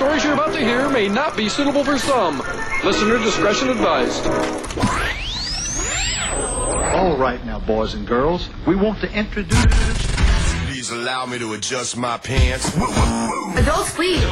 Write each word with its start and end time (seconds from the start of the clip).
stories 0.00 0.24
you're 0.24 0.32
about 0.32 0.50
to 0.54 0.58
hear 0.58 0.88
may 0.88 1.08
not 1.08 1.36
be 1.36 1.46
suitable 1.46 1.84
for 1.84 1.98
some. 1.98 2.38
Listener 2.82 3.18
discretion 3.18 3.68
advised. 3.68 4.26
All 6.96 7.18
right 7.18 7.44
now, 7.44 7.60
boys 7.60 7.92
and 7.92 8.06
girls, 8.06 8.48
we 8.66 8.76
want 8.76 8.98
to 9.02 9.12
introduce. 9.12 9.62
Please 10.64 10.90
allow 10.90 11.26
me 11.26 11.38
to 11.38 11.52
adjust 11.52 11.98
my 11.98 12.16
pants. 12.16 12.74
Adults, 12.74 13.94
please. 13.94 14.24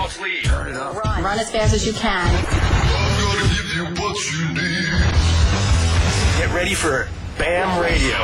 Turn 0.45 0.69
it 0.69 0.77
up. 0.77 1.05
Run. 1.05 1.23
Run 1.23 1.39
as 1.39 1.51
fast 1.51 1.75
as 1.75 1.87
you 1.87 1.93
can. 1.93 2.27
I'm 2.27 3.35
gonna 3.35 3.55
give 3.55 3.75
you 3.77 3.85
what 4.03 4.17
you 4.33 4.49
need. 4.55 4.89
Get 6.39 6.51
ready 6.55 6.73
for 6.73 7.11
BAM 7.37 7.79
Radio. 7.83 8.17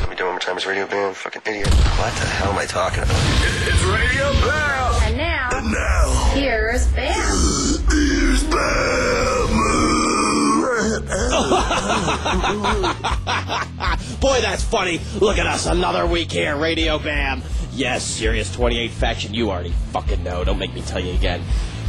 Let 0.00 0.10
me 0.10 0.16
do 0.16 0.24
it 0.24 0.26
one 0.26 0.32
more 0.34 0.38
time. 0.38 0.58
It's 0.58 0.66
Radio 0.66 0.86
BAM. 0.86 1.14
Fucking 1.14 1.40
idiot. 1.46 1.68
What 1.68 2.12
the 2.12 2.26
hell 2.26 2.52
am 2.52 2.58
I 2.58 2.66
talking 2.66 3.02
about? 3.04 3.16
It's 3.16 3.84
Radio 3.84 4.32
BAM. 4.46 5.02
And 5.02 5.16
now, 5.16 5.48
And 5.52 5.72
Now, 5.72 6.19
here's 6.34 6.86
Bam. 6.92 7.14
here's 7.90 8.44
Bam. 8.44 8.90
Boy, 14.20 14.40
that's 14.40 14.62
funny. 14.62 15.00
Look 15.20 15.38
at 15.38 15.46
us, 15.46 15.66
another 15.66 16.06
week 16.06 16.30
here, 16.30 16.56
Radio 16.56 16.98
Bam. 16.98 17.42
Yes, 17.72 18.04
Sirius 18.04 18.54
28 18.54 18.90
Faction, 18.90 19.34
you 19.34 19.50
already 19.50 19.72
fucking 19.92 20.22
know. 20.22 20.44
Don't 20.44 20.58
make 20.58 20.74
me 20.74 20.82
tell 20.82 21.00
you 21.00 21.12
again. 21.14 21.42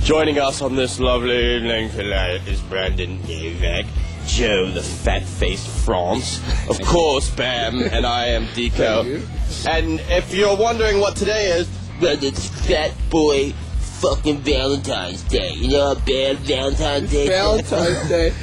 Joining 0.03 0.39
us 0.39 0.61
on 0.61 0.75
this 0.75 0.99
lovely 0.99 1.55
evening 1.55 1.89
tonight 1.91 2.47
is 2.47 2.59
Brandon 2.61 3.21
Novak, 3.27 3.85
Joe 4.25 4.71
the 4.71 4.81
fat-faced 4.81 5.67
France, 5.85 6.41
of 6.69 6.81
course, 6.81 7.29
Bam, 7.29 7.81
and 7.81 8.05
I 8.05 8.27
am 8.27 8.45
Deco. 8.47 9.21
And 9.67 9.99
if 10.09 10.33
you're 10.33 10.57
wondering 10.57 10.99
what 10.99 11.15
today 11.15 11.51
is, 11.51 11.69
well, 12.01 12.17
it's 12.23 12.47
Fat 12.65 12.93
Boy 13.09 13.53
fucking 14.01 14.37
Valentine's 14.39 15.23
Day. 15.23 15.53
You 15.53 15.69
know 15.69 15.93
how 15.93 16.01
bad 16.05 16.37
Valentine's 16.39 17.11
Day? 17.11 17.27
Valentine's 17.27 18.09
Day. 18.09 18.33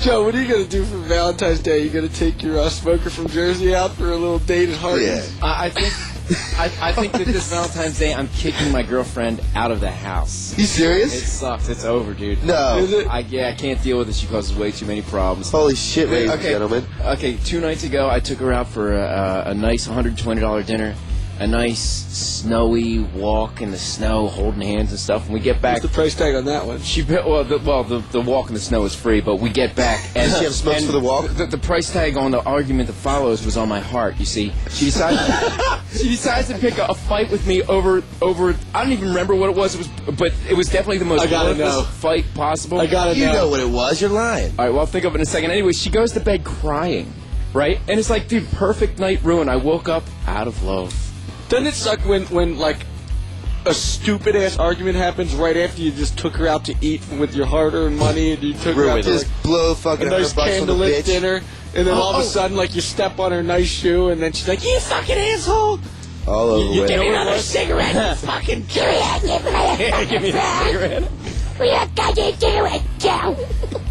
Joe, 0.00 0.24
what 0.24 0.34
are 0.34 0.42
you 0.42 0.48
gonna 0.50 0.64
do 0.64 0.84
for 0.84 0.96
Valentine's 0.98 1.60
Day? 1.60 1.80
You 1.82 1.90
gonna 1.90 2.08
take 2.08 2.42
your 2.42 2.58
uh, 2.58 2.68
smoker 2.70 3.10
from 3.10 3.26
Jersey 3.28 3.74
out 3.74 3.92
for 3.92 4.04
a 4.12 4.16
little 4.16 4.38
date 4.38 4.68
at 4.70 4.76
Hardee's? 4.78 5.40
I, 5.42 5.66
I 5.66 5.70
think. 5.70 5.92
I, 6.56 6.70
I 6.80 6.92
think 6.92 7.12
that 7.14 7.26
this 7.26 7.50
Valentine's 7.50 7.98
Day, 7.98 8.14
I'm 8.14 8.28
kicking 8.28 8.70
my 8.70 8.84
girlfriend 8.84 9.40
out 9.56 9.72
of 9.72 9.80
the 9.80 9.90
house. 9.90 10.56
You 10.56 10.64
serious? 10.64 11.12
It 11.12 11.26
sucks. 11.26 11.68
It's 11.68 11.84
over, 11.84 12.14
dude. 12.14 12.44
No. 12.44 12.78
Is 12.78 12.92
it? 12.92 13.08
I, 13.08 13.18
yeah, 13.20 13.48
I 13.48 13.52
can't 13.54 13.82
deal 13.82 13.98
with 13.98 14.08
it. 14.10 14.14
She 14.14 14.28
causes 14.28 14.56
way 14.56 14.70
too 14.70 14.86
many 14.86 15.02
problems. 15.02 15.50
Holy 15.50 15.74
shit, 15.74 16.08
ladies 16.08 16.30
and 16.30 16.38
Okay. 16.40 16.50
gentlemen. 16.52 16.86
Okay, 17.00 17.36
two 17.38 17.60
nights 17.60 17.82
ago, 17.82 18.08
I 18.08 18.20
took 18.20 18.38
her 18.38 18.52
out 18.52 18.68
for 18.68 18.92
a, 18.94 19.02
a, 19.46 19.50
a 19.50 19.54
nice 19.54 19.88
$120 19.88 20.64
dinner, 20.66 20.94
a 21.40 21.46
nice 21.46 21.80
snowy 21.80 22.98
walk 22.98 23.62
in 23.62 23.70
the 23.70 23.78
snow, 23.78 24.28
holding 24.28 24.60
hands 24.60 24.90
and 24.90 24.98
stuff. 24.98 25.24
And 25.24 25.32
we 25.32 25.40
get 25.40 25.62
back. 25.62 25.76
What's 25.82 25.86
the 25.86 25.94
price 25.94 26.14
tag 26.14 26.34
on 26.34 26.44
that 26.44 26.66
one? 26.66 26.80
She 26.82 27.02
well, 27.02 27.44
the, 27.44 27.58
well, 27.58 27.82
the, 27.82 28.00
the 28.12 28.20
walk 28.20 28.48
in 28.48 28.54
the 28.54 28.60
snow 28.60 28.84
is 28.84 28.94
free, 28.94 29.22
but 29.22 29.36
we 29.36 29.48
get 29.48 29.74
back 29.74 30.04
and 30.14 30.30
she 30.32 30.44
have 30.44 30.54
smokes 30.54 30.78
and 30.78 30.86
for 30.86 30.92
the 30.92 31.00
walk? 31.00 31.28
The, 31.30 31.46
the 31.46 31.56
price 31.58 31.90
tag 31.90 32.18
on 32.18 32.30
the 32.30 32.42
argument 32.42 32.88
that 32.88 32.92
follows 32.92 33.44
was 33.44 33.56
on 33.56 33.68
my 33.70 33.80
heart. 33.80 34.18
You 34.18 34.26
see, 34.26 34.52
she 34.68 34.86
decides 34.86 35.18
she 35.98 36.10
decides 36.10 36.48
to 36.48 36.58
pick 36.58 36.76
a, 36.76 36.84
a 36.90 36.94
fight 36.94 37.30
with 37.30 37.46
me 37.46 37.62
over 37.62 38.02
over. 38.20 38.54
I 38.74 38.82
don't 38.84 38.92
even 38.92 39.08
remember 39.08 39.34
what 39.34 39.48
it 39.48 39.56
was. 39.56 39.74
It 39.74 39.78
was, 39.78 40.16
but 40.18 40.34
it 40.46 40.54
was 40.54 40.68
definitely 40.68 40.98
the 40.98 41.06
most 41.06 41.22
I 41.22 41.26
gotta 41.26 41.50
worthless 41.50 41.76
know. 41.76 41.82
fight 41.84 42.26
possible. 42.34 42.80
I 42.80 42.86
gotta 42.86 43.16
You 43.16 43.26
know. 43.26 43.32
know 43.32 43.48
what 43.48 43.60
it 43.60 43.68
was. 43.68 43.98
You're 44.00 44.10
lying. 44.10 44.50
All 44.58 44.64
right, 44.66 44.70
well, 44.70 44.80
I'll 44.80 44.86
think 44.86 45.06
of 45.06 45.14
it 45.14 45.16
in 45.16 45.22
a 45.22 45.26
second. 45.26 45.52
Anyway, 45.52 45.72
she 45.72 45.88
goes 45.88 46.12
to 46.12 46.20
bed 46.20 46.44
crying, 46.44 47.10
right? 47.54 47.78
And 47.88 47.98
it's 47.98 48.10
like, 48.10 48.28
dude, 48.28 48.46
perfect 48.52 48.98
night 48.98 49.22
ruin. 49.22 49.48
I 49.48 49.56
woke 49.56 49.88
up 49.88 50.04
out 50.26 50.46
of 50.46 50.62
love. 50.62 51.06
Doesn't 51.50 51.66
it 51.66 51.74
suck 51.74 51.98
when, 52.06 52.22
when 52.26 52.58
like 52.58 52.86
a 53.66 53.74
stupid 53.74 54.36
ass 54.36 54.56
argument 54.56 54.96
happens 54.96 55.34
right 55.34 55.56
after 55.56 55.82
you 55.82 55.90
just 55.90 56.16
took 56.16 56.36
her 56.36 56.46
out 56.46 56.64
to 56.66 56.74
eat 56.80 57.02
with 57.18 57.34
your 57.34 57.44
hard 57.44 57.74
earned 57.74 57.98
money 57.98 58.32
and 58.32 58.42
you 58.42 58.54
took 58.54 58.76
her 58.76 58.88
out 58.88 59.02
to 59.02 59.16
like, 59.16 59.26
blow 59.42 59.72
a 59.72 59.74
fucking 59.74 60.08
nice 60.08 60.36
on 60.38 60.46
the 60.46 60.72
candlelit 60.72 61.04
dinner, 61.04 61.42
and 61.74 61.86
then 61.86 61.94
all 61.94 62.10
of 62.10 62.16
Oh, 62.16 62.20
a 62.20 62.22
oh. 62.22 62.26
sudden 62.26 62.56
like 62.56 62.74
you 62.76 62.80
step 62.80 63.18
on 63.18 63.32
her 63.32 63.42
nice 63.42 63.66
shoe 63.66 64.10
and 64.10 64.22
then 64.22 64.32
she's 64.32 64.46
like, 64.48 64.64
"You 64.64 64.78
fucking 64.78 65.18
asshole!" 65.18 65.80
All 66.26 66.50
over 66.50 66.72
You 66.72 66.76
know 66.76 66.82
what 66.82 66.90
it 66.90 67.08
Another 67.08 67.38
cigarette, 67.38 67.94
you 67.94 68.14
fucking 68.28 68.66
curious. 68.66 69.22
Give 70.08 70.22
me 70.22 70.30
the 70.30 70.64
cigarette. 70.64 71.10
We 71.58 71.70
have 71.70 71.92
got 71.96 72.14
to 72.14 72.32
do 72.32 72.66
it, 72.66 72.82
Joe. 72.98 73.89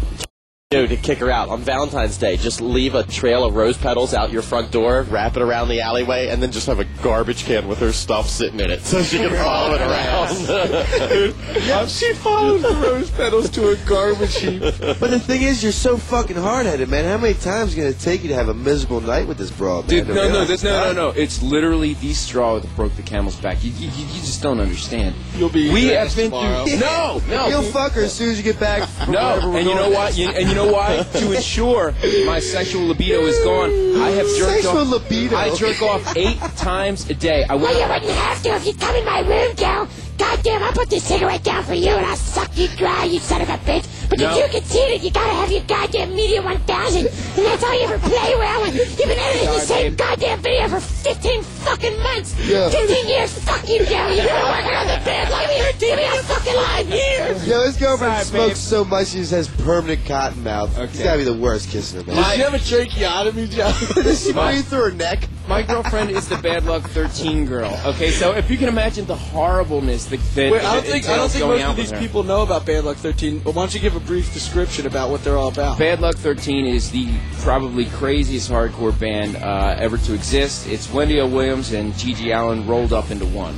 Do 0.72 0.86
to 0.86 0.96
kick 0.96 1.18
her 1.18 1.32
out 1.32 1.48
on 1.48 1.60
Valentine's 1.62 2.16
Day. 2.16 2.36
Just 2.36 2.60
leave 2.60 2.94
a 2.94 3.02
trail 3.02 3.42
of 3.44 3.56
rose 3.56 3.76
petals 3.76 4.14
out 4.14 4.30
your 4.30 4.40
front 4.40 4.70
door, 4.70 5.02
wrap 5.10 5.34
it 5.34 5.42
around 5.42 5.66
the 5.66 5.80
alleyway, 5.80 6.28
and 6.28 6.40
then 6.40 6.52
just 6.52 6.68
have 6.68 6.78
a 6.78 6.84
garbage 7.02 7.44
can 7.44 7.66
with 7.66 7.80
her 7.80 7.90
stuff 7.90 8.28
sitting 8.28 8.60
in 8.60 8.70
it 8.70 8.82
so 8.82 9.02
she 9.02 9.18
can 9.18 9.30
follow 9.30 9.74
it 9.74 9.80
around. 9.80 11.34
Yeah, 11.60 11.86
she 11.86 12.12
follows 12.14 12.62
the 12.62 12.68
rose 12.68 13.10
petals 13.10 13.50
to 13.50 13.70
a 13.70 13.76
garbage 13.88 14.36
heap. 14.38 14.60
But 14.60 15.10
the 15.10 15.18
thing 15.18 15.42
is, 15.42 15.60
you're 15.62 15.72
so 15.72 15.96
fucking 15.96 16.36
hard-headed, 16.36 16.88
man. 16.88 17.04
How 17.04 17.18
many 17.18 17.34
times 17.34 17.72
is 17.72 17.78
it 17.78 17.80
gonna 17.80 17.92
take 17.94 18.22
you 18.22 18.28
to 18.28 18.34
have 18.36 18.48
a 18.48 18.54
miserable 18.54 19.00
night 19.00 19.26
with 19.26 19.38
this 19.38 19.50
broad, 19.50 19.88
man? 19.88 20.06
Dude, 20.06 20.08
no, 20.14 20.28
no, 20.28 20.44
this, 20.44 20.62
no, 20.62 20.84
no, 20.84 20.92
no. 20.92 21.08
It's 21.10 21.42
literally 21.42 21.94
the 21.94 22.12
straw 22.14 22.58
that 22.60 22.76
broke 22.76 22.94
the 22.94 23.02
camel's 23.02 23.36
back. 23.36 23.62
You, 23.64 23.70
you, 23.72 23.88
you 23.88 24.06
you 24.06 24.20
just 24.20 24.40
don't 24.42 24.60
understand. 24.60 25.14
You'll 25.36 25.48
be 25.50 25.72
We 25.72 25.86
have 25.88 26.14
been 26.14 26.26
tomorrow. 26.30 26.64
through. 26.64 26.76
No, 26.80 27.20
no. 27.28 27.48
You'll 27.48 27.62
fuck 27.62 27.92
her 27.92 28.02
as 28.02 28.14
soon 28.14 28.30
as 28.30 28.38
you 28.38 28.44
get 28.44 28.58
back. 28.60 28.88
No, 29.08 29.52
and 29.56 29.66
you 29.66 29.74
know 29.74 29.90
what? 29.90 30.16
You, 30.16 30.28
and 30.28 30.48
you 30.48 30.54
know 30.54 30.59
why? 30.66 31.02
to 31.14 31.32
ensure 31.32 31.94
my 32.26 32.38
sexual 32.40 32.86
libido 32.86 33.20
is 33.26 33.38
gone, 33.44 33.70
I 34.00 34.10
have 34.10 34.26
jerked 34.36 34.62
Sexual 34.62 34.78
off. 34.78 34.88
libido. 35.10 35.36
I 35.36 35.54
jerk 35.54 35.82
off 35.82 36.16
eight 36.16 36.38
times 36.56 37.08
a 37.10 37.14
day. 37.14 37.44
I 37.48 37.54
Well, 37.54 37.64
went. 37.66 37.78
you 37.78 37.88
wouldn't 37.88 38.10
have 38.18 38.42
to 38.44 38.48
if 38.56 38.66
you 38.66 38.74
come 38.74 38.94
in 38.96 39.04
my 39.04 39.20
room, 39.20 39.54
Joe. 39.56 39.86
Goddamn, 40.20 40.62
I'll 40.62 40.72
put 40.72 40.90
this 40.90 41.04
cigarette 41.04 41.42
down 41.42 41.64
for 41.64 41.72
you 41.72 41.88
and 41.92 42.04
I'll 42.04 42.14
suck 42.14 42.50
you 42.56 42.68
dry, 42.76 43.04
you 43.04 43.18
son 43.20 43.40
of 43.40 43.48
a 43.48 43.56
bitch. 43.58 43.86
But 44.10 44.18
No. 44.18 44.36
if 44.36 44.52
you 44.52 44.60
conceded, 44.60 45.02
you 45.02 45.10
gotta 45.10 45.32
have 45.32 45.50
your 45.50 45.62
goddamn 45.62 46.14
Media 46.14 46.42
1000, 46.42 47.06
and 47.06 47.46
that's 47.46 47.62
all 47.64 47.72
you 47.74 47.84
ever 47.86 47.98
play 48.00 48.34
well. 48.36 48.64
And 48.64 48.74
you've 48.74 48.96
been 48.98 49.10
editing 49.18 49.46
the 49.48 49.60
same 49.60 49.92
babe. 49.94 49.98
goddamn 49.98 50.40
video 50.42 50.68
for 50.68 50.80
15 50.80 51.42
fucking 51.42 52.02
months. 52.02 52.34
Yeah. 52.44 52.68
15 52.68 53.08
years, 53.08 53.32
fuck 53.32 53.66
you, 53.68 53.78
Joe. 53.86 54.08
You've 54.08 54.26
been 54.26 54.44
working 54.44 54.74
on 54.74 54.86
the 54.88 55.00
bed 55.06 55.30
like 55.30 55.48
you're 55.56 55.72
TV 55.74 56.04
on 56.12 56.22
fucking 56.24 56.54
live 56.56 56.88
years. 56.90 57.46
Yo, 57.46 57.62
his 57.62 57.76
girlfriend 57.78 58.12
Sorry, 58.14 58.24
smokes 58.24 58.48
babe. 58.48 58.56
so 58.56 58.84
much 58.84 59.06
she 59.08 59.18
just 59.20 59.30
has 59.30 59.48
permanent 59.48 60.04
cotton 60.04 60.42
mouth. 60.44 60.76
It's 60.76 60.94
Okay. 60.96 61.04
gotta 61.04 61.18
be 61.18 61.24
the 61.24 61.32
worst 61.34 61.70
kissing 61.70 62.00
her, 62.00 62.06
man. 62.12 62.16
Does 62.22 62.32
she 62.34 62.40
have 62.40 62.54
a 62.54 62.58
tracheotomy, 62.58 63.46
Joe? 63.48 63.72
Does 63.94 64.26
she 64.26 64.32
My- 64.32 64.52
breathe 64.52 64.66
through 64.66 64.82
her 64.82 64.90
neck? 64.90 65.28
My 65.48 65.62
girlfriend 65.62 66.10
is 66.10 66.28
the 66.28 66.36
bad 66.36 66.64
luck 66.66 66.88
13 66.90 67.44
girl. 67.44 67.76
Okay, 67.84 68.10
so 68.12 68.32
if 68.32 68.48
you 68.50 68.56
can 68.56 68.68
imagine 68.68 69.04
the 69.06 69.16
horribleness 69.16 70.06
that, 70.10 70.34
that 70.34 70.52
Wait, 70.52 70.62
I 70.62 70.74
don't 70.74 70.86
think 70.86 71.08
I 71.08 71.16
don't 71.16 71.30
think 71.30 71.44
most 71.44 71.62
of 71.62 71.76
these 71.76 71.92
people 71.92 72.22
know 72.22 72.42
about 72.42 72.66
Bad 72.66 72.84
Luck 72.84 72.96
13. 72.96 73.40
But 73.40 73.54
why 73.54 73.62
don't 73.62 73.74
you 73.74 73.80
give 73.80 73.96
a 73.96 74.00
brief 74.00 74.32
description 74.32 74.86
about 74.86 75.10
what 75.10 75.24
they're 75.24 75.38
all 75.38 75.48
about? 75.48 75.78
Bad 75.78 76.00
Luck 76.00 76.16
13 76.16 76.66
is 76.66 76.90
the 76.90 77.08
probably 77.38 77.86
craziest 77.86 78.50
hardcore 78.50 78.98
band 78.98 79.36
uh, 79.36 79.76
ever 79.78 79.98
to 79.98 80.14
exist. 80.14 80.66
It's 80.68 80.92
Wendy 80.92 81.20
O. 81.20 81.26
Williams 81.26 81.72
and 81.72 81.92
GG 81.94 82.36
Allin 82.36 82.66
rolled 82.66 82.92
up 82.92 83.10
into 83.10 83.26
one. 83.26 83.54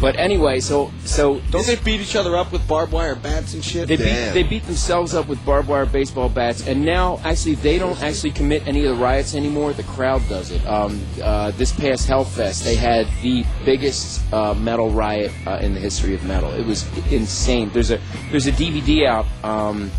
But 0.00 0.18
anyway, 0.18 0.60
so 0.60 0.90
so 1.04 1.40
Don't 1.50 1.66
they 1.66 1.76
beat 1.76 2.00
each 2.00 2.16
other 2.16 2.34
up 2.34 2.52
with 2.52 2.66
barbed 2.66 2.92
wire 2.92 3.14
bats 3.14 3.52
and 3.52 3.62
shit? 3.62 3.86
they 3.86 3.96
beat 3.96 4.30
they 4.32 4.42
beat 4.42 4.64
themselves 4.64 5.14
up 5.14 5.28
with 5.28 5.44
barbed 5.44 5.68
wire 5.68 5.84
baseball 5.84 6.30
bats, 6.30 6.66
and 6.66 6.84
now 6.84 7.20
actually 7.22 7.56
they 7.56 7.78
don't 7.78 8.00
actually 8.02 8.30
commit 8.30 8.66
any 8.66 8.86
of 8.86 8.96
the 8.96 9.02
riots 9.02 9.34
anymore. 9.34 9.74
The 9.74 9.82
crowd 9.82 10.26
does 10.28 10.50
it. 10.50 10.66
Um, 10.66 11.04
uh, 11.22 11.50
this 11.52 11.72
past 11.72 12.08
Hellfest, 12.08 12.64
they 12.64 12.76
had 12.76 13.06
the 13.22 13.44
biggest 13.66 14.22
uh, 14.32 14.54
metal 14.54 14.88
riot 14.90 15.32
uh, 15.46 15.58
in 15.60 15.74
the 15.74 15.80
history 15.80 16.14
of 16.14 16.24
metal. 16.24 16.50
It 16.52 16.64
was 16.64 16.86
insane. 17.12 17.68
There's 17.74 17.90
a 17.90 18.00
there's 18.30 18.46
a 18.46 18.52
DVD 18.52 19.06
out 19.06 19.26
um, 19.44 19.90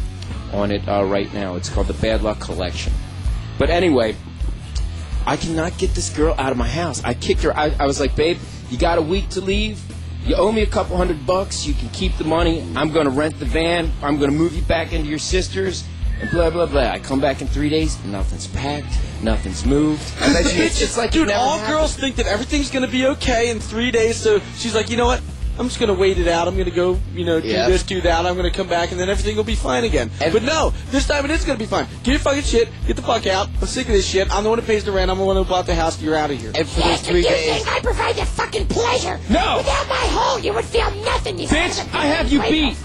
on 0.51 0.71
it 0.71 0.87
uh, 0.87 1.03
right 1.05 1.31
now. 1.31 1.55
It's 1.55 1.69
called 1.69 1.87
the 1.87 1.93
Bad 1.93 2.23
Luck 2.23 2.39
Collection. 2.39 2.91
But 3.59 3.69
anyway, 3.69 4.15
I 5.27 5.37
cannot 5.37 5.77
get 5.77 5.93
this 5.93 6.09
girl 6.09 6.33
out 6.39 6.51
of 6.51 6.57
my 6.57 6.67
house. 6.67 7.03
I 7.03 7.13
kicked 7.13 7.43
her. 7.43 7.55
I, 7.55 7.75
I 7.79 7.85
was 7.85 7.99
like, 7.99 8.15
babe, 8.15 8.39
you 8.71 8.77
got 8.77 8.97
a 8.97 9.01
week 9.01 9.29
to 9.29 9.41
leave. 9.41 9.79
You 10.25 10.35
owe 10.35 10.51
me 10.51 10.61
a 10.61 10.67
couple 10.67 10.95
hundred 10.95 11.25
bucks. 11.25 11.65
You 11.65 11.73
can 11.73 11.89
keep 11.89 12.15
the 12.17 12.23
money. 12.23 12.61
I'm 12.75 12.91
going 12.91 13.05
to 13.05 13.11
rent 13.11 13.37
the 13.39 13.45
van. 13.45 13.91
I'm 14.01 14.17
going 14.17 14.31
to 14.31 14.37
move 14.37 14.55
you 14.55 14.61
back 14.63 14.93
into 14.93 15.09
your 15.09 15.19
sister's. 15.19 15.83
And 16.21 16.29
blah 16.29 16.51
blah 16.51 16.67
blah. 16.67 16.81
I 16.81 16.99
come 16.99 17.19
back 17.19 17.41
in 17.41 17.47
three 17.47 17.69
days. 17.69 17.97
Nothing's 18.05 18.45
packed. 18.47 18.95
Nothing's 19.23 19.65
moved. 19.65 20.03
it's 20.21 20.77
just 20.77 20.95
like 20.95 21.09
Dude, 21.09 21.31
all 21.31 21.57
happened. 21.57 21.75
girls 21.75 21.95
think 21.95 22.15
that 22.17 22.27
everything's 22.27 22.69
gonna 22.69 22.87
be 22.87 23.07
okay 23.07 23.49
in 23.49 23.59
three 23.59 23.89
days. 23.89 24.17
So 24.17 24.39
she's 24.55 24.75
like, 24.75 24.91
you 24.91 24.97
know 24.97 25.07
what? 25.07 25.21
I'm 25.59 25.67
just 25.67 25.79
gonna 25.79 25.93
wait 25.93 26.17
it 26.17 26.27
out. 26.27 26.47
I'm 26.47 26.57
gonna 26.57 26.71
go, 26.71 26.99
you 27.13 27.25
know, 27.25 27.39
do 27.39 27.47
Yeah. 27.47 27.67
this, 27.67 27.83
do 27.83 28.01
that. 28.01 28.25
I'm 28.25 28.35
gonna 28.35 28.51
come 28.51 28.67
back, 28.67 28.91
and 28.91 28.99
then 28.99 29.09
everything 29.09 29.35
will 29.35 29.43
be 29.43 29.55
fine 29.55 29.83
again. 29.83 30.09
but 30.19 30.43
no, 30.43 30.73
this 30.91 31.07
time 31.07 31.25
it 31.25 31.31
is 31.31 31.43
gonna 31.45 31.59
be 31.59 31.65
fine. 31.65 31.87
Get 32.03 32.11
your 32.11 32.19
fucking 32.19 32.43
shit. 32.43 32.69
Get 32.87 32.95
the 32.95 33.01
fuck 33.01 33.27
out. 33.27 33.49
I'm 33.59 33.67
sick 33.67 33.87
of 33.87 33.93
this 33.93 34.07
shit. 34.07 34.33
I'm 34.33 34.43
the 34.43 34.49
one 34.49 34.59
who 34.59 34.65
pays 34.65 34.83
the 34.83 34.91
rent. 34.91 35.11
I'm 35.11 35.17
the 35.17 35.23
one 35.25 35.35
who 35.35 35.43
bought 35.45 35.65
the 35.65 35.75
house. 35.75 36.01
You're 36.01 36.15
out 36.15 36.31
of 36.31 36.39
here. 36.39 36.51
And 36.55 36.67
for 36.67 36.79
Yes, 36.79 37.01
those 37.01 37.09
three 37.09 37.17
you 37.19 37.27
days, 37.29 37.63
think 37.63 37.67
I 37.67 37.79
provide 37.79 38.15
the 38.15 38.25
fucking 38.25 38.67
pleasure? 38.67 39.19
No. 39.29 39.57
Without 39.57 39.87
my 39.89 39.95
hole, 39.95 40.39
you 40.39 40.53
would 40.53 40.65
feel 40.65 40.89
nothing, 41.03 41.37
you 41.37 41.47
Bitch, 41.47 41.71
son 41.73 41.87
of 41.87 41.93
a 41.93 41.97
I 41.97 42.05
have 42.05 42.31
you 42.31 42.41
beat. 42.41 42.77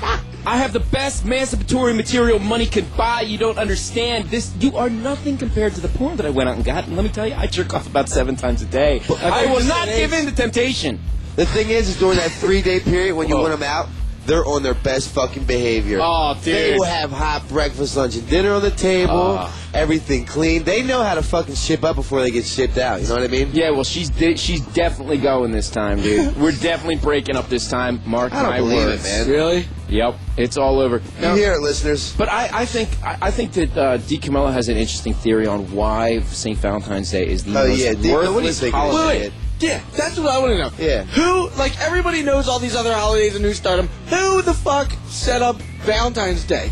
I 0.48 0.58
have 0.58 0.72
the 0.72 0.78
best 0.80 1.24
emancipatory 1.24 1.92
material 1.92 2.38
money 2.38 2.66
could 2.66 2.96
buy. 2.96 3.22
You 3.22 3.36
don't 3.36 3.58
understand. 3.58 4.28
This 4.30 4.52
you 4.60 4.76
are 4.76 4.88
nothing 4.88 5.36
compared 5.38 5.74
to 5.74 5.80
the 5.80 5.88
porn 5.88 6.16
that 6.18 6.26
I 6.26 6.30
went 6.30 6.48
out 6.48 6.54
and 6.54 6.64
got. 6.64 6.86
And 6.86 6.94
let 6.94 7.02
me 7.02 7.08
tell 7.08 7.26
you, 7.26 7.34
I 7.34 7.48
jerk 7.48 7.74
off 7.74 7.88
about 7.88 8.08
seven 8.08 8.36
times 8.36 8.62
a 8.62 8.66
day. 8.66 9.02
I 9.22 9.46
will 9.46 9.64
not 9.64 9.86
give 9.88 10.12
in 10.12 10.26
to 10.26 10.32
temptation. 10.32 11.00
The 11.36 11.46
thing 11.46 11.68
is, 11.70 11.88
is 11.88 11.98
during 11.98 12.16
that 12.18 12.30
three-day 12.30 12.80
period 12.80 13.14
when 13.14 13.28
you 13.28 13.36
Oh. 13.36 13.42
want 13.42 13.52
them 13.52 13.62
out, 13.62 13.88
they're 14.26 14.44
on 14.44 14.62
their 14.64 14.74
best 14.74 15.10
fucking 15.10 15.44
behavior. 15.44 16.00
Oh, 16.02 16.34
dude. 16.34 16.44
They 16.54 16.72
will 16.76 16.84
have 16.84 17.12
hot 17.12 17.46
breakfast, 17.48 17.96
lunch, 17.96 18.16
and 18.16 18.28
dinner 18.28 18.54
on 18.54 18.62
the 18.62 18.72
table. 18.72 19.36
Ah. 19.38 19.52
everything 19.74 20.24
clean. 20.24 20.64
They 20.64 20.82
know 20.82 21.02
how 21.02 21.14
to 21.16 21.22
fucking 21.22 21.54
ship 21.54 21.84
up 21.84 21.96
before 21.96 22.22
they 22.22 22.30
get 22.30 22.46
shipped 22.46 22.78
out. 22.78 23.02
You 23.02 23.08
know 23.08 23.14
what 23.16 23.24
I 23.24 23.28
mean? 23.28 23.50
Yeah, 23.52 23.70
well, 23.70 23.84
she's 23.84 24.08
de- 24.08 24.34
she's 24.36 24.62
definitely 24.62 25.18
going 25.18 25.52
this 25.52 25.68
time, 25.68 26.00
dude. 26.00 26.34
We're 26.40 26.52
definitely 26.52 26.96
breaking 26.96 27.36
up 27.36 27.50
this 27.50 27.68
time. 27.68 28.00
Mark 28.06 28.32
I 28.32 28.40
don't 28.42 28.50
my 28.52 28.56
believe 28.58 28.88
it, 28.88 29.02
man. 29.02 29.28
Really? 29.28 29.66
Yep, 29.90 30.14
it's 30.38 30.56
all 30.56 30.80
over. 30.80 31.02
You 31.20 31.34
hear 31.34 31.52
it, 31.52 31.60
listeners. 31.60 32.14
But 32.16 32.30
I, 32.30 32.48
I 32.52 32.64
think 32.64 32.88
I, 33.04 33.18
I 33.20 33.30
think 33.30 33.52
that 33.52 33.76
uh, 33.76 33.98
DiCamillo 33.98 34.50
has 34.50 34.68
an 34.70 34.78
interesting 34.78 35.12
theory 35.12 35.46
on 35.46 35.70
why 35.72 36.20
St. 36.22 36.58
Valentine's 36.58 37.10
Day 37.10 37.28
is 37.28 37.44
the 37.44 37.50
Oh, 37.50 37.68
most 37.68 37.78
yeah, 37.78 37.92
D, 37.92 37.96
what 37.96 38.02
do 38.02 38.08
you 38.08 38.14
worthless 38.34 38.60
think 38.60 38.74
of 38.74 38.82
this 38.82 38.92
holiday. 38.96 39.32
Shit? 39.60 39.68
Yeah, 39.70 39.80
that's 39.96 40.18
what 40.18 40.28
I 40.30 40.38
want 40.38 40.52
to 40.52 40.58
know. 40.58 40.70
Yeah. 40.78 41.04
Who, 41.04 41.48
like, 41.58 41.78
everybody 41.80 42.22
knows 42.22 42.48
all 42.48 42.58
these 42.58 42.76
other 42.76 42.92
holidays 42.94 43.34
and 43.36 43.44
who 43.44 43.52
started 43.54 43.82
them. 43.88 43.90
Who 44.08 44.42
the 44.42 44.54
fuck 44.54 44.92
set 45.06 45.42
up 45.42 45.56
Valentine's 45.84 46.44
Day? 46.44 46.70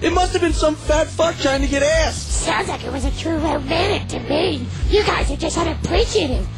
It 0.00 0.12
must 0.12 0.32
have 0.32 0.42
been 0.42 0.52
some 0.52 0.74
fat 0.74 1.06
fuck 1.06 1.36
trying 1.36 1.60
to 1.62 1.68
get 1.68 1.82
ass. 1.82 2.16
Sounds 2.16 2.68
like 2.68 2.84
it 2.84 2.92
was 2.92 3.04
a 3.04 3.10
true 3.12 3.36
romantic 3.38 4.08
to 4.08 4.28
me. 4.28 4.66
You 4.88 5.04
guys 5.04 5.30
are 5.30 5.36
just 5.36 5.56
unappreciative. 5.58 6.46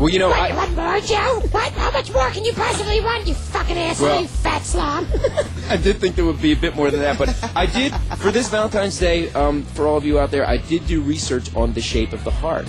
Well, 0.00 0.08
you 0.08 0.18
know, 0.18 0.30
what, 0.30 0.38
I, 0.40 0.48
you 0.48 0.54
want 0.54 0.74
more, 0.74 0.98
Joe? 1.00 1.40
What? 1.50 1.74
How 1.74 1.90
much 1.90 2.10
more 2.10 2.30
can 2.30 2.42
you 2.42 2.54
possibly 2.54 3.00
want, 3.00 3.26
you 3.26 3.34
fucking 3.34 3.76
asshole, 3.76 4.08
Well- 4.08 4.22
you 4.22 4.28
fat 4.28 4.62
slob? 4.62 5.06
I 5.68 5.76
did 5.76 5.98
think 5.98 6.16
there 6.16 6.24
would 6.24 6.40
be 6.40 6.52
a 6.52 6.56
bit 6.56 6.74
more 6.74 6.90
than 6.90 7.00
that, 7.00 7.18
but 7.18 7.28
I 7.54 7.66
did 7.66 7.94
for 8.16 8.30
this 8.30 8.48
Valentine's 8.48 8.98
Day. 8.98 9.30
Um, 9.32 9.62
for 9.62 9.86
all 9.86 9.98
of 9.98 10.06
you 10.06 10.18
out 10.18 10.30
there, 10.30 10.48
I 10.48 10.56
did 10.56 10.86
do 10.86 11.02
research 11.02 11.54
on 11.54 11.74
the 11.74 11.82
shape 11.82 12.14
of 12.14 12.24
the 12.24 12.30
heart, 12.30 12.66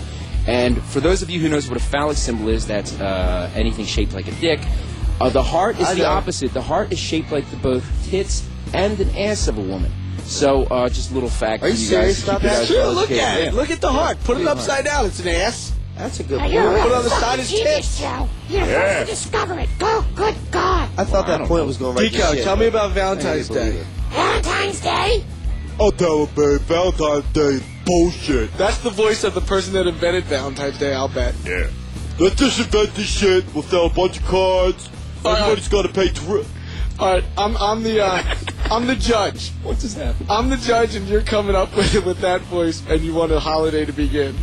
and 0.51 0.81
for 0.83 0.99
those 0.99 1.21
of 1.21 1.29
you 1.29 1.39
who 1.39 1.49
knows 1.49 1.67
what 1.69 1.77
a 1.77 1.83
phallic 1.83 2.17
symbol 2.17 2.49
is, 2.49 2.67
that's 2.67 2.99
uh, 2.99 3.49
anything 3.55 3.85
shaped 3.85 4.13
like 4.13 4.27
a 4.27 4.31
dick. 4.35 4.59
Uh, 5.19 5.29
the 5.29 5.43
heart 5.43 5.79
is 5.79 5.87
I 5.87 5.93
the 5.93 6.01
know. 6.03 6.09
opposite. 6.09 6.53
The 6.53 6.61
heart 6.61 6.91
is 6.91 6.99
shaped 6.99 7.31
like 7.31 7.49
the 7.51 7.57
both 7.57 7.85
tits 8.09 8.47
and 8.73 8.99
an 8.99 9.15
ass 9.15 9.47
of 9.47 9.57
a 9.57 9.61
woman. 9.61 9.91
So, 10.23 10.63
uh, 10.65 10.89
just 10.89 11.11
a 11.11 11.13
little 11.13 11.29
fact. 11.29 11.63
Are 11.63 11.67
you 11.69 11.73
for 11.75 11.79
you 11.79 11.85
serious 11.87 12.17
guys 12.19 12.25
to 12.25 12.31
about 12.31 12.41
that? 12.41 12.67
Sure, 12.67 12.87
look 12.87 13.11
at 13.11 13.39
it. 13.39 13.45
yeah. 13.45 13.51
Look 13.51 13.69
at 13.69 13.81
the 13.81 13.91
heart. 13.91 14.17
Put 14.23 14.39
it 14.39 14.47
upside 14.47 14.85
down. 14.85 15.05
It's 15.05 15.19
an 15.19 15.27
ass. 15.29 15.73
That's 15.97 16.19
a 16.19 16.23
good 16.23 16.37
Now, 16.37 16.43
point. 16.43 16.53
you're 16.53 16.77
Put 16.79 16.87
it 16.87 16.93
on 16.93 17.03
the 17.03 17.09
side 17.09 17.39
fucking 17.39 17.39
of 17.41 17.49
his 17.49 17.59
tits. 17.59 17.99
Joe. 17.99 18.29
You're 18.49 18.65
the 18.65 18.71
first 18.73 18.99
to 18.99 19.05
discover 19.05 19.59
it. 19.59 19.69
Go, 19.77 20.05
good 20.15 20.35
God. 20.49 20.89
I 20.97 21.03
thought 21.03 21.27
that 21.27 21.41
point 21.47 21.65
was 21.65 21.77
going 21.77 21.95
right 21.97 22.09
to 22.11 22.17
Dico, 22.17 22.35
tell 22.43 22.55
me 22.55 22.67
about 22.67 22.91
Valentine's 22.91 23.51
I 23.51 23.53
can't 23.53 23.71
believe 23.71 23.83
Day. 23.83 23.89
Valentine's 24.09 24.79
Day? 24.81 25.23
I'll 25.79 25.91
tell 25.91 26.25
her, 26.25 26.35
babe, 26.35 26.61
Valentine's 26.61 27.25
Day 27.33 27.41
is 27.41 27.63
bullshit. 27.85 28.51
That's 28.57 28.77
the 28.79 28.89
voice 28.89 29.23
of 29.23 29.33
the 29.33 29.41
person 29.41 29.73
that 29.73 29.87
invented 29.87 30.23
Valentine's 30.25 30.77
Day, 30.77 30.93
I'll 30.93 31.07
bet. 31.07 31.35
Yeah. 31.45 31.67
Let's 32.19 32.35
just 32.35 32.59
invent 32.59 32.93
this 32.95 33.07
shit. 33.07 33.43
We'll 33.53 33.63
sell 33.63 33.85
a 33.87 33.89
bunch 33.89 34.17
of 34.19 34.25
cards. 34.25 34.89
All 35.23 35.33
right. 35.33 35.41
Everybody's 35.41 35.67
got 35.67 35.83
to 35.83 35.89
pay 35.89 36.09
tri- 36.09 36.43
All 36.99 37.13
right, 37.13 37.23
I'm, 37.37 37.55
I'm 37.57 37.83
the 37.83 38.03
uh, 38.05 38.35
I'm 38.71 38.87
the 38.87 38.95
judge. 38.95 39.49
What 39.63 39.79
just 39.79 39.97
happened? 39.97 40.29
I'm 40.29 40.49
the 40.49 40.57
judge, 40.57 40.95
and 40.95 41.07
you're 41.07 41.21
coming 41.21 41.55
up 41.55 41.75
with 41.75 42.05
with 42.05 42.19
that 42.19 42.41
voice, 42.41 42.83
and 42.89 43.01
you 43.01 43.13
want 43.13 43.31
a 43.31 43.39
holiday 43.39 43.85
to 43.85 43.91
begin. 43.93 44.35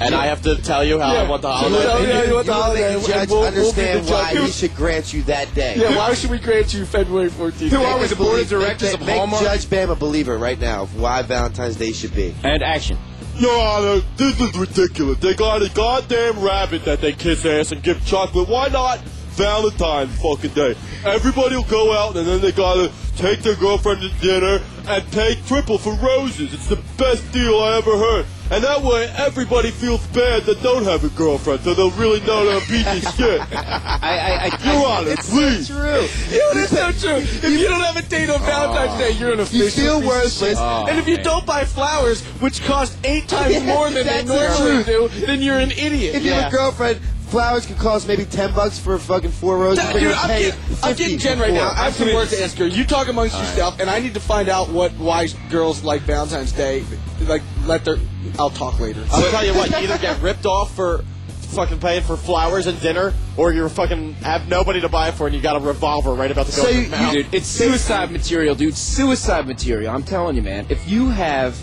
And 0.00 0.14
I 0.14 0.26
have 0.26 0.40
to 0.42 0.56
tell 0.56 0.82
you 0.82 0.98
how 0.98 1.14
I 1.14 1.28
want 1.28 1.42
the 1.42 1.48
You 1.48 1.54
holiday. 1.54 1.82
tell 1.84 2.00
me 2.00 2.06
how 2.12 2.22
you 2.22 2.34
want 2.34 2.46
the 2.46 2.52
You 2.52 2.58
holiday, 2.60 2.80
let 2.82 2.94
and 2.94 3.02
the 3.04 3.08
judge 3.08 3.28
we'll, 3.28 3.40
we'll 3.40 3.50
the 3.50 3.58
understand 3.58 4.06
why 4.08 4.34
judge. 4.34 4.46
he 4.46 4.50
should 4.52 4.74
grant 4.74 5.12
you 5.12 5.22
that 5.24 5.54
day. 5.54 5.76
Yeah, 5.76 5.96
why 5.96 6.14
should 6.14 6.30
we 6.30 6.38
grant 6.38 6.72
you 6.72 6.86
February 6.86 7.28
14th? 7.28 7.68
Who 7.68 7.76
are 7.82 7.94
we, 7.96 8.00
Make 8.02 8.10
the 8.10 8.16
board 8.16 8.40
of 8.40 8.48
directors 8.48 8.92
make, 8.92 9.00
of 9.00 9.06
make 9.06 9.16
Hallmark? 9.18 9.42
Judge 9.42 9.68
Bam 9.68 9.90
a 9.90 9.94
believer 9.96 10.38
right 10.38 10.58
now 10.58 10.82
of 10.84 10.98
why 10.98 11.20
Valentine's 11.22 11.76
Day 11.76 11.92
should 11.92 12.14
be. 12.14 12.34
And 12.44 12.62
action. 12.62 12.96
Your 13.36 13.58
Honor, 13.60 14.02
this 14.16 14.40
is 14.40 14.56
ridiculous. 14.56 15.18
They 15.18 15.34
got 15.34 15.62
a 15.62 15.68
goddamn 15.70 16.40
rabbit 16.40 16.84
that 16.86 17.00
they 17.02 17.12
kiss 17.12 17.44
ass 17.44 17.70
and 17.72 17.82
give 17.82 18.04
chocolate. 18.06 18.48
Why 18.48 18.68
not 18.68 19.00
Valentine's 19.00 20.18
fucking 20.20 20.50
Day? 20.54 20.74
Everybody 21.04 21.56
will 21.56 21.64
go 21.64 21.92
out 21.92 22.16
and 22.16 22.26
then 22.26 22.40
they 22.40 22.52
gotta 22.52 22.90
take 23.16 23.40
their 23.40 23.54
girlfriend 23.56 24.00
to 24.02 24.08
dinner 24.20 24.60
and 24.88 25.12
pay 25.12 25.34
triple 25.46 25.78
for 25.78 25.94
roses. 25.94 26.52
It's 26.54 26.66
the 26.68 26.76
best 26.96 27.30
deal 27.32 27.58
I 27.60 27.76
ever 27.78 27.96
heard. 27.96 28.26
And 28.50 28.64
that 28.64 28.82
way 28.82 29.04
everybody 29.16 29.70
feels 29.70 30.04
bad 30.08 30.42
that 30.44 30.60
don't 30.60 30.82
have 30.82 31.04
a 31.04 31.08
girlfriend, 31.10 31.60
so 31.60 31.72
they'll 31.72 31.92
really 31.92 32.18
know 32.26 32.44
they're 32.44 32.58
a 32.58 32.60
piece 32.62 33.06
of 33.06 33.14
shit. 33.14 33.40
I, 33.52 34.00
I, 34.02 34.50
I, 34.50 34.72
Your 34.72 34.86
Honor, 34.88 35.16
please. 35.18 35.68
True. 35.68 36.06
It 36.30 36.56
is 36.56 36.70
so 36.70 36.90
true. 36.90 37.18
If 37.18 37.44
you 37.44 37.68
don't 37.68 37.80
have 37.80 37.96
a 37.96 38.02
date 38.02 38.28
on 38.28 38.40
Valentine's 38.40 38.98
Day, 38.98 39.12
you're 39.12 39.32
an 39.32 39.40
official 39.40 39.70
feel 39.70 40.00
piece 40.00 40.02
of 40.02 40.04
worthless. 40.04 40.58
Oh, 40.58 40.86
and 40.88 40.98
if 40.98 41.06
you 41.06 41.16
man. 41.16 41.24
don't 41.24 41.46
buy 41.46 41.64
flowers, 41.64 42.22
which 42.40 42.64
cost 42.64 42.98
eight 43.04 43.28
times 43.28 43.62
more 43.62 43.88
than 43.88 44.04
they 44.04 44.24
normally 44.24 44.82
do, 44.82 45.08
then 45.26 45.40
you're 45.42 45.58
an 45.58 45.70
idiot. 45.70 46.16
If 46.16 46.24
you 46.24 46.32
have 46.32 46.52
a 46.52 46.56
girlfriend, 46.56 47.00
flowers 47.28 47.66
could 47.66 47.78
cost 47.78 48.08
maybe 48.08 48.24
ten 48.24 48.52
bucks 48.52 48.80
for 48.80 48.98
fucking 48.98 49.30
four 49.30 49.58
roses. 49.58 49.84
Dude, 49.92 50.02
but 50.10 50.16
I'm, 50.16 50.28
getting, 50.28 50.60
I'm 50.82 50.94
50 50.96 51.02
getting 51.04 51.18
Jen 51.18 51.38
right 51.38 51.54
now. 51.54 51.68
I 51.68 51.84
have 51.84 51.94
some 51.94 52.12
words 52.12 52.32
to 52.32 52.42
ask 52.42 52.56
her. 52.58 52.66
You 52.66 52.84
talk 52.84 53.06
amongst 53.06 53.38
yourself, 53.38 53.78
and 53.78 53.88
I 53.88 54.00
need 54.00 54.14
to 54.14 54.20
find 54.20 54.48
out 54.48 54.68
what 54.70 54.90
why 54.94 55.28
girls 55.50 55.84
like 55.84 56.02
Valentine's 56.02 56.50
Day. 56.52 56.84
Like, 57.26 57.42
let 57.66 57.84
their. 57.84 57.96
I'll 58.38 58.50
talk 58.50 58.80
later. 58.80 59.04
I'll 59.12 59.30
tell 59.30 59.44
you 59.44 59.54
what, 59.54 59.70
you 59.70 59.76
either 59.76 59.98
get 59.98 60.20
ripped 60.22 60.46
off 60.46 60.74
for 60.74 61.04
fucking 61.28 61.80
paying 61.80 62.02
for 62.02 62.16
flowers 62.16 62.66
and 62.66 62.80
dinner, 62.80 63.12
or 63.36 63.52
you're 63.52 63.68
fucking 63.68 64.14
have 64.14 64.48
nobody 64.48 64.80
to 64.80 64.88
buy 64.88 65.08
it 65.08 65.12
for 65.14 65.26
and 65.26 65.34
you 65.34 65.42
got 65.42 65.56
a 65.56 65.58
revolver 65.58 66.14
right 66.14 66.30
about 66.30 66.46
to 66.46 66.56
go 66.56 66.62
So 66.62 66.68
in 66.70 66.84
you- 66.84 66.90
mouth. 66.90 67.12
Dude, 67.12 67.26
it's 67.34 67.46
suicide 67.48 68.10
material, 68.12 68.54
dude. 68.54 68.76
Suicide 68.76 69.46
material. 69.46 69.92
I'm 69.94 70.04
telling 70.04 70.36
you, 70.36 70.42
man. 70.42 70.66
If 70.68 70.88
you 70.88 71.08
have 71.08 71.56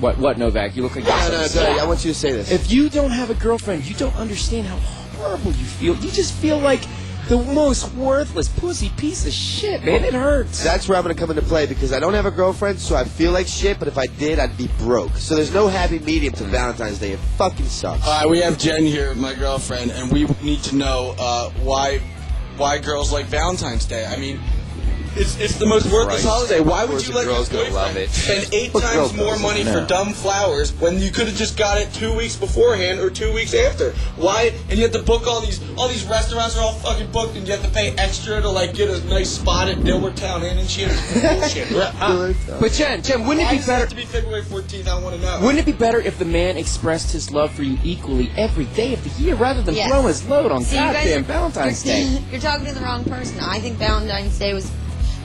what 0.00 0.18
what 0.18 0.38
Novak, 0.38 0.74
you 0.76 0.82
look 0.82 0.96
like 0.96 1.04
No, 1.04 1.28
no, 1.30 1.46
no, 1.54 1.78
I 1.78 1.86
want 1.86 2.04
you 2.04 2.12
to 2.12 2.18
say 2.18 2.32
this. 2.32 2.50
If 2.50 2.70
you 2.70 2.88
don't 2.88 3.10
have 3.10 3.30
a 3.30 3.34
girlfriend, 3.34 3.84
you 3.84 3.94
don't 3.94 4.16
understand 4.16 4.66
how 4.66 4.76
horrible 5.18 5.52
you 5.52 5.64
feel. 5.64 5.94
You 5.96 6.10
just 6.10 6.32
feel 6.34 6.58
like 6.58 6.80
the 7.28 7.38
most 7.38 7.92
worthless 7.94 8.48
pussy 8.48 8.90
piece 8.90 9.26
of 9.26 9.32
shit, 9.32 9.84
man. 9.84 10.04
It 10.04 10.14
hurts. 10.14 10.62
That's 10.62 10.88
where 10.88 10.98
I'm 10.98 11.04
going 11.04 11.14
to 11.14 11.20
come 11.20 11.30
into 11.30 11.42
play 11.42 11.66
because 11.66 11.92
I 11.92 12.00
don't 12.00 12.14
have 12.14 12.26
a 12.26 12.30
girlfriend, 12.30 12.78
so 12.78 12.96
I 12.96 13.04
feel 13.04 13.32
like 13.32 13.46
shit. 13.46 13.78
But 13.78 13.88
if 13.88 13.96
I 13.96 14.06
did, 14.06 14.38
I'd 14.38 14.56
be 14.56 14.68
broke. 14.78 15.16
So 15.16 15.34
there's 15.34 15.52
no 15.54 15.68
happy 15.68 15.98
medium 15.98 16.34
to 16.34 16.44
Valentine's 16.44 16.98
Day. 16.98 17.12
It 17.12 17.18
fucking 17.18 17.66
sucks. 17.66 18.06
All 18.06 18.20
right, 18.20 18.28
we 18.28 18.40
have 18.40 18.58
Jen 18.58 18.84
here, 18.84 19.14
my 19.14 19.34
girlfriend, 19.34 19.90
and 19.90 20.12
we 20.12 20.24
need 20.42 20.62
to 20.64 20.76
know 20.76 21.14
uh, 21.18 21.50
why 21.62 22.00
why 22.56 22.78
girls 22.78 23.12
like 23.12 23.26
Valentine's 23.26 23.84
Day. 23.84 24.06
I 24.06 24.16
mean, 24.16 24.40
it's 25.16 25.38
it's 25.40 25.56
the 25.56 25.66
most 25.66 25.84
worthless 25.86 26.22
Christ. 26.22 26.26
holiday. 26.26 26.60
Why 26.60 26.84
would 26.84 27.06
you 27.06 27.14
let 27.14 27.24
your 27.24 27.34
girls 27.34 27.48
gonna 27.48 27.64
boyfriend 27.64 27.74
love 27.74 27.96
it. 27.96 28.10
spend 28.10 28.48
eight 28.52 28.72
What 28.74 28.82
times 28.82 29.14
more 29.14 29.38
money 29.38 29.64
No. 29.64 29.72
for 29.80 29.86
dumb 29.86 30.12
flowers 30.12 30.72
when 30.80 30.98
you 31.00 31.10
could 31.10 31.26
have 31.28 31.36
just 31.36 31.56
got 31.56 31.78
it 31.78 31.92
two 31.92 32.12
weeks 32.14 32.36
beforehand 32.36 33.00
or 33.00 33.10
two 33.10 33.32
weeks 33.32 33.54
after? 33.54 33.92
Why? 34.16 34.52
And 34.68 34.78
you 34.78 34.82
have 34.84 34.92
to 34.92 35.02
book 35.02 35.26
all 35.26 35.40
these 35.40 35.60
all 35.76 35.88
these 35.88 36.04
restaurants 36.04 36.56
are 36.56 36.62
all 36.64 36.72
fucking 36.74 37.10
booked, 37.12 37.36
and 37.36 37.46
you 37.46 37.52
have 37.54 37.62
to 37.64 37.70
pay 37.70 37.90
extra 37.96 38.40
to 38.40 38.48
like 38.48 38.74
get 38.74 38.88
a 38.90 39.04
nice 39.08 39.30
spot 39.30 39.68
at 39.68 39.78
Dilworthtown 39.78 40.42
Inn 40.44 40.58
and 40.58 40.68
shit. 40.68 40.88
It's 40.90 41.12
bullshit. 41.20 41.68
But 42.60 42.72
Jen, 42.72 43.02
Jen, 43.02 43.26
wouldn't 43.26 43.46
Why 43.46 43.52
it 43.52 43.52
be 43.52 43.56
it 43.56 43.60
have 43.60 43.66
better? 43.66 43.86
to 43.86 43.94
be 43.96 44.04
February 44.04 44.42
14th? 44.42 44.86
I 44.88 45.00
want 45.02 45.16
to 45.16 45.22
know. 45.22 45.40
Wouldn't 45.40 45.58
it 45.58 45.66
be 45.66 45.72
better 45.72 46.00
if 46.00 46.18
the 46.18 46.24
man 46.24 46.56
expressed 46.56 47.12
his 47.12 47.30
love 47.30 47.52
for 47.52 47.62
you 47.62 47.78
equally 47.84 48.30
every 48.36 48.64
day 48.66 48.92
of 48.94 49.02
the 49.04 49.22
year 49.22 49.34
rather 49.34 49.62
than 49.62 49.74
Yes. 49.74 49.90
blow 49.90 50.02
his 50.06 50.26
load 50.28 50.50
on 50.52 50.62
See, 50.64 50.76
you 50.76 50.82
guys 50.82 51.26
Valentine's 51.26 51.84
you're, 51.84 51.94
Day? 51.94 52.22
You're 52.32 52.40
talking 52.40 52.66
to 52.66 52.72
the 52.74 52.80
wrong 52.80 53.04
person. 53.04 53.38
I 53.40 53.58
think 53.60 53.76
Valentine's 53.78 54.38
Day 54.38 54.54
was 54.54 54.70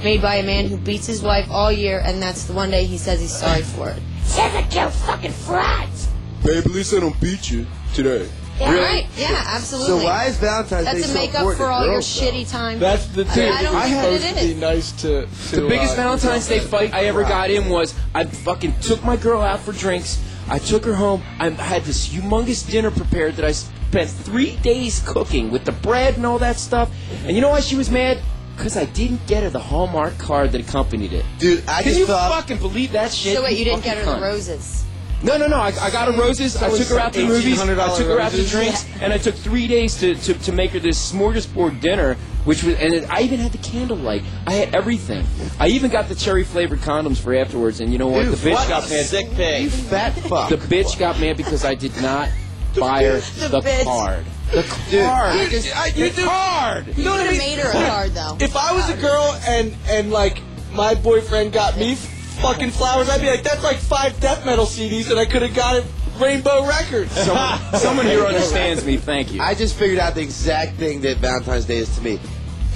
made 0.03 0.21
by 0.21 0.35
a 0.35 0.43
man 0.43 0.67
who 0.67 0.77
beats 0.77 1.07
his 1.07 1.21
wife 1.21 1.47
all 1.49 1.71
year, 1.71 2.01
and 2.05 2.21
that's 2.21 2.45
the 2.45 2.53
one 2.53 2.71
day 2.71 2.85
he 2.85 2.97
says 2.97 3.19
he's 3.19 3.35
sorry 3.35 3.61
for 3.61 3.89
it. 3.89 4.01
Sounds 4.23 4.53
like 4.53 4.73
you 4.73 4.87
fucking 4.89 5.31
frauds. 5.31 6.07
Babe, 6.43 6.57
at 6.65 6.67
least 6.67 6.93
I 6.93 6.99
don't 6.99 7.19
beat 7.19 7.49
you 7.51 7.65
today. 7.93 8.29
Yeah, 8.59 8.75
right? 8.75 9.07
Yeah, 9.17 9.41
absolutely. 9.47 9.99
So 10.01 10.05
why 10.05 10.25
is 10.25 10.37
Valentine's 10.37 10.85
Day 10.85 10.93
That's 10.93 11.05
so 11.05 11.13
to 11.13 11.19
make 11.19 11.33
up 11.33 11.55
for 11.55 11.67
all 11.67 11.85
your 11.85 11.93
girls, 11.95 12.19
though? 12.19 12.25
shitty 12.25 12.49
time. 12.51 12.79
That's 12.79 13.05
the 13.07 13.21
I 13.21 13.25
mean, 13.25 13.33
thing. 13.33 13.51
I 13.53 13.63
don't 13.63 13.75
It's 13.75 13.85
think 13.85 13.95
that 13.95 14.21
supposed 14.21 14.43
it 14.43 14.53
be 14.55 14.59
nice 14.59 14.91
to. 15.01 15.07
The 15.55 15.67
biggest 15.67 15.93
uh, 15.93 15.95
Valentine's 15.95 16.47
Day 16.47 16.59
fight 16.59 16.93
I 16.93 17.05
ever 17.05 17.23
got 17.23 17.49
in 17.49 17.69
was 17.69 17.95
I 18.13 18.25
fucking 18.25 18.73
took 18.81 19.03
my 19.03 19.15
girl 19.15 19.41
out 19.41 19.61
for 19.61 19.71
drinks. 19.71 20.21
I 20.49 20.59
took 20.59 20.83
her 20.85 20.93
home. 20.95 21.23
I 21.39 21.49
had 21.51 21.83
this 21.83 22.09
humongous 22.09 22.69
dinner 22.69 22.91
prepared 22.91 23.35
that 23.37 23.45
I 23.45 23.53
spent 23.53 24.09
three 24.09 24.57
days 24.57 25.01
cooking 25.07 25.51
with 25.51 25.63
the 25.63 25.71
bread 25.71 26.17
and 26.17 26.25
all 26.25 26.39
that 26.39 26.57
stuff. 26.57 26.91
And 27.25 27.35
you 27.35 27.41
know 27.41 27.49
why 27.49 27.61
she 27.61 27.75
was 27.77 27.89
mad? 27.89 28.19
Because 28.59 28.75
I 28.75 28.83
didn't 28.83 29.25
get 29.25 29.43
her 29.43 29.49
the 29.49 29.57
Hallmark 29.57 30.17
card 30.17 30.51
that 30.51 30.59
accompanied 30.59 31.13
it. 31.13 31.23
Dude, 31.37 31.63
I 31.65 31.81
Can 31.81 31.91
just 31.91 31.99
you 31.99 32.05
thought. 32.07 32.29
fucking 32.29 32.57
believe 32.57 32.91
that 32.91 33.09
shit? 33.09 33.37
So 33.37 33.43
wait, 33.43 33.57
you 33.57 33.63
didn't 33.63 33.85
get 33.85 33.97
her 33.97 34.03
the 34.03 34.19
roses. 34.19 34.83
No, 35.23 35.37
no, 35.37 35.47
no. 35.47 35.55
I, 35.55 35.67
I 35.67 35.89
got 35.91 36.07
her 36.07 36.11
mm-hmm. 36.11 36.19
roses. 36.19 36.61
I 36.61 36.69
took 36.69 36.87
her 36.89 36.99
out 36.99 37.13
to 37.13 37.25
movies. 37.25 37.57
I 37.57 37.65
took 37.65 38.07
her 38.07 38.19
out 38.19 38.31
to 38.33 38.37
roses? 38.37 38.51
drinks, 38.51 38.85
and 39.01 39.13
I 39.13 39.17
took 39.17 39.33
three 39.33 39.65
days 39.65 39.97
to, 40.01 40.13
to, 40.13 40.33
to 40.33 40.51
make 40.51 40.71
her 40.71 40.79
this 40.79 41.11
smorgasbord 41.11 41.79
dinner, 41.79 42.15
which 42.43 42.63
was, 42.63 42.75
and 42.75 42.93
it, 42.93 43.09
I 43.09 43.21
even 43.21 43.39
had 43.39 43.53
the 43.53 43.59
candlelight. 43.59 44.23
I 44.45 44.55
had 44.55 44.75
everything. 44.75 45.25
I 45.57 45.69
even 45.69 45.89
got 45.89 46.09
the 46.09 46.15
cherry 46.15 46.43
flavored 46.43 46.79
condoms 46.79 47.17
for 47.17 47.33
afterwards. 47.33 47.79
And 47.79 47.93
you 47.93 47.97
know 47.97 48.07
what? 48.07 48.23
Dude, 48.23 48.33
the 48.33 48.49
bitch 48.49 48.55
what 48.55 48.67
got 48.67 48.87
a 48.87 48.89
mad. 48.89 49.05
sick 49.05 49.31
pig. 49.35 49.63
You 49.63 49.69
fat 49.69 50.11
fuck. 50.11 50.49
The 50.49 50.57
bitch 50.57 50.99
got 50.99 51.17
mad 51.21 51.37
because 51.37 51.63
I 51.63 51.75
did 51.75 51.95
not 52.01 52.29
buy 52.77 53.03
her 53.03 53.19
The 53.19 53.47
the, 53.47 53.61
bitch. 53.61 54.25
Card. 54.49 54.63
The 54.85 54.91
Dude, 54.91 55.05
card. 55.05 55.35
I, 55.75 55.91
you 55.95 56.09
the 56.09 56.15
do- 56.15 56.25
card. 56.27 56.97
You 56.97 57.03
know 57.05 57.11
what 57.11 57.19
could 57.21 57.29
I 57.29 57.33
have 57.33 57.37
mean? 57.37 57.57
made 57.57 57.59
her 57.59 57.69
a 57.69 57.87
card, 57.87 58.11
though. 58.13 58.37
If 58.39 58.55
I 58.55 58.71
was 58.73 58.89
a 58.89 58.97
girl 58.97 59.39
and 59.47 59.75
and 59.87 60.11
like 60.11 60.41
my 60.73 60.95
boyfriend 60.95 61.51
got 61.53 61.77
me 61.77 61.95
fucking 61.95 62.71
flowers, 62.71 63.09
I'd 63.09 63.21
be 63.21 63.29
like, 63.29 63.43
that's 63.43 63.63
like 63.63 63.77
five 63.77 64.19
death 64.19 64.45
metal 64.45 64.65
CDs, 64.65 65.09
and 65.09 65.19
I 65.19 65.25
could 65.25 65.41
have 65.41 65.53
got 65.55 65.75
it 65.77 65.85
Rainbow 66.19 66.65
Records. 66.67 67.11
Someone 67.81 68.05
here 68.05 68.23
understands 68.25 68.85
me. 68.85 68.97
Thank 68.97 69.33
you. 69.33 69.41
I 69.41 69.55
just 69.55 69.75
figured 69.75 69.99
out 69.99 70.15
the 70.15 70.21
exact 70.21 70.75
thing 70.77 71.01
that 71.01 71.17
Valentine's 71.17 71.65
Day 71.65 71.77
is 71.77 71.93
to 71.95 72.01
me. 72.01 72.19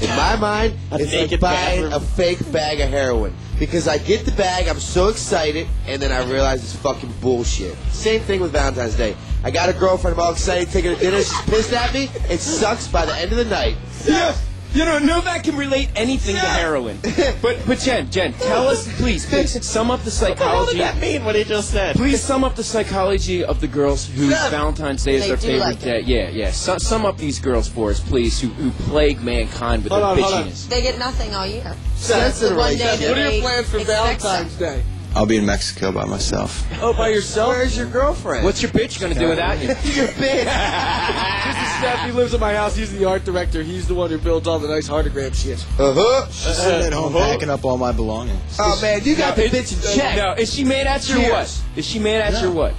In 0.02 0.10
my 0.10 0.36
mind, 0.36 0.74
A 0.92 0.96
it's 0.96 1.12
like 1.12 1.22
naked 1.24 1.40
buying 1.40 1.84
bathroom. 1.84 1.94
a 1.94 2.00
fake 2.00 2.52
bag 2.52 2.80
of 2.82 2.90
heroin. 2.90 3.34
Because 3.60 3.88
I 3.88 3.98
get 3.98 4.26
the 4.26 4.32
bag, 4.32 4.68
I'm 4.68 4.80
so 4.80 5.10
excited, 5.10 5.68
and 5.88 6.02
then 6.02 6.12
I 6.12 6.24
realize 6.30 6.64
it's 6.64 6.76
fucking 6.76 7.14
bullshit. 7.22 7.76
Same 7.92 8.22
thing 8.22 8.42
with 8.42 8.52
Valentine's 8.52 8.96
Day. 8.96 9.16
I 9.44 9.52
got 9.52 9.70
a 9.70 9.74
girlfriend, 9.74 10.18
I'm 10.18 10.26
all 10.26 10.32
excited, 10.32 10.70
taking 10.70 10.92
her 10.92 10.98
to 10.98 11.02
dinner, 11.02 11.18
she's 11.18 11.42
pissed 11.42 11.74
at 11.74 11.94
me. 11.94 12.10
It 12.30 12.40
sucks 12.40 12.88
by 12.88 13.06
the 13.06 13.16
end 13.16 13.32
of 13.32 13.38
the 13.38 13.46
night. 13.46 13.78
Yeah. 14.06 14.36
You 14.74 14.86
know, 14.86 14.98
Novak 14.98 15.44
can 15.44 15.56
relate 15.56 15.90
anything 15.96 16.36
to 16.36 16.42
heroin. 16.42 17.00
But, 17.42 17.60
but 17.68 17.78
Jen, 17.80 18.10
Jen, 18.10 18.34
tell 18.34 18.68
us, 18.70 18.88
please, 18.98 19.26
please, 19.26 19.66
sum 19.68 19.92
up 19.92 20.02
the 20.04 20.10
psychology. 20.12 20.40
What 20.40 20.40
the 20.40 20.46
hell 20.50 20.66
did 20.66 20.80
that 20.80 20.98
mean? 21.02 21.26
What 21.26 21.36
he 21.36 21.44
just 21.44 21.72
said? 21.72 21.96
Please 21.96 22.22
sum 22.22 22.44
up 22.44 22.56
the 22.56 22.64
psychology 22.64 23.44
of 23.44 23.60
the 23.60 23.68
girls 23.68 24.08
whose 24.08 24.32
Yeah. 24.32 24.50
Valentine's 24.50 25.04
Day 25.04 25.16
is 25.16 25.22
They 25.24 25.28
their 25.28 25.38
favorite 25.38 25.60
like 25.66 25.80
day. 25.82 26.00
Yeah, 26.02 26.30
yeah. 26.30 26.52
Su- 26.52 26.80
sum 26.80 27.06
up 27.06 27.18
these 27.18 27.38
girls 27.40 27.68
for 27.68 27.90
us, 27.92 28.00
please, 28.00 28.40
who, 28.40 28.48
who 28.50 28.72
plague 28.90 29.22
mankind 29.22 29.84
with 29.84 29.92
Hold 29.92 30.04
their 30.04 30.10
on, 30.12 30.18
hold 30.20 30.34
on. 30.34 30.44
bitchiness. 30.46 30.70
They 30.70 30.82
get 30.82 30.98
nothing 30.98 31.36
all 31.36 31.46
year. 31.46 31.76
So 31.96 32.14
that's 32.16 32.40
the 32.40 32.50
the 32.50 32.56
one 32.56 32.76
day 32.78 33.10
What 33.10 33.18
are 33.18 33.32
your 33.32 33.42
plans 33.42 33.70
for 33.70 33.80
Valentine's 33.80 34.52
something. 34.52 34.60
Day? 34.80 34.84
I'll 35.16 35.28
be 35.28 35.38
in 35.38 35.46
Mexico 35.46 35.92
by 35.92 36.06
myself. 36.06 36.66
Oh, 36.82 36.92
by 36.94 37.10
yourself? 37.10 37.50
Where's 37.50 37.78
your 37.78 37.86
girlfriend? 37.86 38.44
What's 38.44 38.62
your 38.64 38.72
bitch 38.72 39.00
gonna 39.00 39.14
do 39.14 39.30
without 39.30 39.60
you? 39.60 39.68
your 39.68 40.08
bitch? 40.08 40.46
Mr. 40.46 41.78
Steph, 41.78 42.06
he 42.06 42.12
lives 42.12 42.34
at 42.34 42.40
my 42.40 42.54
house. 42.56 42.76
He's 42.76 42.92
the 42.92 43.06
art 43.06 43.24
director. 43.24 43.62
He's 43.62 43.88
the 43.88 43.94
one 43.94 44.10
who 44.10 44.18
builds 44.18 44.48
all 44.48 44.58
the 44.58 44.68
nice 44.68 44.90
heartagram 44.90 45.36
shit. 45.36 45.64
Uh-huh. 45.80 46.26
She's 46.32 46.58
sitting 46.58 46.88
at 46.88 46.94
home 46.94 47.14
packing 47.14 47.50
up 47.50 47.64
all 47.64 47.78
my 47.78 47.92
belongings. 47.92 48.40
Oh, 48.60 48.80
man, 48.82 49.02
you 49.04 49.16
got 49.16 49.36
the 49.36 49.46
Is- 49.46 49.52
bitch 49.52 49.92
in 49.92 49.98
check. 49.98 50.18
No, 50.18 50.34
is 50.34 50.52
she 50.54 50.64
mad 50.64 50.88
at 50.88 51.08
you 51.08 51.16
or 51.18 51.20
what? 51.20 51.28
Cheers. 51.46 51.64
Is 51.76 51.86
she 51.86 52.00
mad 52.00 52.34
at 52.34 52.42
you 52.42 52.50
or 52.50 52.52
what? 52.52 52.74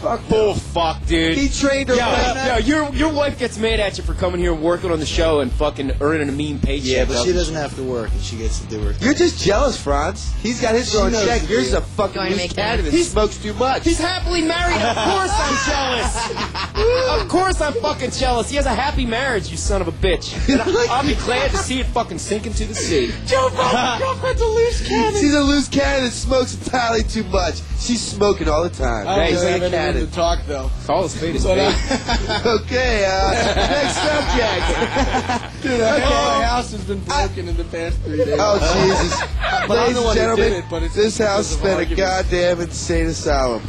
Fuck 0.00 0.28
Bull 0.28 0.54
fuck, 0.54 1.04
dude. 1.06 1.36
He 1.36 1.48
trained 1.48 1.88
her 1.88 1.94
Yo, 1.96 2.00
right 2.02 2.64
yo, 2.66 2.80
your 2.82 2.94
your 2.94 3.12
wife 3.12 3.38
gets 3.38 3.58
mad 3.58 3.80
at 3.80 3.98
you 3.98 4.04
for 4.04 4.14
coming 4.14 4.40
here 4.40 4.52
and 4.52 4.62
working 4.62 4.90
on 4.90 5.00
the 5.00 5.06
show 5.06 5.40
and 5.40 5.50
fucking 5.52 5.92
earning 6.00 6.28
a 6.28 6.32
mean 6.32 6.58
paycheck. 6.60 6.86
Yeah, 6.88 7.04
but 7.04 7.22
she 7.24 7.32
doesn't 7.32 7.34
doesn't 7.38 7.54
have 7.54 7.74
to 7.76 7.82
work 7.82 8.10
and 8.10 8.20
she 8.20 8.36
gets 8.36 8.58
to 8.60 8.66
do 8.68 8.80
her 8.82 8.92
You're 9.00 9.14
just 9.14 9.42
jealous, 9.42 9.80
Franz. 9.80 10.32
He's 10.42 10.60
got 10.60 10.74
his 10.74 10.92
girl 10.92 11.06
in 11.06 11.12
knows 11.12 11.24
check. 11.26 11.42
the 11.42 11.48
Yours 11.48 11.64
is 11.66 11.70
deal. 11.70 11.78
a 11.78 11.82
fucking 11.82 12.14
Going 12.14 12.26
to 12.28 12.34
loose 12.34 12.42
make 12.48 12.54
cannon 12.56 12.84
that 12.84 12.90
that. 12.90 13.04
smokes 13.04 13.36
too 13.38 13.54
much. 13.54 13.84
He's 13.84 13.98
happily 13.98 14.42
married. 14.42 14.76
Of 14.80 14.96
course 14.96 15.32
I'm 15.34 15.58
jealous. 15.70 17.22
of 17.22 17.28
course 17.28 17.60
I'm 17.60 17.72
fucking 17.74 18.10
jealous. 18.12 18.50
He 18.50 18.56
has 18.56 18.66
a 18.66 18.74
happy 18.74 19.06
marriage, 19.06 19.48
you 19.50 19.56
son 19.56 19.80
of 19.80 19.88
a 19.88 19.92
bitch. 19.92 20.34
And 20.48 20.60
I- 20.62 20.86
I'll 20.90 21.06
be 21.06 21.14
glad 21.14 21.50
to 21.52 21.56
see 21.58 21.80
it 21.80 21.86
fucking 21.86 22.18
sink 22.18 22.46
into 22.46 22.64
the 22.64 22.74
sea. 22.74 23.12
Joe 23.26 23.48
girlfriend's 23.98 24.40
a 24.40 24.44
loose 24.46 24.86
cannon. 24.86 25.20
She's 25.20 25.34
a 25.34 25.40
loose 25.42 25.68
cannon 25.68 26.04
that 26.04 26.10
smokes 26.12 26.54
entirely 26.54 27.02
too 27.04 27.24
much. 27.24 27.60
She's 27.78 28.00
smoking 28.02 28.48
all 28.48 28.62
the 28.64 28.70
time. 28.70 29.06
I 29.06 29.16
don't 29.16 29.24
Hey, 29.26 29.34
really 29.34 29.52
have 29.52 29.62
like 29.62 29.72
a 29.72 29.76
anyone 29.78 29.87
to 29.94 30.06
talk, 30.08 30.44
though. 30.46 30.70
Call 30.86 31.02
his 31.04 31.16
fate 31.18 31.36
is 31.36 31.44
But, 31.44 31.58
uh. 31.58 32.42
Okay, 32.62 33.04
uh, 33.04 33.30
next 33.54 33.96
subject. 33.96 35.62
Dude, 35.62 35.80
think 35.80 36.04
my 36.04 36.44
house 36.44 36.72
has 36.72 36.84
been 36.84 37.00
broken 37.00 37.48
in 37.48 37.56
the 37.56 37.64
past 37.64 37.98
three 38.00 38.18
days. 38.18 38.36
Oh, 38.38 38.58
Jesus. 39.58 39.68
Ladies 39.68 39.96
and 39.98 40.14
gentlemen, 40.14 40.52
it, 40.52 40.64
but 40.70 40.80
this 40.92 41.18
house 41.18 41.54
has 41.54 41.62
been 41.62 41.80
a 41.92 41.94
goddamn 41.94 42.60
insane 42.60 43.06
asylum. 43.06 43.62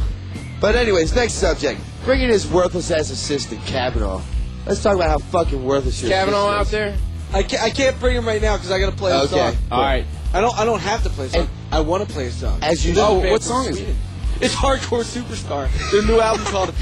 But 0.60 0.76
anyways, 0.76 1.14
next 1.14 1.34
subject. 1.34 1.80
Bring 2.04 2.20
in 2.20 2.30
his 2.30 2.46
worthless 2.46 2.90
ass 2.90 3.10
assistant, 3.10 3.60
Kavanaugh. 3.66 4.22
Let's 4.66 4.82
talk 4.82 4.94
about 4.94 5.08
how 5.08 5.18
fucking 5.18 5.64
worthless 5.64 6.00
your 6.02 6.10
Kavanaugh 6.10 6.50
out 6.50 6.66
there? 6.66 6.96
I 7.32 7.42
can't, 7.42 7.62
I 7.62 7.70
can't 7.70 7.98
bring 8.00 8.16
him 8.16 8.26
right 8.26 8.42
now 8.42 8.56
because 8.56 8.70
I 8.70 8.80
got 8.80 8.90
to 8.90 8.96
play 8.96 9.12
a 9.12 9.20
Okay. 9.22 9.28
song. 9.28 9.56
All 9.70 9.80
right. 9.80 10.04
I 10.32 10.40
don't 10.40 10.56
I 10.58 10.64
don't 10.64 10.80
have 10.80 11.02
to 11.04 11.10
play 11.10 11.26
a 11.26 11.30
song. 11.30 11.48
I 11.72 11.80
want 11.80 12.06
to 12.06 12.12
play 12.12 12.26
a 12.26 12.30
song. 12.30 12.58
As 12.62 12.86
you 12.86 12.94
know. 12.94 13.14
what 13.18 13.42
song 13.42 13.66
is 13.66 13.80
it? 13.80 13.94
Sweden. 14.40 14.44
It's 14.44 14.54
Hardcore 14.54 15.04
Superstar. 15.04 15.90
Their 15.92 16.02
new 16.02 16.20
album 16.20 16.44
called 16.46 16.74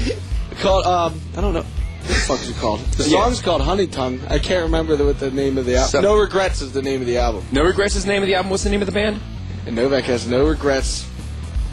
called 0.59 0.85
um 0.85 1.21
I 1.37 1.41
don't 1.41 1.53
know. 1.53 1.61
What 1.63 2.07
the 2.07 2.13
fuck 2.15 2.39
is 2.41 2.49
it 2.49 2.55
called? 2.57 2.79
The 2.79 3.03
Yeah. 3.09 3.23
song's 3.23 3.41
called 3.41 3.61
Honey 3.61 3.85
Tongue. 3.87 4.19
I 4.29 4.39
can't 4.39 4.63
remember 4.63 4.95
the, 4.95 5.05
what 5.05 5.19
the 5.19 5.29
name 5.31 5.57
of 5.57 5.65
the 5.65 5.75
album. 5.75 5.89
Some- 5.91 6.03
No 6.03 6.15
Regrets 6.17 6.61
is 6.61 6.71
the 6.71 6.81
name 6.81 7.01
of 7.01 7.07
the 7.07 7.17
album. 7.17 7.45
No 7.51 7.63
Regrets 7.63 7.95
is 7.95 8.03
the 8.05 8.11
name 8.11 8.23
of 8.23 8.27
the 8.27 8.35
album. 8.35 8.49
What's 8.49 8.63
the 8.63 8.69
name 8.69 8.81
of 8.81 8.87
the 8.87 8.91
band? 8.93 9.19
And 9.67 9.75
Novak 9.75 10.05
has 10.05 10.27
no 10.27 10.45
regrets 10.47 11.05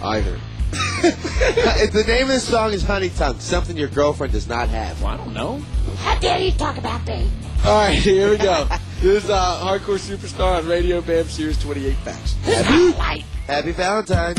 either. 0.02 0.38
The 1.02 2.04
name 2.06 2.22
of 2.22 2.28
the 2.34 2.40
song 2.40 2.72
is 2.72 2.82
Honey 2.82 3.10
Tongue, 3.10 3.38
something 3.38 3.76
your 3.76 3.88
girlfriend 3.88 4.32
does 4.32 4.48
not 4.48 4.68
have. 4.68 5.00
Well, 5.00 5.12
I 5.12 5.16
don't 5.16 5.32
know. 5.32 5.58
How 5.98 6.18
dare 6.18 6.40
you 6.40 6.50
talk 6.52 6.76
about 6.78 7.06
me? 7.06 7.30
All 7.64 7.74
right, 7.86 7.92
here 7.98 8.30
we 8.30 8.36
go. 8.38 8.66
this 9.00 9.24
is 9.24 9.30
uh, 9.30 9.60
Hardcore 9.62 9.98
Superstar 9.98 10.58
on 10.58 10.66
Radio 10.66 11.00
Bam 11.00 11.24
Sirius 11.26 11.58
28 11.62 11.94
Facts. 11.98 12.30
Spotlight. 12.42 13.22
Happy 13.46 13.72
Valentine's. 13.72 14.38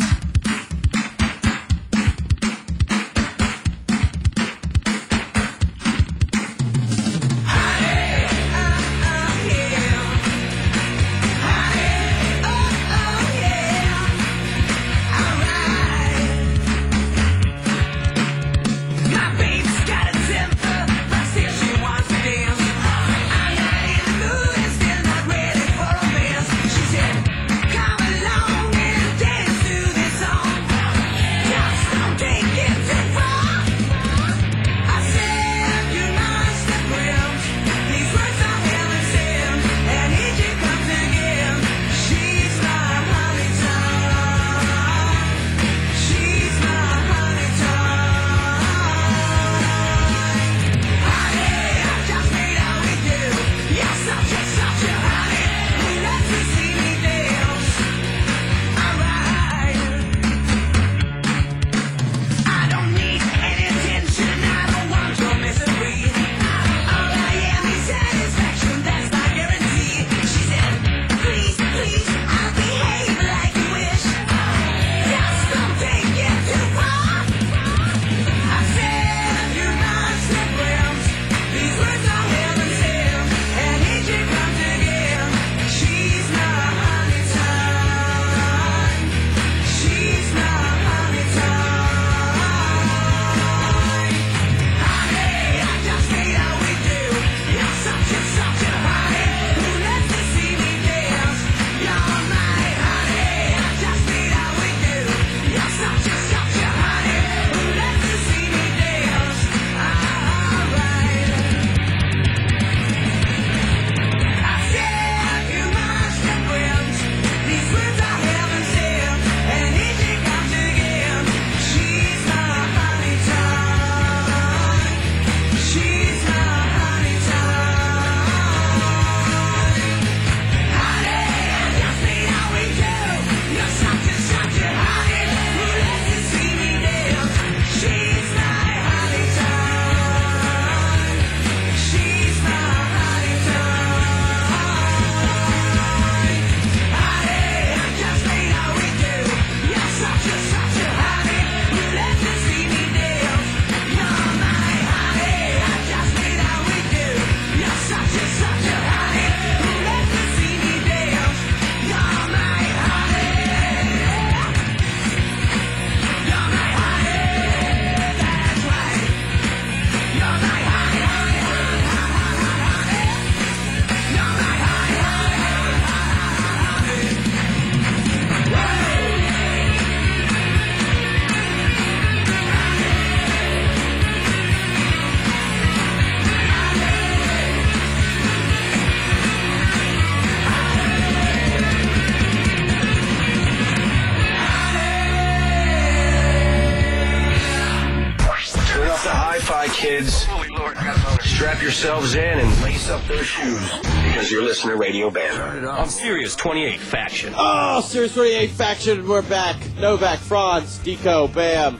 Yourselves 201.67 202.15
in 202.15 202.39
and 202.39 202.61
lace 202.61 202.89
up 202.89 203.05
those 203.07 203.25
shoes 203.25 203.71
because 203.81 204.31
you're 204.31 204.41
listening 204.41 204.71
to 204.71 204.77
Radio 204.77 205.09
Bam. 205.09 205.67
On 205.67 205.89
Sirius. 205.89 206.33
28 206.33 206.79
Faction. 206.79 207.33
Oh, 207.35 207.81
Sirius 207.81 208.13
28 208.13 208.51
Faction, 208.51 209.05
we're 209.05 209.21
back. 209.21 209.57
Novak, 209.75 210.19
Franz, 210.19 210.79
Deco, 210.79 211.27
Bam. 211.33 211.77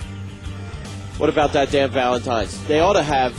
What 1.17 1.29
about 1.29 1.53
that 1.53 1.71
damn 1.71 1.89
Valentine's? 1.89 2.61
They 2.67 2.81
ought 2.81 2.93
to 2.93 3.01
have 3.01 3.33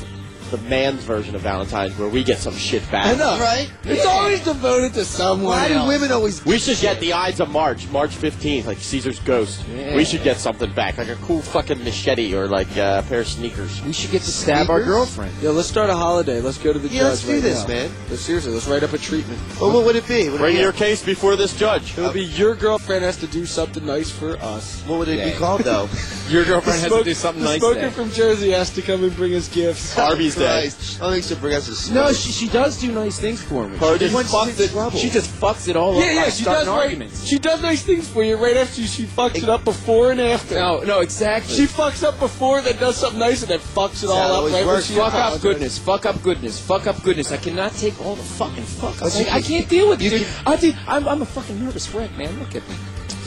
the 0.51 0.59
man's 0.59 1.03
version 1.05 1.35
of 1.35 1.41
Valentine's 1.43 1.97
where 1.99 2.09
we 2.09 2.25
get 2.25 2.39
some 2.39 2.55
shit 2.55 2.89
back. 2.91 3.07
I 3.07 3.19
know. 3.19 3.39
Right? 3.39 3.71
It's 3.85 4.07
always 4.07 4.43
devoted 4.45 4.95
to 4.95 5.05
someone. 5.05 5.53
Why 5.53 5.69
do 5.69 5.87
women 5.87 6.11
always? 6.13 6.45
We 6.45 6.59
should 6.59 6.79
get 6.79 7.01
the 7.01 7.13
Ides 7.13 7.41
of 7.41 7.51
March, 7.51 7.89
March 7.89 8.11
15th, 8.17 8.67
like 8.67 8.79
Caesar's 8.79 9.19
Ghost. 9.21 9.65
Yeah. 9.69 9.95
We 9.97 10.05
should 10.05 10.23
get 10.23 10.37
something 10.39 10.73
back, 10.73 10.99
like 10.99 11.09
a 11.09 11.17
cool 11.17 11.43
fucking 11.43 11.83
machete 11.85 12.35
or 12.35 12.47
like 12.49 12.69
uh, 12.77 13.03
a 13.05 13.09
pair 13.09 13.21
of 13.21 13.29
sneakers. 13.29 13.83
We 13.83 13.93
should 13.93 14.11
get 14.11 14.23
to 14.23 14.31
stab 14.31 14.71
our 14.71 14.83
girlfriend. 14.83 15.33
Yeah, 15.43 15.51
let's 15.51 15.69
start 15.69 15.91
a 15.91 15.95
holiday. 15.97 16.41
Let's 16.41 16.59
go 16.59 16.73
to 16.73 16.79
the 16.79 16.89
Yeah, 16.89 17.01
judge 17.01 17.09
let's 17.11 17.25
do 17.25 17.33
right 17.35 17.43
this, 17.43 17.63
now. 17.63 17.75
man. 17.75 17.91
Let's, 18.11 18.23
seriously, 18.23 18.53
let's 18.53 18.67
write 18.67 18.83
up 18.83 18.93
a 18.93 18.99
treatment. 18.99 19.41
Well, 19.61 19.73
what 19.73 19.85
would 19.85 19.97
it 19.97 20.07
be? 20.09 20.27
Would 20.29 20.35
it 20.37 20.39
Bring 20.39 20.55
be- 20.57 20.61
your 20.63 20.73
case 20.73 21.03
before 21.05 21.37
this 21.37 21.55
judge. 21.57 21.97
It'll 21.99 22.13
be 22.13 22.25
your 22.25 22.55
girlfriend 22.55 23.05
has 23.05 23.17
to 23.19 23.27
do 23.27 23.47
something 23.47 23.85
nice 23.85 24.11
for 24.11 24.37
us. 24.39 24.83
What 24.87 24.99
would 25.01 25.09
it 25.09 25.33
be 25.33 25.39
called 25.39 25.63
though? 25.63 25.89
Your 26.29 26.45
girlfriend 26.45 26.81
has 26.81 26.93
to 26.93 27.03
do 27.05 27.15
something 27.15 27.43
the 27.43 27.49
nice. 27.53 27.59
smoker 27.61 27.91
from 27.91 28.11
Jersey 28.11 28.51
has 28.51 28.69
to 28.75 28.83
come 28.83 29.03
and 29.03 29.15
bring 29.17 29.35
us 29.35 29.49
gifts. 29.49 29.97
Arby's. 29.97 30.38
Christ. 30.39 30.99
I 31.01 31.05
don't 31.05 31.13
think 31.13 31.25
she'll 31.25 31.39
bring 31.39 31.55
us 31.55 31.69
a 31.69 31.75
smoke. 31.75 31.95
No, 32.07 32.13
she, 32.13 32.33
she 32.33 32.49
does 32.49 32.81
do 32.81 32.93
nice 32.93 33.19
things 33.19 33.41
for 33.43 33.69
me. 33.69 33.77
Her 33.79 33.95
She 33.99 34.09
just, 34.09 34.15
just 34.15 34.35
fucks 34.35 34.61
it, 34.61 34.71
trouble. 34.71 34.99
she 34.99 35.11
just 35.11 35.31
fucks 35.31 35.69
it 35.69 35.77
all 35.77 35.97
up 35.97 36.05
Yeah, 36.05 36.13
yeah, 36.13 36.25
by 36.25 36.31
she 36.31 36.43
starting 36.43 36.65
does. 36.67 36.69
Right, 36.75 36.85
arguments. 36.85 37.25
she 37.27 37.39
does 37.39 37.63
nice 37.63 37.83
things 37.83 38.09
for 38.09 38.23
you 38.23 38.37
right 38.37 38.57
after 38.57 38.83
she 38.83 39.05
fucks 39.05 39.37
it 39.43 39.49
up 39.49 39.65
before 39.65 40.11
and 40.13 40.21
after. 40.21 40.55
No, 40.55 40.81
no, 40.81 41.01
exactly. 41.01 41.55
She 41.55 41.67
fucks 41.67 42.03
up 42.03 42.19
before, 42.19 42.61
then 42.61 42.77
does 42.77 42.97
something 42.97 43.19
nice, 43.21 43.43
and 43.43 43.51
then 43.51 43.61
fucks 43.61 44.03
it 44.05 44.09
how 44.09 44.15
it 44.15 44.19
all 44.19 44.31
up 44.31 44.37
always 44.39 44.53
right 44.55 44.67
when 44.67 44.75
works. 44.75 44.87
she 44.87 44.95
fuck 44.95 45.15
up 45.15 45.41
goodness, 45.41 45.79
fuck 45.79 46.07
up 46.07 46.23
goodness, 46.23 46.61
fuck 46.61 46.87
up 46.87 47.03
goodness. 47.03 47.33
I 47.33 47.37
cannot 47.37 47.73
take 47.73 48.01
all 48.05 48.17
the 48.17 48.23
fucking 48.23 48.65
fuck 48.65 49.01
ups. 49.03 49.17
Like, 49.19 49.31
I 49.33 49.41
can't 49.41 49.69
deal 49.69 49.89
with 49.89 50.01
it, 50.03 50.11
dude. 50.11 50.27
I 50.47 50.57
dude, 50.57 50.77
I'm, 50.87 51.07
I'm 51.09 51.23
a 51.23 51.27
fucking 51.27 51.63
nervous 51.65 51.93
wreck, 51.95 52.17
man. 52.17 52.39
Look 52.39 52.55
at 52.57 52.69
me. 52.69 52.75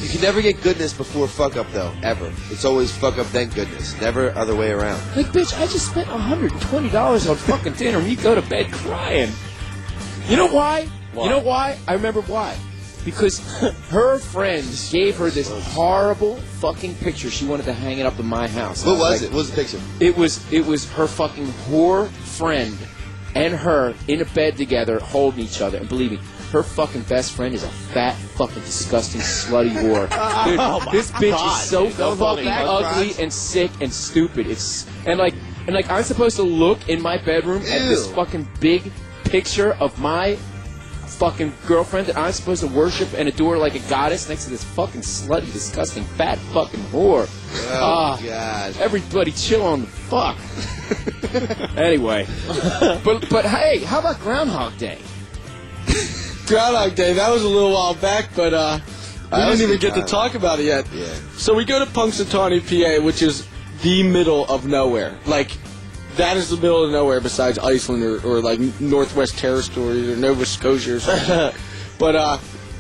You 0.02 0.10
can 0.10 0.22
never 0.22 0.42
get 0.42 0.62
goodness 0.64 0.94
before 0.94 1.28
fuck 1.28 1.58
up 1.58 1.72
though, 1.72 1.94
ever. 2.02 2.32
It's 2.50 2.66
always 2.66 2.92
fuck 2.92 3.20
up 3.20 3.28
then 3.28 3.50
goodness, 3.50 4.00
never 4.02 4.36
other 4.36 4.56
way 4.56 4.72
around. 4.72 5.00
Like, 5.16 5.28
bitch, 5.28 5.54
I 5.60 5.68
just 5.68 5.92
spent 5.92 6.08
$120 6.08 7.30
on 7.30 7.36
fucking 7.36 7.74
dinner 7.74 8.00
and 8.00 8.08
you 8.08 8.18
go 8.18 8.34
to 8.34 8.42
bed 8.42 8.72
crying. 8.72 9.32
You 10.28 10.38
know 10.38 10.48
why? 10.48 10.88
Why? 11.14 11.24
You 11.26 11.30
know 11.30 11.40
why? 11.40 11.78
I 11.88 11.94
remember 11.94 12.22
why. 12.22 12.58
Because 13.06 13.40
her 13.90 14.18
friends 14.20 14.92
gave 14.92 15.18
her 15.18 15.30
this 15.30 15.50
horrible 15.74 16.38
fucking 16.38 16.96
picture. 16.96 17.30
She 17.30 17.46
wanted 17.46 17.66
to 17.66 17.74
hang 17.74 18.00
it 18.00 18.06
up 18.06 18.20
in 18.20 18.26
my 18.26 18.48
house. 18.48 18.86
What 18.86 18.98
was 18.98 19.22
Like, 19.22 19.22
it? 19.22 19.34
What 19.34 19.38
was 19.38 19.50
the 19.52 19.56
picture? 19.56 19.80
It 20.00 20.18
was 20.18 20.52
it 20.52 20.66
was 20.66 20.90
her 20.94 21.08
fucking 21.08 21.48
whore 21.48 22.10
friend 22.10 22.76
and 23.36 23.54
her 23.54 23.94
in 24.08 24.22
a 24.22 24.26
bed 24.26 24.58
together 24.58 25.00
holding 25.00 25.42
each 25.42 25.62
other. 25.62 25.78
And 25.78 25.88
believe 25.90 26.12
me, 26.12 26.20
her 26.52 26.64
fucking 26.64 27.04
best 27.04 27.32
friend 27.34 27.54
is 27.54 27.64
a 27.64 27.70
fat, 27.70 28.14
fucking 28.16 28.62
disgusting, 28.64 29.22
slutty 29.22 29.72
whore. 29.72 30.08
Dude, 30.84 30.94
this 30.94 31.12
bitch 31.12 31.32
God, 31.32 31.62
is 31.62 31.70
so 31.70 31.86
dude, 31.86 32.18
fucking 32.20 32.48
ugly 32.48 33.14
and 33.24 33.32
sick 33.32 33.72
and 33.80 33.92
stupid. 33.92 34.48
It's 34.48 34.86
and 35.06 35.18
like 35.18 35.34
and 35.68 35.74
like 35.76 35.90
I'm 35.90 36.04
supposed 36.04 36.36
to 36.38 36.44
look 36.44 36.90
in 36.90 37.02
my 37.02 37.18
bedroom 37.18 37.62
at 37.64 37.88
this 37.88 38.12
fucking 38.12 38.48
big 38.60 38.92
picture 39.24 39.74
of 39.76 39.98
my 40.00 40.36
fucking 41.06 41.54
girlfriend 41.68 42.08
that 42.08 42.18
I'm 42.18 42.32
supposed 42.32 42.62
to 42.62 42.68
worship 42.68 43.14
and 43.16 43.30
adore 43.30 43.58
like 43.58 43.76
a 43.76 43.80
goddess 43.90 44.28
next 44.28 44.46
to 44.46 44.50
this 44.50 44.64
fucking 44.64 45.02
slutty, 45.02 45.52
disgusting, 45.54 46.04
fat 46.04 46.38
fucking 46.52 46.80
whore. 46.86 47.30
Oh 47.70 47.80
Ah. 47.80 48.20
God. 48.22 48.76
Everybody 48.82 49.32
chill 49.32 49.62
on 49.62 49.82
the 49.82 49.88
fuck. 49.88 50.38
anyway, 51.78 52.26
but 53.06 53.30
but 53.30 53.46
hey, 53.46 53.80
how 53.86 54.00
about 54.00 54.20
Groundhog 54.20 54.78
Day? 54.78 54.98
Groundhog 56.52 56.96
Day. 56.96 57.14
That 57.14 57.32
was 57.32 57.44
a 57.44 57.48
little 57.48 57.72
while 57.72 57.96
back, 57.96 58.28
but 58.36 58.54
uh, 58.54 58.80
I 59.32 59.50
didn't 59.50 59.62
even 59.62 59.80
get 59.80 59.94
to 59.94 60.02
talk 60.02 60.36
about 60.36 60.60
it 60.60 60.66
yet. 60.66 60.86
Yeah. 60.92 61.06
So 61.38 61.54
we 61.54 61.64
go 61.64 61.80
to 61.80 61.90
Punxsutawney, 61.90 62.60
PA, 62.60 63.02
which 63.02 63.22
is 63.22 63.48
the 63.82 64.04
middle 64.04 64.46
of 64.48 64.66
nowhere. 64.66 65.18
Like, 65.26 65.58
that 66.18 66.36
is 66.36 66.50
the 66.50 66.58
middle 66.58 66.84
of 66.84 66.92
nowhere 66.92 67.22
besides 67.22 67.58
Iceland 67.58 68.04
or, 68.04 68.20
or 68.28 68.42
like 68.42 68.60
Northwest 68.82 69.38
Territories 69.38 70.10
or 70.10 70.18
Nova 70.18 70.46
Scotia 70.46 70.96
or 70.96 71.00
something. 71.00 71.58
but 71.98 72.18
uh, 72.18 72.38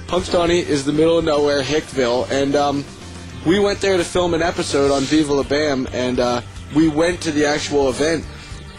Punxsutawney 0.08 0.66
is 0.68 0.84
the 0.84 0.92
middle 0.92 1.18
of 1.18 1.24
nowhere, 1.24 1.64
Hickville, 1.64 2.30
and 2.30 2.58
um, 2.58 2.84
we 3.46 3.58
went 3.58 3.80
there 3.80 3.96
to 3.96 4.04
film 4.04 4.34
an 4.34 4.42
episode 4.42 4.92
on 4.92 5.04
Viva 5.04 5.34
La 5.34 5.44
Bam, 5.44 5.88
and 5.94 6.20
uh, 6.20 6.42
we 6.76 6.90
went 6.90 7.22
to 7.22 7.32
the 7.32 7.46
actual 7.46 7.88
event, 7.88 8.26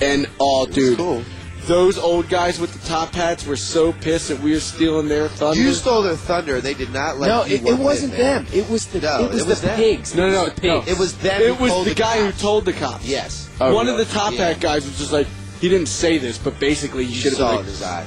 and 0.02 0.28
oh, 0.38 0.66
dude. 0.66 0.98
cool. 0.98 1.24
Those 1.66 1.96
old 1.96 2.28
guys 2.28 2.58
with 2.58 2.72
the 2.72 2.88
top 2.88 3.14
hats 3.14 3.46
were 3.46 3.56
so 3.56 3.92
pissed 3.92 4.28
that 4.28 4.40
we 4.40 4.52
were 4.52 4.60
stealing 4.60 5.06
their 5.08 5.28
thunder. 5.28 5.60
You 5.60 5.72
stole 5.72 6.02
their 6.02 6.16
thunder. 6.16 6.60
They 6.60 6.74
did 6.74 6.92
not 6.92 7.18
let 7.18 7.28
no, 7.28 7.44
you 7.44 7.56
it, 7.56 7.64
it 7.64 7.78
wasn't 7.78 8.14
in, 8.14 8.18
them. 8.18 8.46
It 8.52 8.68
was 8.68 8.86
the 8.88 9.00
No, 9.00 9.24
it 9.26 9.30
was 9.32 9.42
it 9.42 9.46
was 9.48 9.60
the 9.60 9.66
them. 9.68 9.76
pigs. 9.76 10.14
No, 10.14 10.26
It 10.26 10.32
no, 10.32 10.42
was 10.44 10.62
no. 10.62 10.82
It 10.92 10.98
was 10.98 11.18
them. 11.18 11.40
It 11.40 11.60
was 11.60 11.70
told 11.70 11.86
the 11.86 11.94
guy 11.94 12.24
who 12.24 12.32
told 12.32 12.64
the 12.64 12.72
cops. 12.72 13.06
Yes. 13.06 13.48
Oh, 13.60 13.72
One 13.74 13.86
of 13.86 13.94
oh, 13.94 13.98
the 13.98 14.06
top 14.06 14.32
Yeah. 14.32 14.48
hat 14.48 14.60
guys 14.60 14.84
was 14.84 14.98
just 14.98 15.12
like, 15.12 15.28
he 15.60 15.68
didn't 15.68 15.86
say 15.86 16.18
this, 16.18 16.36
but 16.36 16.58
basically 16.58 17.04
he 17.04 17.14
You 17.14 17.20
should 17.20 17.32
have 17.32 17.38
saw 17.38 17.56
like, 17.56 17.64
his 17.66 17.82
eye. 17.82 18.04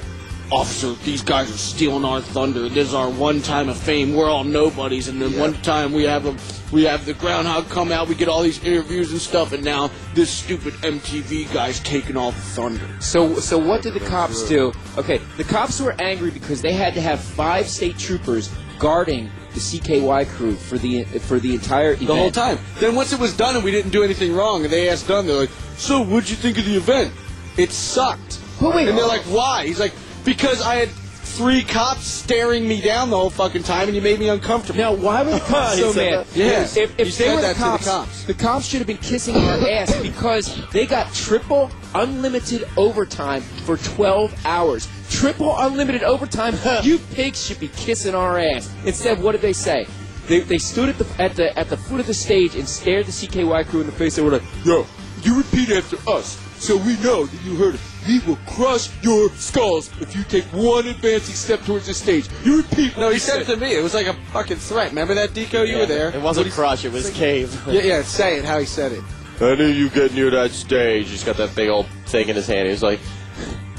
Officer, 0.52 0.94
these 1.04 1.22
guys 1.22 1.50
are 1.50 1.58
stealing 1.58 2.06
our 2.06 2.22
thunder. 2.22 2.70
This 2.70 2.90
is 2.90 2.94
our 2.94 3.10
one 3.10 3.42
time 3.42 3.70
of 3.70 3.78
fame. 3.78 4.14
We're 4.16 4.30
all 4.30 4.44
nobodies, 4.44 5.08
and 5.08 5.22
then 5.22 5.32
Yeah. 5.34 5.40
one 5.40 5.54
time 5.62 5.92
we 5.94 6.04
have 6.04 6.26
a, 6.26 6.36
we 6.72 6.84
have 6.84 7.06
the 7.06 7.14
groundhog 7.14 7.70
come 7.70 7.92
out. 7.92 8.08
We 8.08 8.16
get 8.16 8.28
all 8.28 8.42
these 8.44 8.64
interviews 8.64 9.12
and 9.12 9.20
stuff, 9.22 9.54
and 9.54 9.64
now 9.64 9.90
this 10.14 10.30
stupid 10.30 10.74
MTV 10.84 11.46
guy's 11.54 11.80
taking 11.80 12.16
all 12.18 12.32
the 12.32 12.42
thunder. 12.42 12.88
So, 13.00 13.40
so 13.40 13.58
what 13.58 13.82
did 13.82 13.94
the 13.94 14.00
cops 14.02 14.48
do? 14.48 14.72
Okay, 14.98 15.20
the 15.38 15.44
cops 15.44 15.82
were 15.82 15.96
angry 16.00 16.32
because 16.32 16.62
they 16.62 16.74
had 16.74 16.94
to 16.94 17.02
have 17.02 17.20
five 17.20 17.68
state 17.68 17.98
troopers 17.98 18.50
guarding 18.78 19.32
the 19.54 19.60
CKY 19.62 20.26
crew 20.26 20.54
for 20.56 20.78
the 20.78 21.04
for 21.06 21.40
the 21.40 21.54
entire 21.54 21.94
event. 21.94 22.08
The 22.08 22.16
whole 22.16 22.32
time. 22.32 22.60
Then 22.80 22.94
once 22.94 23.14
it 23.14 23.20
was 23.20 23.34
done 23.36 23.56
and 23.56 23.64
we 23.64 23.72
didn't 23.72 23.92
do 23.92 24.04
anything 24.04 24.36
wrong, 24.36 24.64
and 24.64 24.72
they 24.72 24.90
asked 24.90 25.08
Dunn, 25.08 25.26
they're 25.28 25.36
like, 25.38 25.50
"So 25.78 26.02
what'd 26.02 26.30
you 26.30 26.36
think 26.36 26.58
of 26.58 26.66
the 26.66 26.76
event?" 26.76 27.14
It 27.58 27.72
sucked. 27.72 28.40
But 28.60 28.76
wait- 28.76 28.88
and 28.90 28.98
they're 28.98 29.08
like, 29.08 29.22
"Why?" 29.24 29.66
He's 29.66 29.80
like, 29.80 29.94
"Because 30.26 30.62
I 30.62 30.76
had." 30.76 30.90
Three 31.36 31.64
cops 31.64 32.06
staring 32.06 32.66
me 32.66 32.80
down 32.80 33.10
the 33.10 33.18
whole 33.18 33.30
fucking 33.30 33.64
time, 33.64 33.88
and 33.90 33.96
you 33.96 34.02
made 34.02 34.20
me 34.22 34.30
uncomfortable. 34.30 34.80
Now, 34.80 34.94
why 34.94 35.22
were 35.22 35.32
the 35.32 35.40
cops 35.52 35.78
so 35.78 35.92
mad? 35.92 36.26
Yeah. 36.34 36.62
If, 36.62 36.78
if 36.78 36.90
He 36.98 37.04
they 37.04 37.10
said 37.10 37.36
were 37.36 37.42
that 37.42 37.48
the 37.48 37.54
to 37.56 37.60
the 37.60 37.66
cops, 37.66 37.86
cops. 37.86 38.24
the 38.24 38.34
cops 38.36 38.66
should 38.66 38.78
have 38.78 38.88
been 38.88 39.00
kissing 39.00 39.36
our 39.36 39.70
ass 39.70 39.94
because 40.02 40.66
they 40.72 40.86
got 40.86 41.14
triple 41.14 41.70
unlimited 41.94 42.66
overtime 42.78 43.42
for 43.42 43.76
12 43.76 44.34
hours. 44.46 44.88
Triple 45.10 45.54
unlimited 45.58 46.04
overtime. 46.04 46.54
you 46.84 47.00
pigs 47.00 47.46
should 47.46 47.60
be 47.60 47.68
kissing 47.70 48.16
our 48.16 48.40
ass. 48.40 48.74
Instead, 48.86 49.22
what 49.22 49.34
did 49.34 49.42
they 49.42 49.52
say? 49.52 49.88
They, 50.28 50.40
they 50.40 50.58
stood 50.60 50.88
at 50.88 50.98
the 50.98 51.22
at 51.22 51.36
the 51.36 51.58
at 51.60 51.68
the 51.70 51.76
foot 51.76 52.00
of 52.00 52.08
the 52.08 52.14
stage 52.14 52.56
and 52.56 52.66
stared 52.66 53.08
the 53.08 53.12
CKY 53.12 53.66
crew 53.68 53.82
in 53.82 53.88
the 53.88 53.92
face. 53.92 54.16
They 54.16 54.22
were 54.22 54.32
like, 54.32 54.44
Yo, 54.64 54.86
you 55.24 55.36
repeat 55.38 55.70
after 55.72 55.98
us, 56.10 56.40
so 56.58 56.78
we 56.78 56.98
know 56.98 57.26
that 57.26 57.42
you 57.44 57.56
heard 57.56 57.76
it. 57.76 57.82
We 58.08 58.20
will 58.20 58.38
crush 58.48 58.90
your 59.04 59.30
skulls 59.32 59.90
if 60.00 60.16
you 60.16 60.24
take 60.24 60.46
one 60.46 60.86
advancing 60.88 61.36
step 61.36 61.62
towards 61.62 61.88
the 61.88 61.94
stage. 61.94 62.28
You 62.44 62.58
repeat. 62.58 62.96
No, 62.98 63.10
he 63.10 63.20
said 63.20 63.42
it 63.42 63.46
to 63.46 63.58
me. 63.58 63.76
It 63.76 63.82
was 63.82 63.94
like 63.94 64.08
a 64.08 64.14
fucking 64.32 64.58
threat. 64.58 64.90
Remember 64.90 65.16
that, 65.16 65.32
Deco? 65.32 65.68
You 65.68 65.80
were 65.80 65.86
there. 65.86 66.10
It 66.16 66.22
wasn't 66.22 66.52
crush, 66.52 66.86
it 66.86 66.92
was 66.92 67.10
cave. 67.12 67.54
Yeah, 67.68 67.82
yeah. 67.82 68.02
Say 68.04 68.38
it 68.38 68.46
how 68.46 68.60
he 68.60 68.66
said 68.66 68.92
it. 68.92 69.04
I 69.42 69.56
knew 69.56 69.68
you 69.68 69.90
get 69.90 70.14
near 70.14 70.30
that 70.30 70.52
stage. 70.52 71.10
He's 71.10 71.24
got 71.24 71.36
that 71.38 71.56
big 71.56 71.70
old 71.70 71.88
thing 72.06 72.30
in 72.30 72.36
his 72.36 72.48
hand. 72.48 72.70
He's 72.70 72.84
like, 72.84 73.00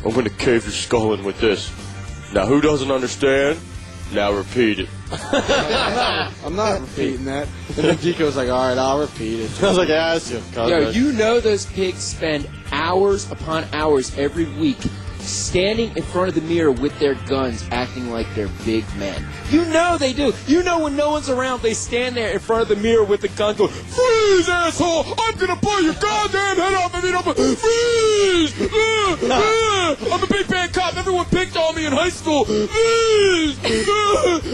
I'm 0.04 0.12
gonna 0.12 0.28
cave 0.28 0.64
your 0.64 0.72
skull 0.72 1.14
in 1.14 1.24
with 1.24 1.40
this. 1.40 1.70
Now, 2.34 2.46
who 2.46 2.60
doesn't 2.60 2.90
understand? 2.90 3.58
Now 4.12 4.32
repeat 4.32 4.80
it. 4.80 4.88
I'm 5.12 6.57
not 6.57 6.81
repeating 6.81 7.25
that. 7.27 7.47
And 7.69 7.77
then 7.77 7.97
Deco 7.97 8.25
was 8.25 8.37
like, 8.37 8.49
"All 8.49 8.69
right, 8.69 8.79
I'll 8.79 9.01
repeat 9.01 9.40
it." 9.40 9.62
I 9.62 9.69
was 9.69 9.79
like, 9.79 9.88
yeah, 9.88 10.14
that's 10.14 10.31
Yo, 10.55 10.90
you 10.90 11.12
know 11.12 11.38
those 11.38 11.66
pigs 11.66 11.99
spend 11.99 12.49
hours 12.73 13.31
upon 13.31 13.64
hours 13.73 14.16
every 14.19 14.47
week 14.59 14.79
standing 15.37 15.96
in 15.96 16.03
front 16.03 16.29
of 16.29 16.35
the 16.35 16.40
mirror 16.40 16.72
with 16.72 16.99
their 16.99 17.14
guns, 17.27 17.64
acting 17.70 18.11
like 18.11 18.27
they're 18.35 18.49
big 18.64 18.85
men. 18.96 19.25
You 19.51 19.64
know 19.66 19.99
they 19.99 20.12
do. 20.12 20.33
You 20.46 20.62
know 20.62 20.81
when 20.81 20.96
no 20.96 21.11
one's 21.11 21.29
around, 21.29 21.62
they 21.62 21.75
stand 21.75 22.16
there 22.16 22.33
in 22.33 22.38
front 22.38 22.62
of 22.62 22.68
the 22.68 22.77
mirror 22.77 23.05
with 23.05 23.20
the 23.20 23.29
gun 23.29 23.57
going, 23.57 23.70
Freeze, 23.70 24.49
asshole! 24.49 25.05
I'm 25.18 25.37
gonna 25.37 25.57
blow 25.57 25.79
your 25.79 25.94
goddamn 25.94 26.57
head 26.57 26.75
off! 26.75 26.94
I 26.94 27.03
mean, 27.03 27.14
I'm 27.14 27.27
a 27.29 27.35
freeze! 27.35 28.55
Ah, 28.72 29.18
ah, 29.31 30.14
I'm 30.14 30.22
a 30.22 30.27
big 30.27 30.49
bad 30.49 30.72
cop. 30.72 30.96
Everyone 30.96 31.27
picked 31.27 31.57
on 31.57 31.75
me 31.75 31.87
in 31.87 31.92
high 31.92 32.09
school. 32.09 32.44
Freeze! 32.44 33.59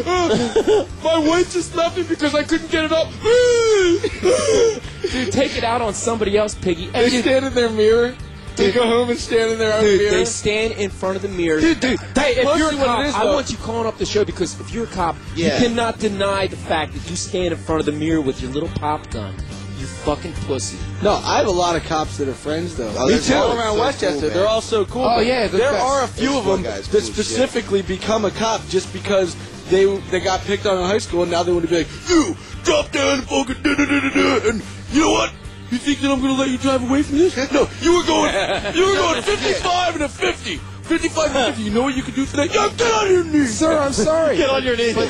Ah. 0.05 0.87
My 1.05 1.18
wife 1.18 1.53
just 1.53 1.75
left 1.75 1.97
me 1.97 2.03
because 2.03 2.35
I 2.35 2.42
couldn't 2.42 2.71
get 2.71 2.85
it 2.85 2.92
up. 2.92 3.09
Freeze! 3.12 4.83
dude, 5.12 5.33
take 5.33 5.57
it 5.57 5.64
out 5.64 5.81
on 5.81 5.95
somebody 5.95 6.37
else, 6.37 6.55
Piggy. 6.55 6.87
They 6.88 7.05
And 7.05 7.23
stand 7.25 7.47
in 7.47 7.55
their 7.55 7.71
mirror. 7.71 8.14
They 8.57 8.73
go 8.73 8.87
home 8.87 9.11
and 9.11 9.19
stand 9.19 9.53
in 9.53 9.59
their 9.59 9.73
own 9.75 9.83
Dude, 9.83 10.01
mirror. 10.01 10.11
they 10.12 10.25
stand 10.25 10.75
in 10.75 10.91
front 10.91 11.17
of 11.17 11.23
the 11.23 11.29
mirror. 11.29 11.61
Dude, 11.61 11.81
dude, 11.81 12.01
hey, 12.17 12.35
if 12.37 12.59
you're 12.59 12.71
a 12.73 12.77
cop, 12.77 13.05
is, 13.07 13.15
I 13.15 13.25
want 13.25 13.51
you 13.51 13.57
calling 13.59 13.87
up 13.87 13.99
the 13.99 14.07
show 14.07 14.25
because 14.25 14.59
if 14.61 14.73
you're 14.73 14.85
a 14.85 14.88
cop, 14.88 15.17
Yeah. 15.35 15.59
you 15.61 15.67
cannot 15.69 15.99
deny 15.99 16.47
the 16.47 16.57
fact 16.57 16.93
that 16.95 17.09
you 17.11 17.17
stand 17.17 17.53
in 17.53 17.59
front 17.59 17.81
of 17.81 17.87
the 17.87 17.93
mirror 17.93 18.21
with 18.21 18.41
your 18.43 18.51
little 18.53 18.69
pop 18.71 19.11
gun. 19.11 19.35
You 19.79 19.87
fucking 19.87 20.33
pussy. 20.47 20.79
No, 21.03 21.15
I 21.25 21.38
have 21.38 21.47
a 21.49 21.51
lot 21.51 21.75
of 21.75 21.83
cops 21.85 22.17
that 22.19 22.29
are 22.29 22.35
friends 22.35 22.77
though. 22.77 22.93
Oh, 22.97 23.09
Me 23.09 23.19
too. 23.19 23.35
All 23.35 23.57
around 23.59 23.75
so 23.77 23.81
Westchester, 23.81 24.21
cool, 24.21 24.31
they're 24.31 24.47
all 24.47 24.61
so 24.61 24.85
cool. 24.85 25.05
Oh, 25.05 25.19
yeah, 25.21 25.49
the 25.49 25.57
there 25.59 25.73
best. 25.73 25.85
are 25.85 26.05
a 26.05 26.07
few 26.09 26.38
of 26.38 26.45
them 26.45 26.62
guy's 26.62 26.87
that 26.87 26.91
cool 26.91 26.99
as 27.01 27.07
shit. 27.07 27.15
specifically 27.17 27.83
become 27.83 28.25
a 28.25 28.31
cop 28.31 28.61
just 28.69 28.93
because 28.93 29.35
they 29.71 29.85
they 30.11 30.21
got 30.21 30.41
picked 30.43 30.67
on 30.67 30.79
in 30.79 30.85
high 30.85 30.99
school 30.99 31.23
and 31.23 31.33
now 31.33 31.43
they 31.43 31.51
want 31.53 31.65
to 31.65 31.71
be 31.71 31.79
like, 31.79 31.88
you 32.09 32.37
drop 32.62 32.93
down 32.93 33.19
and 33.21 33.25
fucking 33.29 33.61
da 33.62 33.75
da 33.75 33.85
da 33.87 34.01
da 34.01 34.11
da, 34.41 34.49
and 34.51 34.62
you 34.93 35.01
know 35.01 35.11
what? 35.11 35.33
You 35.72 35.78
think 35.78 36.00
that 36.00 36.11
I'm 36.11 36.20
gonna 36.20 36.35
let 36.35 36.50
you 36.50 36.58
drive 36.58 36.82
away 36.82 37.02
from 37.02 37.16
this? 37.16 37.35
No, 37.50 37.66
you 37.80 37.96
were 37.96 38.04
going, 38.04 38.35
you 38.74 38.87
were 38.88 38.94
going 38.94 39.22
55 39.22 39.94
and 39.94 40.04
a 40.04 40.08
50. 40.11 40.61
55 40.83 41.37
and 41.37 41.47
50. 41.55 41.62
You 41.62 41.71
know 41.71 41.83
what 41.83 41.97
you 41.97 42.03
can 42.03 42.14
do 42.14 42.27
today? 42.27 42.47
Yo, 42.47 42.68
get 42.71 42.92
on 42.92 43.11
your 43.11 43.25
knees. 43.25 43.59
Sir, 43.59 43.79
I'm 43.79 43.92
sorry. 43.92 44.37
Get 44.37 44.51
on 44.51 44.62
your 44.64 44.77
knees. 44.77 44.95
Then 44.95 45.07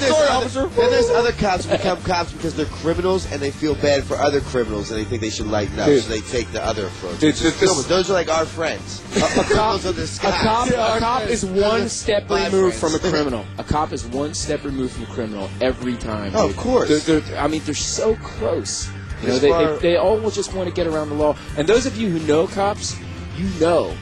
there's, 0.00 0.06
Sorry, 0.06 0.28
other, 0.28 0.36
officer. 0.36 0.66
then 0.68 0.90
there's 0.90 1.10
other 1.10 1.32
cops 1.32 1.64
who 1.64 1.70
become 1.76 2.00
cops 2.02 2.32
because 2.32 2.54
they're 2.56 2.66
criminals 2.66 3.30
and 3.30 3.40
they 3.40 3.50
feel 3.50 3.74
bad 3.76 4.04
for 4.04 4.16
other 4.16 4.40
criminals 4.40 4.90
and 4.90 4.98
they 4.98 5.04
think 5.04 5.20
they 5.20 5.30
should 5.30 5.46
lighten 5.46 5.78
up, 5.78 5.86
Dude. 5.86 6.02
so 6.04 6.08
they 6.10 6.20
take 6.20 6.50
the 6.52 6.64
other 6.64 6.86
approach. 6.86 7.16
It's- 7.22 7.40
Just 7.40 7.44
it's- 7.44 7.58
criminals. 7.58 7.86
Those 7.88 8.10
are 8.10 8.14
like 8.14 8.28
our 8.30 8.46
friends. 8.46 9.02
criminals 9.12 9.84
of 9.84 9.96
the 9.96 10.04
A 10.26 10.30
cop, 10.32 10.70
Yeah, 10.70 10.96
a 10.96 10.98
cop 11.00 11.22
is 11.28 11.44
one 11.44 11.88
step 11.88 12.28
My 12.28 12.46
removed 12.46 12.76
from 12.76 12.94
a 12.94 12.98
criminal. 13.10 13.44
A 13.58 13.64
cop 13.64 13.92
is 13.92 14.04
one 14.06 14.34
step 14.34 14.64
removed 14.64 14.94
from 14.94 15.04
a 15.04 15.06
criminal 15.06 15.48
every 15.60 15.96
time. 15.96 16.32
Oh, 16.34 16.46
of 16.48 16.56
course. 16.56 16.88
They're- 17.04 17.20
they're- 17.20 17.38
I 17.38 17.48
mean, 17.48 17.62
they're 17.64 17.74
so 17.74 18.16
close. 18.16 18.88
You 19.22 19.28
know, 19.28 19.38
they, 19.38 19.48
far- 19.48 19.72
they, 19.74 19.78
they 19.92 19.96
all 19.96 20.18
will 20.18 20.30
just 20.30 20.52
want 20.52 20.68
to 20.68 20.74
get 20.74 20.86
around 20.86 21.08
the 21.08 21.14
law. 21.14 21.36
And 21.56 21.66
those 21.66 21.86
of 21.86 21.96
you 21.96 22.10
who 22.10 22.18
know 22.26 22.46
cops, 22.46 22.96
you 23.38 23.60
know 23.60 23.96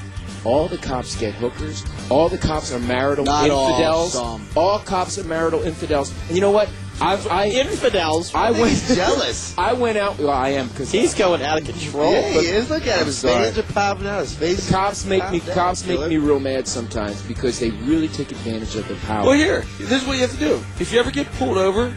all 0.45 0.69
the 0.69 0.79
cops 0.79 1.17
get 1.17 1.33
hookers. 1.35 1.85
All 2.11 2.29
the 2.29 2.39
cops 2.39 2.73
are 2.73 2.79
marital 2.81 3.25
Not 3.25 3.51
all, 3.51 3.69
infidels. 3.71 4.13
some. 4.13 4.47
All 4.55 4.79
cops 4.79 5.19
are 5.19 5.25
marital 5.25 5.63
infidels. 5.63 6.13
And 6.29 6.37
you 6.37 6.41
know 6.41 6.51
what? 6.51 6.69
I've, 7.01 7.27
I 7.27 7.47
Infidels. 7.47 8.33
I 8.35 8.53
went 8.53 8.79
jealous. 8.95 9.53
I 9.59 9.73
went 9.73 9.99
out. 9.99 10.17
Well, 10.19 10.31
I 10.31 10.51
am 10.51 10.69
because 10.69 10.93
He's 10.93 11.13
going 11.13 11.43
out 11.43 11.59
of 11.59 11.65
control. 11.67 12.13
yeah, 12.13 12.29
he 12.31 12.47
is. 12.47 12.71
Look 12.71 12.87
at 12.87 13.01
him. 13.01 13.07
His 13.07 13.21
veins 13.21 13.59
are 13.59 13.63
popping 13.65 14.07
out. 14.07 14.21
His 14.21 14.35
face. 14.37 14.71
cops 14.71 15.05
make 15.05 15.29
me 15.33 15.41
down, 15.41 15.55
cops 15.55 15.85
make 15.87 16.07
me 16.07 16.19
real 16.19 16.39
mad 16.39 16.69
sometimes 16.69 17.21
because 17.23 17.59
they 17.59 17.71
really 17.71 18.09
take 18.09 18.31
advantage 18.31 18.77
of 18.77 18.87
their 18.87 18.97
power. 18.99 19.27
Well, 19.27 19.37
here, 19.37 19.65
this 19.79 20.03
is 20.03 20.07
what 20.07 20.15
you 20.17 20.21
have 20.23 20.33
to 20.33 20.39
do. 20.39 20.55
If 20.79 20.93
you 20.93 21.01
ever 21.01 21.11
get 21.11 21.27
pulled 21.33 21.59
over, 21.59 21.93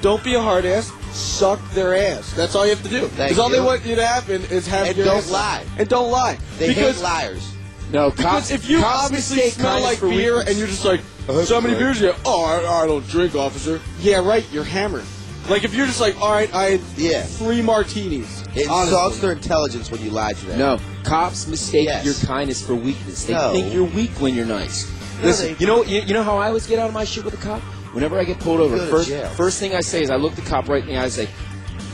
don't 0.00 0.24
be 0.24 0.34
a 0.34 0.42
hard 0.42 0.64
ass. 0.64 0.90
Suck 1.12 1.60
their 1.72 1.94
ass. 1.94 2.32
That's 2.34 2.54
all 2.54 2.64
you 2.66 2.74
have 2.74 2.82
to 2.82 2.88
do. 2.88 3.08
Because 3.08 3.38
all 3.38 3.48
they 3.48 3.60
want 3.60 3.84
you 3.84 3.96
to 3.96 4.06
happen 4.06 4.42
is 4.44 4.66
have 4.66 4.86
And 4.86 4.96
your 4.96 5.06
don't 5.06 5.18
ass- 5.18 5.30
lie. 5.30 5.64
And 5.78 5.88
don't 5.88 6.10
lie. 6.10 6.38
They 6.58 6.68
because 6.68 6.96
hate 6.96 7.02
liars. 7.02 7.52
No, 7.92 8.10
because 8.10 8.24
cops. 8.24 8.50
if 8.52 8.70
you 8.70 8.78
cops 8.80 9.06
obviously 9.06 9.36
mistake 9.38 9.52
smell 9.54 9.72
kindness 9.72 9.90
like 9.90 9.98
for 9.98 10.08
beer 10.08 10.36
weakness. 10.36 10.48
and 10.50 10.58
you're 10.58 10.68
just 10.68 10.84
like, 10.84 11.00
hope 11.26 11.44
so 11.44 11.60
many 11.60 11.74
beers, 11.76 12.00
you 12.00 12.12
oh, 12.24 12.44
I, 12.44 12.82
I 12.84 12.86
don't 12.86 13.06
drink, 13.08 13.34
officer. 13.34 13.80
Yeah, 14.00 14.24
right. 14.24 14.44
You're 14.52 14.62
hammered. 14.64 15.04
Like 15.48 15.64
if 15.64 15.74
you're 15.74 15.86
just 15.86 16.00
like, 16.00 16.20
all 16.20 16.30
right, 16.30 16.52
I 16.54 16.64
had 16.70 16.80
Yeah. 16.96 17.22
three 17.22 17.60
martinis. 17.62 18.42
It 18.54 18.68
honestly. 18.68 18.68
insults 18.94 19.18
their 19.18 19.32
intelligence 19.32 19.90
when 19.90 20.00
you 20.02 20.10
lie 20.10 20.34
to 20.34 20.46
them. 20.46 20.58
No, 20.60 20.78
cops 21.02 21.48
mistake 21.48 21.86
Yes. 21.88 22.04
your 22.04 22.14
kindness 22.28 22.64
for 22.64 22.76
weakness. 22.76 23.24
They 23.24 23.32
No. 23.34 23.52
think 23.52 23.74
you're 23.74 23.84
weak 23.84 24.10
when 24.20 24.34
you're 24.36 24.46
nice. 24.46 24.86
Listen, 25.22 25.54
they- 25.54 25.56
you 25.58 25.66
know, 25.66 25.82
you, 25.82 26.02
you 26.02 26.14
know 26.14 26.22
how 26.22 26.38
I 26.38 26.46
always 26.46 26.66
get 26.68 26.78
out 26.78 26.86
of 26.86 26.94
my 26.94 27.04
shit 27.04 27.24
with 27.24 27.34
a 27.34 27.38
cop. 27.38 27.60
Whenever 27.92 28.18
I 28.18 28.24
get 28.24 28.38
pulled 28.38 28.60
over, 28.60 28.78
first 28.86 29.10
first 29.36 29.58
thing 29.58 29.74
I 29.74 29.80
say 29.80 30.02
is 30.02 30.10
I 30.10 30.16
look 30.16 30.34
the 30.36 30.42
cop 30.42 30.68
right 30.68 30.82
in 30.82 30.88
the 30.88 30.96
eyes, 30.96 31.18
and 31.18 31.28
say, 31.28 31.34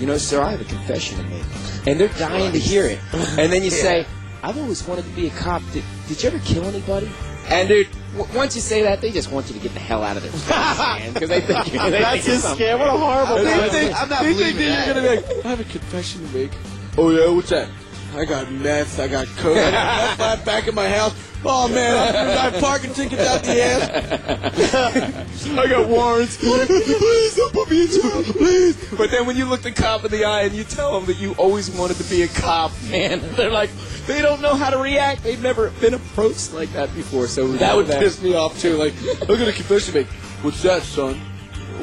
"You 0.01 0.07
know, 0.07 0.19
sir, 0.19 0.43
I 0.43 0.51
have 0.51 0.61
a 0.61 0.65
confession 0.65 1.17
to 1.19 1.25
make," 1.25 1.43
and 1.87 1.99
they're 1.99 2.09
dying 2.19 2.53
to 2.53 2.59
hear 2.59 2.85
it. 2.85 2.99
And 3.39 3.51
then 3.53 3.63
you 3.63 3.71
Yeah. 3.71 3.83
say, 3.83 4.07
"I've 4.43 4.59
always 4.59 4.87
wanted 4.87 5.05
to 5.05 5.11
be 5.11 5.27
a 5.29 5.31
cop. 5.31 5.63
Did, 5.73 5.85
did 6.09 6.23
you 6.23 6.29
ever 6.29 6.39
kill 6.41 6.65
anybody?" 6.67 7.09
And 7.49 7.69
dude, 7.69 7.87
w- 8.17 8.37
once 8.39 8.57
you 8.57 8.61
say 8.61 8.83
that, 8.83 9.01
they 9.01 9.11
just 9.13 9.31
want 9.31 9.47
you 9.49 9.55
to 9.55 9.61
get 9.61 9.73
the 9.73 9.79
hell 9.81 10.03
out 10.03 10.17
of 10.17 10.23
their 10.25 10.33
face, 10.33 11.13
because 11.15 11.29
they 11.29 11.41
think 11.41 11.73
you're, 11.73 11.83
they 11.85 12.01
That's 12.01 12.11
think 12.11 12.25
his 12.25 12.45
it's 12.45 12.55
scam. 12.61 12.79
What 12.81 12.89
a 12.89 12.91
horrible 12.91 13.37
They 13.37 13.53
I'm 13.55 13.71
think, 13.71 13.91
not- 13.93 14.03
I'm 14.03 14.09
not 14.09 14.23
they 14.23 14.35
think 14.35 14.57
believing 14.57 14.69
that 14.69 14.87
you're 14.87 14.95
gonna 14.97 15.09
be 15.09 15.17
like, 15.37 15.45
I 15.45 15.49
have 15.49 15.61
a 15.61 15.65
confession 15.65 16.27
to 16.29 16.37
make. 16.37 16.51
Oh 16.99 17.11
yeah, 17.11 17.29
what's 17.31 17.51
that? 17.51 17.69
I 18.17 18.25
got 18.25 18.51
meth, 18.51 18.99
I 18.99 19.09
got 19.09 19.27
coke, 19.37 19.59
I 19.59 19.71
got 19.71 20.19
meth 20.19 20.45
back 20.47 20.67
in 20.67 20.75
my 20.75 20.89
house. 20.89 21.15
Oh 21.45 21.69
man, 21.69 22.17
I 22.17 22.51
got 22.51 22.63
parking 22.63 22.95
tickets 22.95 23.23
out 23.23 23.45
the 23.45 23.63
ass. 23.63 25.47
I 25.47 25.67
got 25.67 25.87
warrants. 25.87 26.37
please 26.39 27.37
don't 27.37 27.53
put 27.53 27.71
me 27.71 27.83
in 27.83 27.89
jail, 27.89 28.23
please. 28.25 28.91
But 28.97 29.11
then 29.11 29.27
when 29.27 29.37
you 29.37 29.45
look 29.45 29.61
the 29.61 29.71
cop 29.71 30.05
in 30.05 30.11
the 30.11 30.25
eye 30.25 30.43
and 30.43 30.55
you 30.55 30.65
tell 30.65 30.99
them 30.99 31.07
that 31.07 31.19
you 31.19 31.35
always 31.35 31.71
wanted 31.71 31.99
to 31.99 32.05
be 32.05 32.23
a 32.23 32.29
cop, 32.29 32.73
man, 32.91 33.21
they're 33.37 33.51
like, 33.51 33.71
they 34.07 34.23
don't 34.23 34.41
know 34.41 34.55
how 34.55 34.71
to 34.71 34.79
react. 34.79 35.23
They've 35.23 35.43
never 35.43 35.71
been 35.73 35.93
approached 35.95 36.55
like 36.55 36.73
that 36.73 36.93
before. 36.95 37.27
So 37.27 37.47
That 37.49 37.77
would 37.77 37.87
piss 37.87 38.23
me 38.23 38.35
off 38.35 38.59
too. 38.59 38.77
Like, 38.77 38.95
look 39.29 39.41
at 39.41 39.47
a 39.47 39.53
confession 39.53 39.93
make. 39.93 40.07
What's 40.43 40.63
that, 40.63 40.83
son? 40.83 41.21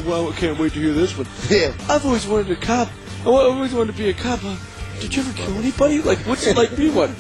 Well, 0.05 0.31
I 0.31 0.35
can't 0.35 0.57
wait 0.57 0.73
to 0.73 0.79
hear 0.79 0.93
this 0.93 1.15
one. 1.15 1.27
Yeah. 1.49 1.73
I've 1.87 2.05
always 2.05 2.25
wanted 2.25 2.49
a 2.49 2.55
cop. 2.55 2.89
I 3.21 3.27
always 3.27 3.73
wanted 3.73 3.91
to 3.91 3.97
be 3.97 4.09
a 4.09 4.13
cop. 4.13 4.41
Did 4.99 5.15
you 5.15 5.21
ever 5.23 5.33
kill 5.33 5.53
anybody? 5.57 6.01
Like, 6.01 6.19
what's 6.19 6.45
it 6.47 6.55
like 6.57 6.75
being 6.75 6.95
one? 6.95 7.15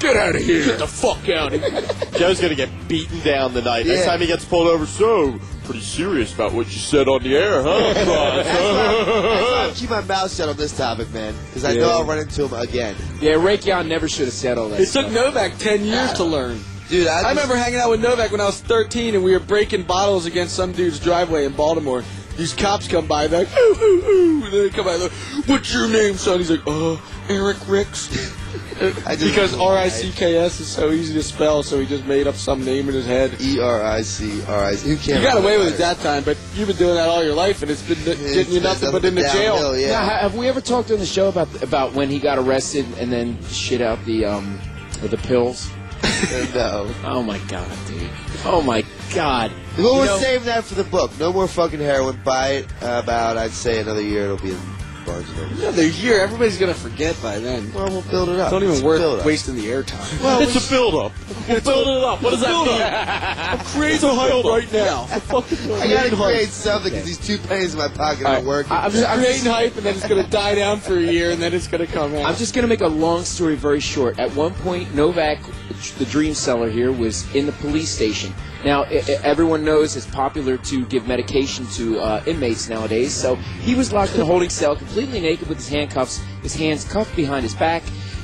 Get 0.00 0.16
out 0.16 0.34
of 0.34 0.40
here! 0.40 0.64
Get 0.64 0.78
the 0.78 0.86
fuck 0.86 1.28
out 1.28 1.52
of 1.52 1.60
here! 1.62 1.82
Joe's 2.18 2.40
gonna 2.40 2.54
get 2.54 2.70
beaten 2.88 3.20
down 3.20 3.52
tonight. 3.52 3.84
Next 3.86 4.00
Yeah. 4.00 4.06
time 4.06 4.20
he 4.20 4.26
gets 4.26 4.44
pulled 4.46 4.66
over, 4.66 4.86
so 4.86 5.38
pretty 5.64 5.80
serious 5.82 6.32
about 6.32 6.52
what 6.54 6.66
you 6.72 6.78
said 6.78 7.06
on 7.06 7.22
the 7.22 7.36
air, 7.36 7.62
huh? 7.62 7.92
That's 7.92 8.08
why, 8.08 8.42
that's 8.42 8.48
why 8.48 9.64
I 9.64 9.66
Boss? 9.68 9.78
keep 9.80 9.90
my 9.90 10.00
mouth 10.00 10.34
shut 10.34 10.48
on 10.48 10.56
this 10.56 10.74
topic, 10.74 11.12
man, 11.12 11.34
because 11.48 11.64
I 11.66 11.72
Yeah. 11.72 11.82
know 11.82 11.90
I'll 11.90 12.04
run 12.04 12.18
into 12.18 12.46
him 12.46 12.54
again. 12.58 12.96
Yeah, 13.20 13.32
Raytheon 13.32 13.88
never 13.88 14.08
should 14.08 14.24
have 14.24 14.32
said 14.34 14.56
all 14.56 14.70
that 14.70 14.80
It 14.80 14.86
stuff. 14.86 15.04
took 15.06 15.12
Novak 15.12 15.58
10 15.58 15.84
years 15.84 16.10
ah. 16.12 16.14
to 16.14 16.24
learn. 16.24 16.64
Dude, 16.88 17.06
I, 17.06 17.20
I 17.20 17.28
remember 17.28 17.54
hanging 17.56 17.78
out 17.78 17.90
with 17.90 18.00
Novak 18.02 18.32
when 18.32 18.40
I 18.40 18.46
was 18.46 18.58
13 18.60 19.14
and 19.14 19.22
we 19.22 19.32
were 19.32 19.38
breaking 19.38 19.82
bottles 19.82 20.24
against 20.26 20.56
some 20.56 20.72
dude's 20.72 20.98
driveway 20.98 21.44
in 21.44 21.52
Baltimore. 21.52 22.02
These 22.40 22.54
cops 22.54 22.88
come 22.88 23.06
by, 23.06 23.26
they're 23.26 23.40
like, 23.44 23.54
ooh, 23.54 23.76
ooh, 23.82 24.08
ooh. 24.08 24.44
And 24.44 24.52
they 24.54 24.70
come 24.70 24.86
by, 24.86 24.92
they're 24.96 25.08
like, 25.10 25.46
what's 25.46 25.74
your 25.74 25.86
name, 25.88 26.14
son? 26.14 26.38
He's 26.38 26.50
like, 26.50 26.66
uh, 26.66 26.96
Eric 27.28 27.58
Ricks. 27.68 28.08
I 29.06 29.14
just- 29.14 29.20
because 29.24 29.54
R 29.58 29.76
I 29.76 29.88
C 29.90 30.10
K 30.10 30.38
S 30.38 30.58
is 30.58 30.66
so 30.66 30.90
easy 30.90 31.12
to 31.12 31.22
spell, 31.22 31.62
so 31.62 31.78
he 31.78 31.84
just 31.84 32.06
made 32.06 32.26
up 32.26 32.34
some 32.34 32.64
name 32.64 32.88
in 32.88 32.94
his 32.94 33.04
head. 33.04 33.36
E 33.38 33.60
R 33.60 33.82
I 33.84 34.00
C 34.00 34.42
R 34.48 34.64
I 34.64 34.74
C. 34.74 34.88
Who 34.88 34.96
can't? 34.96 35.20
You 35.20 35.28
got 35.28 35.36
away 35.36 35.58
with 35.58 35.74
it 35.74 35.76
that 35.76 35.98
time, 35.98 36.22
but 36.24 36.38
you've 36.54 36.68
been 36.68 36.78
doing 36.78 36.94
that 36.94 37.06
all 37.10 37.22
your 37.22 37.34
life, 37.34 37.60
and 37.60 37.70
it's 37.70 37.82
been 37.82 37.98
It's 38.06 38.06
getting 38.32 38.54
you 38.54 38.60
been 38.60 38.62
nothing 38.62 38.90
but 38.90 39.04
and 39.04 39.18
into 39.18 39.30
jail. 39.30 39.76
Yeah. 39.78 39.90
Now, 39.90 40.04
have 40.20 40.34
we 40.34 40.48
ever 40.48 40.62
talked 40.62 40.90
on 40.90 40.98
the 40.98 41.04
show 41.04 41.28
about 41.28 41.62
about 41.62 41.92
when 41.92 42.08
he 42.08 42.18
got 42.18 42.38
arrested 42.38 42.86
and 42.98 43.12
then 43.12 43.36
shit 43.48 43.82
out 43.82 44.02
the 44.06 44.24
um 44.24 44.58
the 45.02 45.18
pills? 45.18 45.70
no. 46.54 46.90
Oh 47.04 47.22
my 47.22 47.36
god, 47.48 47.68
dude. 47.86 48.08
Oh 48.46 48.62
my 48.62 48.80
god. 49.14 49.52
Well, 49.76 49.86
You 49.94 49.98
we're 50.00 50.06
know- 50.06 50.18
saving 50.18 50.46
that 50.46 50.64
for 50.64 50.74
the 50.74 50.84
book. 50.84 51.10
No 51.18 51.32
more 51.32 51.48
fucking 51.48 51.80
heroin. 51.80 52.20
Buy 52.24 52.48
it. 52.50 52.66
Uh, 52.82 53.00
about, 53.02 53.36
I'd 53.36 53.50
say, 53.52 53.80
another 53.80 54.02
year. 54.02 54.24
It'll 54.24 54.36
be 54.38 54.50
in 54.50 54.58
Barnes 55.06 55.26
and 55.30 55.38
Noble. 55.38 55.62
Another 55.62 55.86
year, 55.86 56.20
everybody's 56.22 56.58
gonna 56.58 56.74
forget 56.74 57.16
by 57.22 57.38
then. 57.38 57.72
Well, 57.72 57.88
we'll 57.88 58.02
build 58.02 58.28
it 58.28 58.38
up. 58.38 58.46
It's 58.48 58.52
not 58.52 58.62
even 58.62 58.68
Let's 58.68 58.80
build 58.82 59.00
worth 59.00 59.20
up. 59.20 59.26
wasting 59.26 59.56
the 59.56 59.66
airtime. 59.66 60.22
Well, 60.22 60.42
It's 60.42 60.66
a 60.66 60.70
build-up. 60.70 61.12
We'll 61.48 61.60
build 61.62 61.88
it 61.88 62.04
up. 62.04 62.22
What 62.22 62.30
does 62.32 62.40
that 62.42 62.66
mean? 62.66 62.82
I'm 63.50 63.58
creating 63.60 64.08
a 64.10 64.14
hype 64.14 64.44
right 64.44 64.72
now. 64.72 65.06
I 65.80 65.88
gotta 65.88 66.14
create 66.16 66.48
something 66.50 66.92
because 66.92 67.06
these 67.06 67.18
two 67.18 67.38
pennies 67.38 67.72
in 67.72 67.78
my 67.78 67.88
pocket 67.88 68.26
All 68.26 68.34
aren't 68.34 68.46
working. 68.46 68.72
I- 68.72 68.76
I'm 68.80 68.84
I'm 68.86 68.90
just, 68.92 69.08
I'm 69.08 69.18
creating 69.20 69.46
hype, 69.50 69.76
and 69.76 69.86
then 69.86 69.94
it's 69.96 70.06
gonna 70.06 70.28
die 70.28 70.54
down 70.56 70.80
for 70.80 70.96
a 70.98 71.00
year, 71.02 71.30
and 71.30 71.40
then 71.40 71.54
it's 71.54 71.66
gonna 71.66 71.86
come 71.86 72.14
out. 72.16 72.26
I'm 72.26 72.36
just 72.36 72.54
going 72.54 72.62
to 72.64 72.68
make 72.68 72.82
a 72.82 72.86
long 72.86 73.24
story 73.24 73.54
very 73.56 73.80
short. 73.80 74.18
At 74.18 74.34
one 74.34 74.52
point, 74.54 74.94
Novak, 74.94 75.38
the 75.98 76.04
dream 76.04 76.34
seller 76.34 76.68
here, 76.68 76.92
was 76.92 77.24
in 77.34 77.46
the 77.46 77.52
police 77.52 77.88
station. 77.90 78.34
Now, 78.64 78.84
i- 78.84 79.02
i- 79.08 79.18
everyone 79.24 79.64
knows 79.64 79.96
it's 79.96 80.06
popular 80.06 80.56
to 80.58 80.84
give 80.86 81.06
medication 81.08 81.66
to 81.74 82.00
uh, 82.00 82.22
inmates 82.26 82.68
nowadays. 82.68 83.12
So 83.14 83.36
he 83.62 83.74
was 83.74 83.92
locked 83.92 84.14
in 84.14 84.20
a 84.20 84.24
holding 84.24 84.50
cell, 84.50 84.76
completely 84.76 85.20
naked 85.20 85.48
with 85.48 85.58
his 85.58 85.68
handcuffs, 85.68 86.20
his 86.42 86.54
hands 86.54 86.84
cuffed 86.84 87.14
behind 87.16 87.42
his 87.44 87.54
back. 87.54 87.82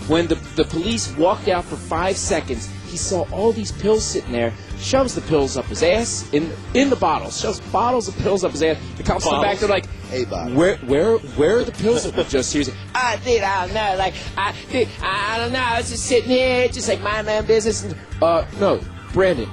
When 0.08 0.26
the, 0.28 0.36
the 0.54 0.64
police 0.64 1.10
walked 1.16 1.48
out 1.48 1.64
for 1.64 1.76
five 1.76 2.16
seconds, 2.16 2.68
he 2.88 2.96
saw 2.96 3.26
all 3.32 3.52
these 3.52 3.72
pills 3.72 4.04
sitting 4.04 4.30
there, 4.30 4.52
shoves 4.78 5.14
the 5.16 5.20
pills 5.22 5.56
up 5.56 5.64
his 5.64 5.82
ass, 5.82 6.28
in 6.32 6.52
in 6.74 6.88
the 6.90 6.96
bottles, 6.96 7.40
shoves 7.40 7.58
bottles 7.72 8.06
of 8.06 8.16
pills 8.18 8.44
up 8.44 8.52
his 8.52 8.62
ass. 8.62 8.76
The 8.98 9.02
cops 9.02 9.24
come 9.24 9.40
back, 9.42 9.58
they're 9.58 9.68
like, 9.68 9.86
Hey, 10.08 10.24
Bob. 10.24 10.54
where 10.54 10.76
where 10.86 11.16
where 11.18 11.58
are 11.58 11.64
the 11.64 11.72
pills 11.72 12.04
that 12.04 12.14
were 12.16 12.22
just 12.24 12.52
here? 12.52 12.62
I 12.94 13.16
did, 13.24 13.42
I 13.42 13.64
don't 13.66 13.74
know. 13.74 13.96
Like, 13.98 14.14
I 14.36 14.54
did, 14.70 14.88
I 15.02 15.38
don't 15.38 15.52
know. 15.52 15.58
I 15.58 15.78
was 15.78 15.90
just 15.90 16.04
sitting 16.04 16.30
here, 16.30 16.68
just 16.68 16.88
like 16.88 17.00
mind 17.00 17.26
my 17.26 17.38
own 17.38 17.46
business. 17.46 17.82
And 17.82 17.96
Uh, 18.22 18.44
no, 18.60 18.80
Brandon. 19.12 19.50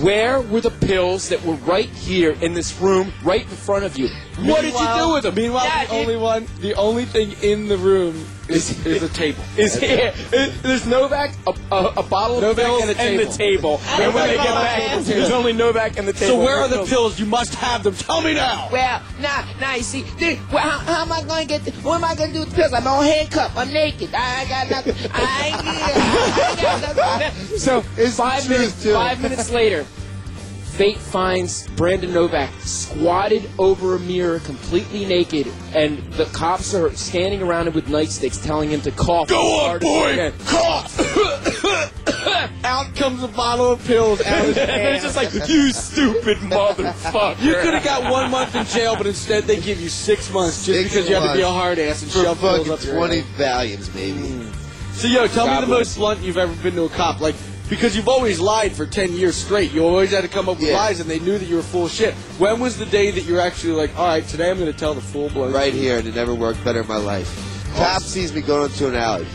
Where 0.00 0.40
were 0.40 0.60
the 0.60 0.72
pills 0.72 1.28
that 1.28 1.44
were 1.44 1.54
right 1.54 1.88
here 1.88 2.32
in 2.40 2.52
this 2.52 2.80
room, 2.80 3.12
right 3.22 3.42
in 3.42 3.46
front 3.46 3.84
of 3.84 3.96
you? 3.96 4.08
What 4.36 4.62
did 4.62 4.74
you 4.74 4.86
do 4.98 5.12
with 5.14 5.22
them? 5.22 5.34
Meanwhile, 5.34 5.64
Yeah, 5.64 5.84
the 5.84 5.90
dude. 5.92 6.00
only 6.00 6.16
one, 6.16 6.46
the 6.60 6.74
only 6.74 7.04
thing 7.04 7.34
in 7.42 7.68
the 7.68 7.76
room 7.76 8.26
is, 8.48 8.84
is 8.84 9.02
a 9.02 9.08
table. 9.08 9.42
Is 9.56 9.74
here. 9.76 10.12
There's 10.62 10.86
Novak, 10.86 11.30
a, 11.46 11.54
a, 11.72 11.84
a 11.98 12.02
bottle 12.02 12.36
of 12.38 12.42
Novak 12.42 12.64
pills, 12.66 12.82
and 12.82 12.90
a 12.90 13.00
and 13.00 13.18
the 13.20 13.26
table. 13.26 13.80
And 13.86 14.12
when 14.12 14.26
they 14.28 14.34
get 14.34 14.44
back, 14.46 15.04
there's 15.04 15.30
only 15.30 15.52
Novak 15.52 15.96
and 15.98 16.06
the 16.08 16.12
table. 16.12 16.36
So 16.36 16.44
where 16.44 16.56
are 16.58 16.68
the 16.68 16.84
pills? 16.84 17.18
You 17.18 17.26
must 17.26 17.54
have 17.54 17.84
them. 17.84 17.94
Tell 17.94 18.20
me 18.20 18.34
now. 18.34 18.68
Well, 18.72 19.00
now, 19.20 19.48
now 19.60 19.76
you 19.76 19.82
see, 19.82 20.02
dude, 20.18 20.38
well, 20.52 20.58
how, 20.68 20.78
how 20.78 21.02
am 21.02 21.12
I 21.12 21.22
going 21.22 21.42
to 21.42 21.48
get? 21.48 21.64
The, 21.64 21.70
what 21.82 21.94
am 21.96 22.04
I 22.04 22.14
going 22.16 22.30
to 22.30 22.34
do 22.34 22.40
with 22.40 22.50
the 22.50 22.56
pills? 22.56 22.72
I'm 22.72 22.86
all 22.86 23.00
handcuffed. 23.02 23.56
I'm 23.56 23.72
naked. 23.72 24.12
I 24.14 24.40
ain't 24.40 24.48
got 24.50 24.68
nothing. 24.70 24.94
I 25.14 25.46
ain't, 25.46 25.56
I 25.64 26.50
ain't 26.52 26.96
got 26.96 26.96
nothing. 27.20 27.58
So 27.58 27.82
It's 27.96 28.16
five 28.16 28.48
minutes, 28.48 28.82
too. 28.82 28.92
five 28.94 29.22
minutes 29.22 29.50
later, 29.50 29.86
fate 30.76 30.98
finds 30.98 31.68
Brandon 31.68 32.12
Novak 32.12 32.52
squatted 32.60 33.48
over 33.58 33.94
a 33.94 34.00
mirror, 34.00 34.40
completely 34.40 35.04
naked, 35.04 35.46
and 35.72 35.98
the 36.14 36.24
cops 36.26 36.74
are 36.74 36.92
standing 36.94 37.42
around 37.42 37.68
him 37.68 37.74
with 37.74 37.86
nightsticks, 37.86 38.42
telling 38.44 38.70
him 38.70 38.80
to 38.80 38.90
cough. 38.90 39.28
Go 39.28 39.40
on, 39.60 39.80
hard 39.80 39.84
as 39.84 40.32
he 40.32 40.44
boy, 40.44 40.44
cough. 40.46 42.00
Out 42.64 42.94
comes 42.96 43.22
a 43.22 43.28
bottle 43.28 43.72
of 43.72 43.84
pills 43.86 44.20
out 44.22 44.40
of 44.40 44.46
his 44.46 44.56
hand. 44.66 44.94
it's 44.94 45.04
just 45.04 45.16
like, 45.16 45.32
you 45.48 45.70
stupid 45.70 46.38
motherfucker. 46.38 47.40
You 47.42 47.54
could 47.56 47.74
have 47.74 47.84
got 47.84 48.10
one 48.10 48.30
month 48.30 48.54
in 48.56 48.64
jail, 48.66 48.96
but 48.96 49.06
instead 49.06 49.44
they 49.44 49.60
give 49.60 49.80
you 49.80 49.88
six 49.88 50.32
months 50.32 50.64
just 50.64 50.78
Six 50.78 50.94
because 50.94 51.08
you 51.08 51.14
had 51.14 51.28
to 51.28 51.34
be 51.36 51.42
a 51.42 51.48
hard 51.48 51.78
ass 51.78 52.02
and 52.02 52.10
shove 52.10 52.40
pills 52.40 52.66
fucking 52.66 52.72
up 52.72 52.82
your 52.82 52.96
20 52.96 53.18
ass. 53.18 53.26
Valiums, 53.36 53.94
maybe. 53.94 54.50
So 54.92 55.06
yo, 55.08 55.26
tell 55.26 55.46
God 55.46 55.60
me 55.60 55.66
the 55.66 55.72
most 55.72 55.96
blunt 55.96 56.20
you've 56.20 56.38
ever 56.38 56.54
been 56.62 56.74
to 56.74 56.84
a 56.84 56.88
cop. 56.88 57.20
Like 57.20 57.34
because 57.68 57.96
you've 57.96 58.08
always 58.08 58.40
lied 58.40 58.72
for 58.72 58.86
ten 58.86 59.12
years 59.12 59.36
straight. 59.36 59.72
You 59.72 59.84
always 59.84 60.10
had 60.10 60.22
to 60.22 60.28
come 60.28 60.48
up 60.48 60.58
with 60.58 60.68
Yeah. 60.68 60.76
lies, 60.76 61.00
and 61.00 61.08
they 61.08 61.18
knew 61.18 61.38
that 61.38 61.46
you 61.48 61.56
were 61.56 61.62
full 61.62 61.86
of 61.86 61.90
shit. 61.92 62.14
When 62.38 62.60
was 62.60 62.76
the 62.78 62.86
day 62.86 63.10
that 63.10 63.24
you're 63.24 63.40
actually 63.40 63.72
like, 63.72 63.96
all 63.98 64.06
right, 64.06 64.26
today 64.26 64.50
I'm 64.50 64.58
going 64.58 64.72
to 64.72 64.78
tell 64.78 64.94
the 64.94 65.00
full 65.00 65.28
blown 65.30 65.52
Right 65.52 65.72
here, 65.72 65.98
and 65.98 66.06
it 66.06 66.14
never 66.14 66.34
worked 66.34 66.62
better 66.64 66.80
in 66.80 66.86
my 66.88 66.96
life. 66.96 67.28
Cop 67.76 68.02
sees 68.02 68.32
me 68.32 68.40
going 68.40 68.70
into 68.70 68.88
an 68.88 68.94
alley. 68.94 69.26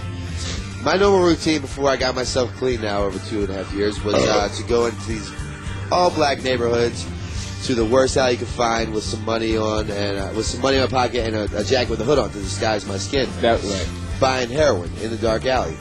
My 0.81 0.95
normal 0.95 1.21
routine 1.27 1.59
before 1.59 1.89
I 1.89 1.97
got 1.97 2.15
myself 2.15 2.53
clean 2.55 2.81
now 2.81 3.03
over 3.03 3.19
two 3.27 3.41
and 3.41 3.49
a 3.49 3.63
half 3.63 3.73
years 3.73 4.01
was 4.03 4.15
uh, 4.15 4.47
to 4.47 4.63
go 4.63 4.85
into 4.85 5.07
these 5.07 5.29
all 5.91 6.09
black 6.09 6.41
neighborhoods 6.41 7.05
to 7.65 7.75
the 7.75 7.83
worst 7.83 8.15
alley 8.15 8.33
you 8.33 8.37
could 8.37 8.47
find 8.47 8.93
with 8.93 9.03
some 9.03 9.25
money 9.25 9.57
on 9.57 9.91
and 9.91 10.17
uh, 10.17 10.31
with 10.33 10.45
some 10.45 10.61
money 10.61 10.77
in 10.77 10.83
my 10.83 10.87
pocket 10.87 11.27
and 11.27 11.35
a, 11.35 11.57
a 11.57 11.63
jacket 11.65 11.89
with 11.89 11.99
a 11.99 12.05
hood 12.05 12.17
on 12.17 12.29
to 12.29 12.39
disguise 12.39 12.85
my 12.85 12.97
skin. 12.97 13.27
That 13.41 13.61
right. 13.61 13.89
Buying 14.21 14.49
heroin 14.49 14.89
in 15.01 15.09
the 15.11 15.17
dark 15.17 15.45
alley. 15.45 15.75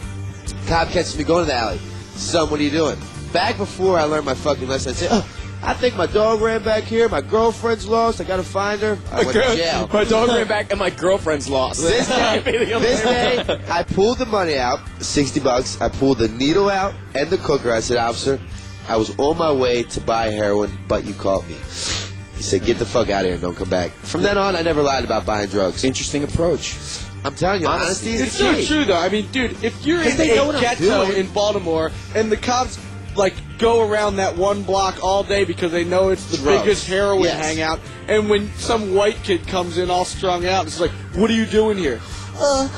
Cop 0.67 0.89
catches 0.89 1.17
me 1.17 1.23
going 1.23 1.45
to 1.45 1.53
the 1.53 1.55
alley. 1.57 1.79
Son, 2.19 2.51
what 2.51 2.61
are 2.61 2.63
you 2.63 2.71
doing? 2.71 2.99
Back 3.33 3.57
before 3.57 3.99
I 3.99 4.05
learned 4.05 4.27
my 4.27 4.35
fucking 4.35 4.69
lesson, 4.69 4.91
I'd 4.91 4.97
say, 4.97 5.09
oh, 5.11 5.27
I 5.63 5.75
think 5.75 5.97
my 5.97 6.07
dog 6.07 6.41
ran 6.41 6.63
back 6.63 6.85
here. 6.85 7.09
My 7.09 7.21
girlfriend's 7.21 7.87
lost. 7.87 8.21
I 8.21 8.25
gotta 8.25 8.43
find 8.43 8.81
her. 8.81 8.99
I 9.11 9.21
went 9.25 9.33
to 9.33 9.57
jail. 9.57 9.89
My 9.93 10.05
dog 10.05 10.29
ran 10.29 10.47
back 10.47 10.71
and 10.71 10.79
my 10.79 10.91
girlfriend's 10.91 11.49
lost. 11.49 11.81
This 11.83 12.09
day, 12.09 12.41
this 12.41 13.03
day, 13.03 13.61
I 13.69 13.83
pulled 13.83 14.19
the 14.19 14.27
money 14.27 14.57
out, 14.57 14.81
60 15.01 15.41
bucks. 15.41 15.81
I 15.81 15.89
pulled 15.89 16.19
the 16.19 16.29
needle 16.29 16.69
out 16.69 16.95
and 17.15 17.29
the 17.31 17.39
cooker. 17.39 17.73
I 17.73 17.81
said, 17.81 17.97
officer, 17.99 18.41
I 18.89 18.97
was 18.97 19.17
on 19.19 19.37
my 19.37 19.53
way 19.53 19.83
to 19.85 20.01
buy 20.01 20.31
heroin, 20.31 20.71
but 20.89 21.05
you 21.05 21.15
caught 21.15 21.47
me. 21.49 21.55
He 21.55 22.43
said, 22.45 22.65
get 22.65 22.79
the 22.79 22.87
fuck 22.87 23.11
out 23.11 23.21
of 23.23 23.27
here 23.27 23.35
and 23.35 23.43
don't 23.43 23.57
come 23.57 23.69
back. 23.69 23.91
From 23.91 24.23
then 24.23 24.39
on, 24.39 24.55
I 24.55 24.63
never 24.63 24.83
lied 24.83 25.05
about 25.05 25.27
buying 25.27 25.49
drugs. 25.49 25.85
Interesting 25.85 26.23
approach. 26.25 26.77
I'm 27.25 27.35
telling 27.35 27.63
you, 27.63 27.67
honesty 27.69 28.15
is 28.15 28.21
It's 28.23 28.39
the 28.39 28.63
so 28.63 28.75
true, 28.75 28.85
though. 28.85 28.97
I 28.97 29.09
mean, 29.09 29.27
dude, 29.33 29.63
if 29.65 29.85
you're 29.85 30.03
in 30.03 30.17
they 30.17 30.37
know 30.37 30.47
what 30.47 30.55
a 30.55 30.59
I'm 30.59 30.65
ghetto 30.65 31.07
doing. 31.07 31.19
in 31.19 31.33
Baltimore 31.33 31.91
and 32.15 32.31
the 32.31 32.37
cops 32.37 32.79
like 33.17 33.35
go 33.59 33.89
around 33.89 34.17
that 34.17 34.37
one 34.37 34.63
block 34.63 35.03
all 35.03 35.25
day 35.25 35.45
because 35.45 35.73
they 35.73 35.83
know 35.85 36.11
it's 36.11 36.25
the 36.31 36.37
Drugs. 36.37 36.63
biggest 36.63 36.87
heroin 36.87 37.25
Yes. 37.25 37.45
hangout, 37.45 37.81
and 38.07 38.31
when 38.31 38.53
some 38.57 38.95
white 38.95 39.21
kid 39.25 39.47
comes 39.49 39.77
in 39.79 39.91
all 39.91 40.05
strung 40.05 40.47
out, 40.47 40.67
it's 40.67 40.79
like, 40.79 40.93
what 41.15 41.29
are 41.29 41.35
you 41.35 41.47
doing 41.47 41.77
here? 41.77 42.01
Uh, 42.41 42.69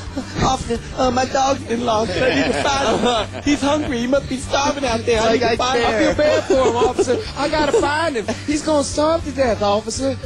officer, 0.43 0.79
uh, 0.97 1.11
my 1.11 1.25
dog's 1.25 1.61
been 1.65 1.85
lost. 1.85 2.09
I 2.15 2.33
need 2.33 2.45
to 2.51 2.63
find 2.63 3.29
him. 3.35 3.43
He's 3.43 3.61
hungry. 3.61 3.99
He 3.99 4.07
must 4.07 4.27
be 4.27 4.37
starving 4.37 4.83
out 4.85 5.05
there. 5.05 5.21
I 5.21 5.33
need 5.33 5.39
to 5.41 5.55
find 5.57 5.79
care. 5.79 5.99
him. 6.01 6.09
I 6.09 6.13
feel 6.15 6.15
bad 6.15 6.43
for 6.45 6.53
him, 6.69 6.75
officer. 6.75 7.19
I 7.37 7.47
gotta 7.47 7.73
find 7.73 8.15
him. 8.15 8.25
He's 8.47 8.63
gonna 8.63 8.83
starve 8.83 9.23
to 9.25 9.31
death, 9.31 9.61
officer. 9.61 10.17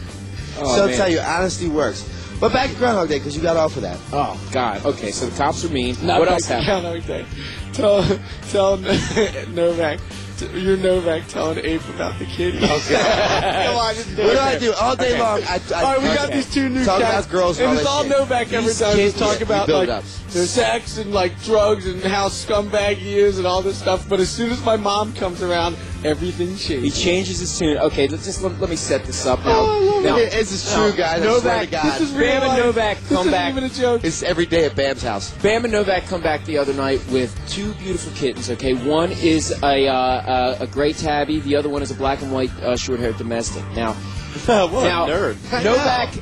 Oh, 0.58 0.76
so 0.78 0.84
I'll 0.88 0.96
tell 0.96 1.10
you, 1.12 1.20
honesty 1.20 1.68
works. 1.68 2.10
But 2.40 2.52
back 2.54 2.70
to 2.70 2.76
Groundhog 2.76 3.08
Day, 3.10 3.18
because 3.20 3.36
you 3.36 3.42
got 3.42 3.56
off 3.58 3.76
of 3.78 3.82
that. 3.84 3.98
Oh 4.12 4.40
God. 4.52 4.86
Okay, 4.86 5.12
so 5.12 5.26
the 5.28 5.38
cops 5.38 5.64
are 5.64 5.70
mean. 5.70 5.96
Not 6.04 6.20
what 6.20 6.26
back 6.28 6.34
else 6.34 6.46
happened? 6.48 6.68
Groundhog 6.84 7.08
Day. 7.08 7.26
Tell, 7.74 8.20
tell 8.50 8.78
Novak. 9.50 10.00
t- 10.38 10.48
You're 10.60 10.76
Novak 10.78 11.28
telling 11.28 11.60
Ape 11.60 11.82
about 11.96 12.20
the 12.20 12.26
kid. 12.26 12.60
Come 12.60 12.70
on, 13.78 13.96
just 13.96 14.16
do 14.16 14.24
What 14.24 14.32
it. 14.32 14.36
do 14.36 14.40
I 14.40 14.60
do? 14.60 14.74
All 14.74 14.96
day 14.96 15.12
Okay. 15.14 15.20
long, 15.22 15.42
I, 15.44 15.62
I, 15.74 15.84
All 15.84 15.94
right, 15.94 16.02
we 16.02 16.08
got 16.16 16.32
these 16.32 16.54
two 16.54 16.68
new 16.70 16.84
Talk 16.86 17.00
guys. 17.00 17.26
about 17.26 17.32
girls 17.32 17.60
and 17.60 17.70
and 17.70 17.78
all 17.78 17.80
it's 17.80 17.88
all 17.90 18.04
shit. 18.04 18.12
Novak 18.12 18.54
every 18.54 18.68
These 18.68 18.80
time. 18.80 18.96
kids, 18.96 19.14
Just 19.14 19.24
talk 19.24 19.40
yeah, 19.40 19.46
about 19.64 19.70
like 19.70 19.90
up. 19.90 20.04
their 20.32 20.46
sex 20.46 20.98
and 20.98 21.14
like 21.14 21.42
drugs 21.44 21.86
and 21.88 22.02
how 22.04 22.28
scumbag 22.28 22.96
he 22.98 23.18
is 23.18 23.38
and 23.38 23.48
all 23.48 23.62
this 23.62 23.78
stuff. 23.78 24.08
But 24.10 24.20
as 24.20 24.30
soon 24.30 24.52
as 24.52 24.64
my 24.66 24.76
mom 24.78 25.14
comes 25.14 25.42
around, 25.42 25.78
everything 26.06 26.50
He 26.56 26.58
changes. 26.58 27.02
changes 27.02 27.40
his 27.40 27.58
tune. 27.60 27.78
Okay, 27.78 28.08
let's 28.08 28.26
just 28.26 28.42
let, 28.42 28.60
let 28.62 28.70
me 28.70 28.76
set 28.76 29.04
this 29.06 29.26
up 29.26 29.40
now. 29.44 29.52
Oh, 29.68 30.02
now 30.04 30.18
It- 30.18 30.34
it's 30.34 30.72
a 30.72 30.76
true, 30.76 30.92
guys. 30.94 31.22
I 31.22 31.40
swear 31.40 31.60
to 31.66 31.72
God. 31.72 31.84
This 32.00 32.02
is 32.02 32.14
real 32.14 32.28
Bam 32.28 32.42
and 32.44 32.48
life. 32.52 32.64
Novak 32.66 32.98
This 33.00 33.10
come 33.10 33.20
isn't 33.20 33.32
back. 33.32 33.52
even 33.52 33.64
a 33.64 33.70
joke. 33.70 34.04
It's 34.04 34.24
every 34.24 34.46
day 34.46 34.66
at 34.66 34.76
Bam's 34.76 35.02
house. 35.04 35.32
Bam 35.42 35.66
and 35.66 35.72
Novak 35.74 36.06
come 36.08 36.22
back 36.22 36.46
the 36.46 36.58
other 36.58 36.74
night 36.74 37.02
with 37.12 37.38
two 37.50 37.74
beautiful 37.74 38.12
kittens. 38.14 38.50
Okay, 38.52 38.74
one 38.74 39.12
is 39.14 39.52
a 39.64 39.88
uh, 39.88 39.94
uh, 39.94 40.58
a 40.62 40.68
gray 40.68 40.94
tabby. 40.94 41.40
The 41.40 41.56
other 41.56 41.70
one 41.70 41.82
is 41.82 41.92
a 41.92 41.96
black 41.96 42.22
and 42.22 42.32
white 42.32 42.52
uh, 42.62 42.78
short-haired 42.78 43.18
domestic. 43.18 43.64
Now, 43.76 43.94
what 44.46 44.72
now 44.84 45.06
a 45.06 45.10
nerd. 45.10 45.64
Novak 45.64 46.14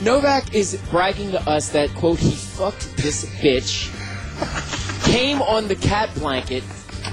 Novak 0.00 0.54
is 0.54 0.76
bragging 0.90 1.30
to 1.32 1.40
us 1.48 1.70
that 1.70 1.88
quote 1.94 2.18
he 2.18 2.30
fucked 2.32 2.96
this 2.96 3.24
bitch, 3.40 3.90
came 5.04 5.40
on 5.42 5.68
the 5.68 5.76
cat 5.76 6.12
blanket. 6.16 6.62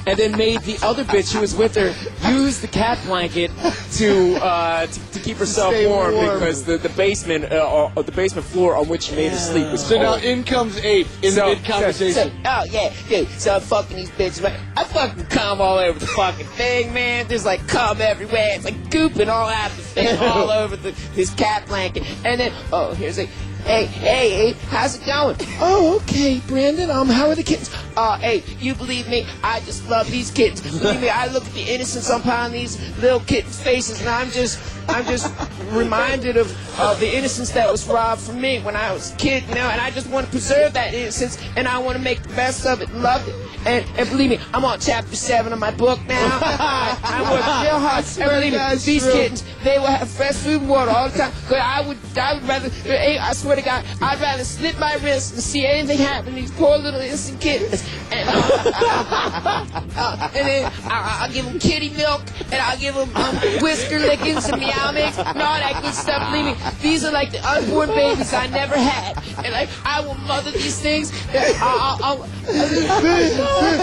And 0.08 0.18
then 0.18 0.36
made 0.36 0.62
the 0.62 0.78
other 0.84 1.04
bitch 1.04 1.32
who 1.34 1.42
was 1.42 1.56
with 1.56 1.76
her 1.76 1.94
use 2.32 2.60
the 2.60 2.68
cat 2.68 2.98
blanket 3.06 3.52
to 3.94 4.36
uh, 4.44 4.88
to, 4.88 5.12
to 5.12 5.20
keep 5.20 5.38
herself 5.38 5.74
Stay 5.74 5.86
warm, 5.88 6.16
warm. 6.16 6.40
because 6.40 6.64
the, 6.66 6.78
the 6.78 6.90
basement 6.90 7.52
uh, 7.52 7.90
or 7.96 8.02
the 8.04 8.12
basement 8.12 8.48
floor 8.48 8.76
on 8.76 8.88
which 8.88 9.04
she 9.04 9.16
made 9.16 9.32
her 9.32 9.38
sleep 9.38 9.72
was 9.72 9.86
So 9.86 9.98
now 9.98 10.16
in 10.16 10.44
comes 10.44 10.78
Ape 10.78 11.08
in 11.22 11.32
So- 11.34 11.50
mid 11.50 11.64
conversation. 11.64 12.32
oh 12.46 12.64
yeah, 12.70 12.92
dude. 13.10 13.28
So 13.30 13.56
I'm 13.56 13.62
fucking 13.62 13.96
these 13.96 14.10
bitches. 14.12 14.44
Right? 14.44 14.60
I 14.76 14.84
fucking 14.86 15.26
cum 15.26 15.62
all 15.62 15.78
over 15.78 16.00
the 16.00 16.08
fucking 16.08 16.48
thing, 16.48 16.94
man. 16.94 17.28
There's 17.28 17.46
like 17.46 17.68
cum 17.68 18.02
everywhere. 18.02 18.48
It's 18.56 18.66
like 18.66 18.90
gooping 18.90 19.28
all 19.28 19.50
out 19.50 19.70
the 19.72 19.82
thing, 19.84 20.18
all 20.22 20.50
over 20.50 20.76
the 20.76 20.92
this 21.14 21.32
cat 21.36 21.68
blanket. 21.68 22.04
And 22.26 22.40
then 22.40 22.52
oh, 22.74 22.94
here's 22.94 23.20
a. 23.20 23.28
Hey, 23.64 23.86
hey, 23.86 24.30
hey, 24.30 24.52
how's 24.70 24.98
it 25.00 25.06
going? 25.06 25.38
Oh, 25.60 25.98
okay, 26.02 26.42
Brandon. 26.48 26.90
Um, 26.90 27.08
how 27.08 27.30
are 27.30 27.36
the 27.36 27.44
kittens? 27.44 27.70
Uh, 27.96 28.18
hey, 28.18 28.44
you 28.60 28.74
believe 28.74 29.08
me? 29.08 29.26
I 29.44 29.60
just 29.62 29.88
love 29.88 30.10
these 30.10 30.32
kittens. 30.32 30.62
Believe 30.62 31.00
me, 31.00 31.10
I 31.10 31.28
look 31.28 31.46
at 31.46 31.54
the 31.54 31.62
innocence 31.62 32.10
upon 32.10 32.52
these 32.52 32.80
little 32.98 33.20
kittens' 33.20 33.62
faces, 33.62 34.00
and 34.00 34.10
I'm 34.10 34.32
just, 34.32 34.60
I'm 34.92 35.06
just 35.06 35.34
reminded 35.72 36.38
of 36.38 36.80
uh, 36.80 36.94
the 36.96 37.16
innocence 37.16 37.52
that 37.52 37.72
was 37.72 37.88
robbed 37.88 38.22
from 38.22 38.42
me 38.42 38.60
when 38.62 38.76
I 38.76 38.94
was 38.94 39.14
a 39.14 39.18
kid, 39.18 39.48
know. 39.50 39.70
And 39.70 39.80
I 39.82 39.92
just 39.92 40.10
want 40.10 40.26
to 40.26 40.32
preserve 40.32 40.74
that 40.74 40.94
innocence, 40.94 41.38
and 41.56 41.68
I 41.68 41.78
want 41.80 41.98
to 41.98 42.04
make 42.04 42.22
the 42.24 42.30
best 42.30 42.66
of 42.66 42.82
it, 42.82 42.90
and 42.90 43.02
love 43.02 43.28
it. 43.28 43.36
And, 43.66 43.86
and 43.98 44.10
believe 44.10 44.32
me, 44.32 44.40
I'm 44.54 44.66
on 44.66 44.80
chapter 44.80 45.16
seven 45.16 45.54
of 45.54 45.60
my 45.60 45.72
book 45.72 46.00
now. 46.08 46.40
I, 46.42 46.98
I 47.04 47.22
work 47.32 47.64
real 47.64 47.80
hard. 47.80 48.06
And 48.20 48.30
believe 48.30 48.54
me, 48.54 48.76
these 48.84 49.04
kittens, 49.04 49.44
they 49.64 49.78
will 49.78 49.86
have 49.86 50.10
fresh 50.10 50.36
food 50.36 50.62
and 50.62 50.70
water 50.70 50.90
all 50.90 51.10
the 51.10 51.18
time. 51.18 51.32
But 51.48 51.60
I 51.60 51.88
would, 51.88 51.98
I 52.18 52.34
would 52.34 52.44
rather, 52.44 52.70
I 52.90 53.34
swear 53.34 53.56
to 53.56 53.62
God, 53.62 53.86
I'd 54.02 54.20
rather 54.20 54.44
slit 54.44 54.80
my 54.80 54.96
wrist 54.96 55.34
and 55.34 55.44
see 55.44 55.66
anything 55.66 56.00
happen 56.00 56.34
to 56.34 56.42
these 56.42 56.52
poor 56.52 56.78
little 56.78 57.00
innocent 57.00 57.40
kittens. 57.40 57.84
And, 58.12 58.28
uh, 58.28 59.66
uh, 59.96 60.30
and 60.36 60.48
then 60.48 60.72
I, 60.86 61.20
I'll 61.22 61.32
give 61.32 61.46
them 61.46 61.60
kitty 61.60 61.90
milk, 61.92 62.22
and 62.52 62.56
I'll 62.56 62.78
give 62.78 62.96
them 62.96 63.10
um, 63.16 63.36
whisker 63.62 64.00
lickings 64.00 64.50
and 64.50 64.60
meow 64.60 64.92
mix 64.92 65.18
and 65.18 65.42
all 65.42 65.58
that 65.58 65.82
good 65.82 65.94
stuff. 65.94 66.30
Believe 66.30 66.46
me, 66.46 66.56
these 66.82 67.06
are 67.06 67.12
like 67.12 67.32
the 67.32 67.40
unborn 67.48 67.90
babies 67.90 68.34
I 68.34 68.48
never 68.48 68.76
had. 68.76 69.18
And 69.44 69.54
like, 69.54 69.70
I 69.86 70.02
will 70.02 70.16
mother 70.16 70.52
these 70.52 70.80
things. 70.80 71.12
I'll, 71.34 72.04
I'll, 72.04 72.24
I'll, 72.24 72.30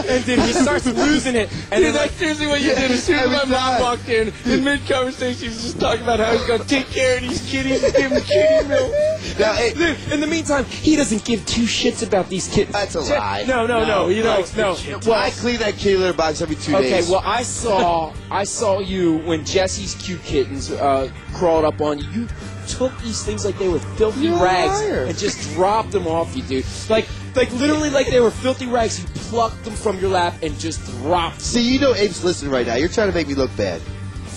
and 0.08 0.24
then 0.24 0.46
he 0.46 0.52
starts 0.52 0.84
losing 0.86 1.34
it. 1.34 1.50
And 1.72 1.82
Dude, 1.82 1.94
then 1.94 1.94
like, 1.94 2.10
that's 2.10 2.14
seriously 2.14 2.46
what 2.48 2.60
you 2.60 2.74
did. 2.74 2.90
As 2.90 3.02
soon 3.02 3.18
as 3.18 3.30
my 3.30 3.44
mom 3.44 3.80
walked 3.80 4.08
in, 4.08 4.32
in 4.44 4.62
mid 4.62 4.86
conversation, 4.86 5.38
she 5.38 5.48
was 5.48 5.62
just 5.62 5.80
talking 5.80 6.02
about 6.02 6.20
how 6.20 6.32
he's 6.32 6.44
going 6.46 6.60
to 6.60 6.68
take 6.68 6.86
care 6.88 7.16
of 7.16 7.22
these 7.22 7.40
kitties 7.50 7.82
and 7.82 7.94
give 7.94 8.10
them 8.10 8.22
kitty 8.22 8.68
milk. 8.68 8.92
Now, 9.38 9.54
hey, 9.54 9.72
in 10.12 10.20
the 10.20 10.26
meantime, 10.26 10.64
he 10.66 10.96
doesn't 10.96 11.24
give 11.24 11.46
two 11.46 11.62
shits 11.62 12.06
about 12.06 12.28
these 12.28 12.48
kittens. 12.48 12.72
That's 12.72 12.94
a 12.94 13.00
lie. 13.00 13.44
No, 13.46 13.66
no, 13.66 13.84
no, 13.84 14.08
he 14.08 14.17
no, 14.17 14.17
likes 14.22 14.50
the 14.50 14.62
no. 14.62 15.00
Well, 15.06 15.14
I 15.14 15.30
clean 15.30 15.58
that 15.60 15.76
kitty 15.76 15.96
litter 15.96 16.16
box 16.16 16.40
every 16.40 16.56
two 16.56 16.74
okay, 16.76 16.90
days. 16.90 17.04
Okay, 17.04 17.12
well, 17.12 17.22
I 17.24 17.42
saw, 17.42 18.12
I 18.30 18.44
saw 18.44 18.80
you 18.80 19.18
when 19.18 19.44
Jesse's 19.44 19.94
cute 19.94 20.22
kittens 20.22 20.70
uh, 20.70 21.10
crawled 21.34 21.64
up 21.64 21.80
on 21.80 21.98
you. 21.98 22.08
You 22.10 22.28
took 22.66 22.96
these 23.00 23.24
things 23.24 23.44
like 23.44 23.58
they 23.58 23.68
were 23.68 23.78
filthy 23.78 24.26
You're 24.26 24.42
rags 24.42 24.80
and 24.80 25.16
just 25.16 25.54
dropped 25.54 25.90
them 25.90 26.06
off 26.06 26.36
you, 26.36 26.42
dude. 26.42 26.66
Like, 26.88 27.08
like 27.34 27.52
literally, 27.52 27.90
like 27.90 28.08
they 28.08 28.20
were 28.20 28.30
filthy 28.30 28.66
rags. 28.66 29.00
You 29.00 29.06
plucked 29.30 29.64
them 29.64 29.74
from 29.74 29.98
your 29.98 30.10
lap 30.10 30.34
and 30.42 30.58
just 30.58 30.84
dropped. 31.00 31.40
See, 31.40 31.62
you 31.62 31.80
know 31.80 31.92
Ape's 31.92 32.24
listening 32.24 32.52
right 32.52 32.66
now. 32.66 32.74
You're 32.74 32.88
trying 32.88 33.08
to 33.08 33.14
make 33.14 33.28
me 33.28 33.34
look 33.34 33.54
bad. 33.56 33.80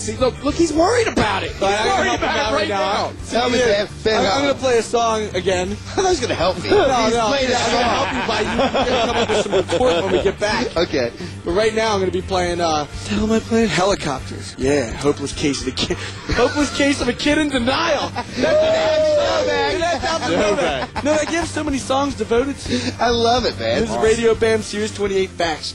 See, 0.02 0.16
look, 0.16 0.42
look, 0.42 0.56
he's 0.56 0.72
worried 0.72 1.06
about 1.06 1.44
it. 1.44 1.52
He's 1.52 1.62
All 1.62 1.68
right, 1.68 1.80
I'm 1.80 1.86
worried 1.86 2.08
help 2.08 2.18
him 2.20 2.24
about 2.28 2.38
out 2.38 2.52
it 2.52 2.56
right 2.56 2.68
now. 2.68 3.12
Tell 3.30 3.48
me, 3.50 3.58
Yeah. 3.60 3.84
Ben. 3.84 3.88
Ben, 4.02 4.16
I'm, 4.26 4.32
I'm 4.32 4.40
gonna 4.48 4.58
play 4.58 4.78
a 4.78 4.82
song 4.82 5.22
again. 5.34 5.76
That 5.94 6.08
was 6.08 6.18
gonna 6.20 6.34
help 6.34 6.60
me. 6.62 6.70
No, 6.70 6.82
He's 7.04 7.14
no, 7.14 7.28
playing 7.28 7.50
I'm 7.54 7.70
gonna 7.70 7.84
song. 7.84 8.06
help 8.06 8.12
you 8.12 8.28
by 8.28 8.40
you. 8.40 8.48
We're 8.58 8.72
gonna 8.90 9.06
come 9.12 9.16
up 9.16 9.28
with 9.28 9.42
some 9.44 9.52
report 9.52 10.02
when 10.04 10.12
we 10.12 10.22
get 10.22 10.40
back. 10.40 10.66
Okay. 10.82 11.12
But 11.44 11.52
right 11.52 11.72
now, 11.74 11.94
I'm 11.94 12.00
gonna 12.00 12.10
be 12.10 12.22
playing. 12.22 12.60
Uh, 12.60 12.84
the 13.04 13.10
hell 13.10 13.24
am 13.24 13.32
I 13.32 13.38
playing? 13.40 13.68
Helicopters. 13.68 14.56
Yeah, 14.58 14.90
hopeless 14.90 15.32
case 15.32 15.60
of 15.60 15.66
the 15.66 15.72
kid. 15.72 15.96
hopeless 16.34 16.76
case 16.76 17.00
of 17.00 17.08
a 17.08 17.12
kid 17.12 17.38
in 17.38 17.48
denial. 17.50 18.08
That's 18.10 18.34
the 18.36 18.42
next 18.42 19.16
song, 19.16 19.46
man. 19.46 19.80
That's 19.80 20.04
out 20.04 20.20
the 20.28 20.36
Novak. 20.36 21.04
No, 21.04 21.12
I 21.12 21.24
give 21.26 21.46
so 21.46 21.62
many 21.62 21.78
songs 21.78 22.14
devoted 22.16 22.56
to. 22.58 22.94
I 22.98 23.10
love 23.10 23.44
it, 23.44 23.56
man. 23.60 23.80
This 23.82 23.90
is 23.90 23.96
Radio 23.98 24.34
Bam 24.34 24.62
Sirius 24.62 24.92
28 24.94 25.30
Facts. 25.30 25.74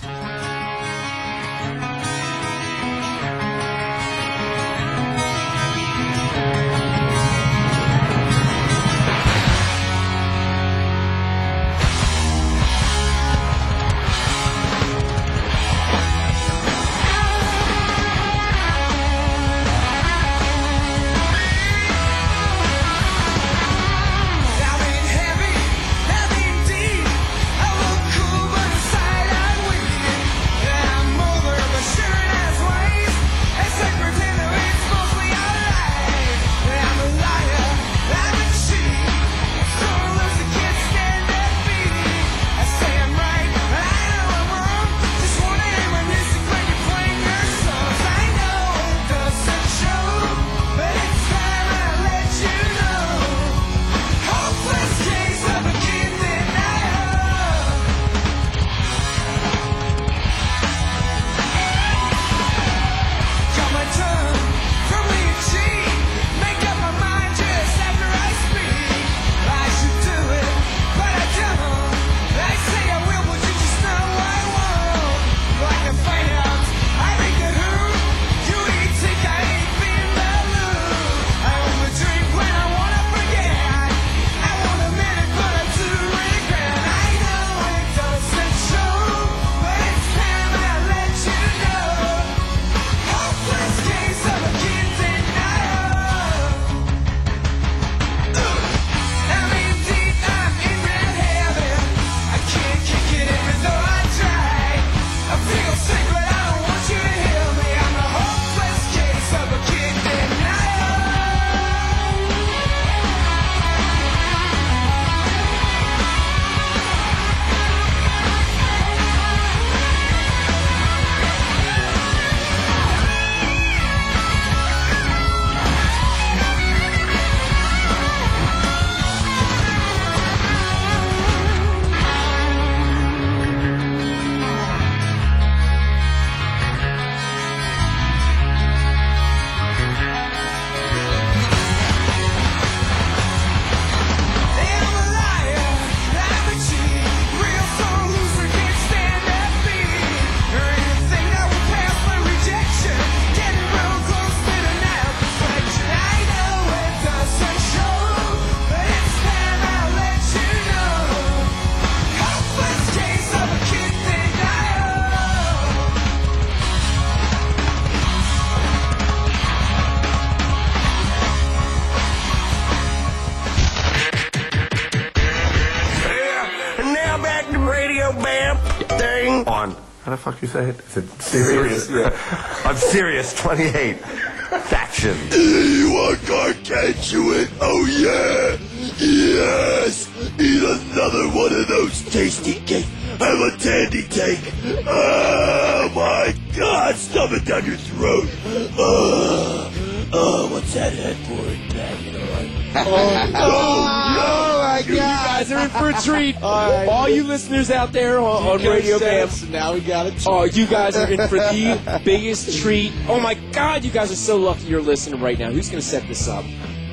You 180.48 180.54
say 180.54 180.70
it? 180.70 180.80
Is 180.80 180.98
it 180.98 181.22
serious? 181.22 181.90
I'm 182.66 182.76
serious. 182.76 183.34
28. 183.34 183.98
Faction. 183.98 185.18
You 185.32 185.92
want 185.94 186.26
gargantuan? 186.26 187.48
Oh 187.60 187.86
yeah! 187.86 188.58
Yes! 188.98 190.08
Eat 190.40 190.64
another 190.64 191.28
one 191.36 191.54
of 191.54 191.68
those 191.68 192.02
tasty 192.04 192.54
cakes. 192.62 192.88
Have 193.20 193.40
a 193.40 193.58
tandy 193.58 194.04
take. 194.04 194.40
Oh 194.88 195.92
my 195.94 196.34
god! 196.56 196.96
Stuff 196.96 197.34
it 197.34 197.46
down 197.46 197.66
your 197.66 197.76
throat. 197.76 198.30
Oh, 198.78 200.10
oh 200.14 200.50
what's 200.54 200.74
that 200.76 200.94
head 200.94 201.18
pouring 201.26 201.68
back? 201.70 202.02
You 202.04 202.12
know, 202.14 202.28
Oh, 202.76 203.84
my 203.84 204.47
You 204.88 204.96
guys 204.96 205.52
are 205.52 205.64
in 205.64 205.70
for 205.70 205.90
a 205.90 206.02
treat. 206.02 206.36
All 206.42 207.10
you 207.10 207.24
listeners 207.24 207.70
out 207.72 207.92
there 207.92 208.20
on, 208.20 208.44
on 208.44 208.66
Radio 208.66 209.00
Bam. 209.00 209.30
Now 209.50 209.74
we 209.74 209.82
got 209.82 210.08
it. 210.08 210.26
Oh, 210.26 210.44
you 210.44 210.66
guys 210.66 210.96
are 210.96 211.10
in 211.10 211.28
for 211.28 211.36
the 211.36 212.02
biggest 212.06 212.62
treat. 212.62 212.94
Oh 213.08 213.20
my 213.20 213.34
God, 213.52 213.84
you 213.84 213.92
guys 213.92 214.12
are 214.12 214.16
so 214.16 214.38
lucky 214.38 214.64
you're 214.64 214.82
listening 214.82 215.22
right 215.22 215.38
now. 215.38 215.52
Who's 215.52 215.70
going 215.70 215.82
to 215.82 215.88
set 215.88 216.08
this 216.08 216.28
up? 216.28 216.46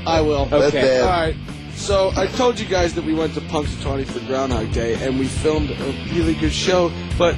I 0.07 0.21
will. 0.21 0.49
Okay. 0.53 1.01
All 1.01 1.07
right. 1.07 1.37
So 1.75 2.13
I 2.17 2.27
told 2.27 2.59
you 2.59 2.67
guys 2.67 2.95
that 2.95 3.05
we 3.05 3.15
went 3.15 3.35
to 3.35 3.41
Punxsutawney 3.41 4.07
for 4.07 4.21
Groundhog 4.21 4.73
Day, 4.73 4.95
and 5.05 5.19
we 5.19 5.27
filmed 5.27 5.71
a 5.71 5.75
really 6.15 6.35
good 6.35 6.53
show. 6.53 6.93
But 7.19 7.37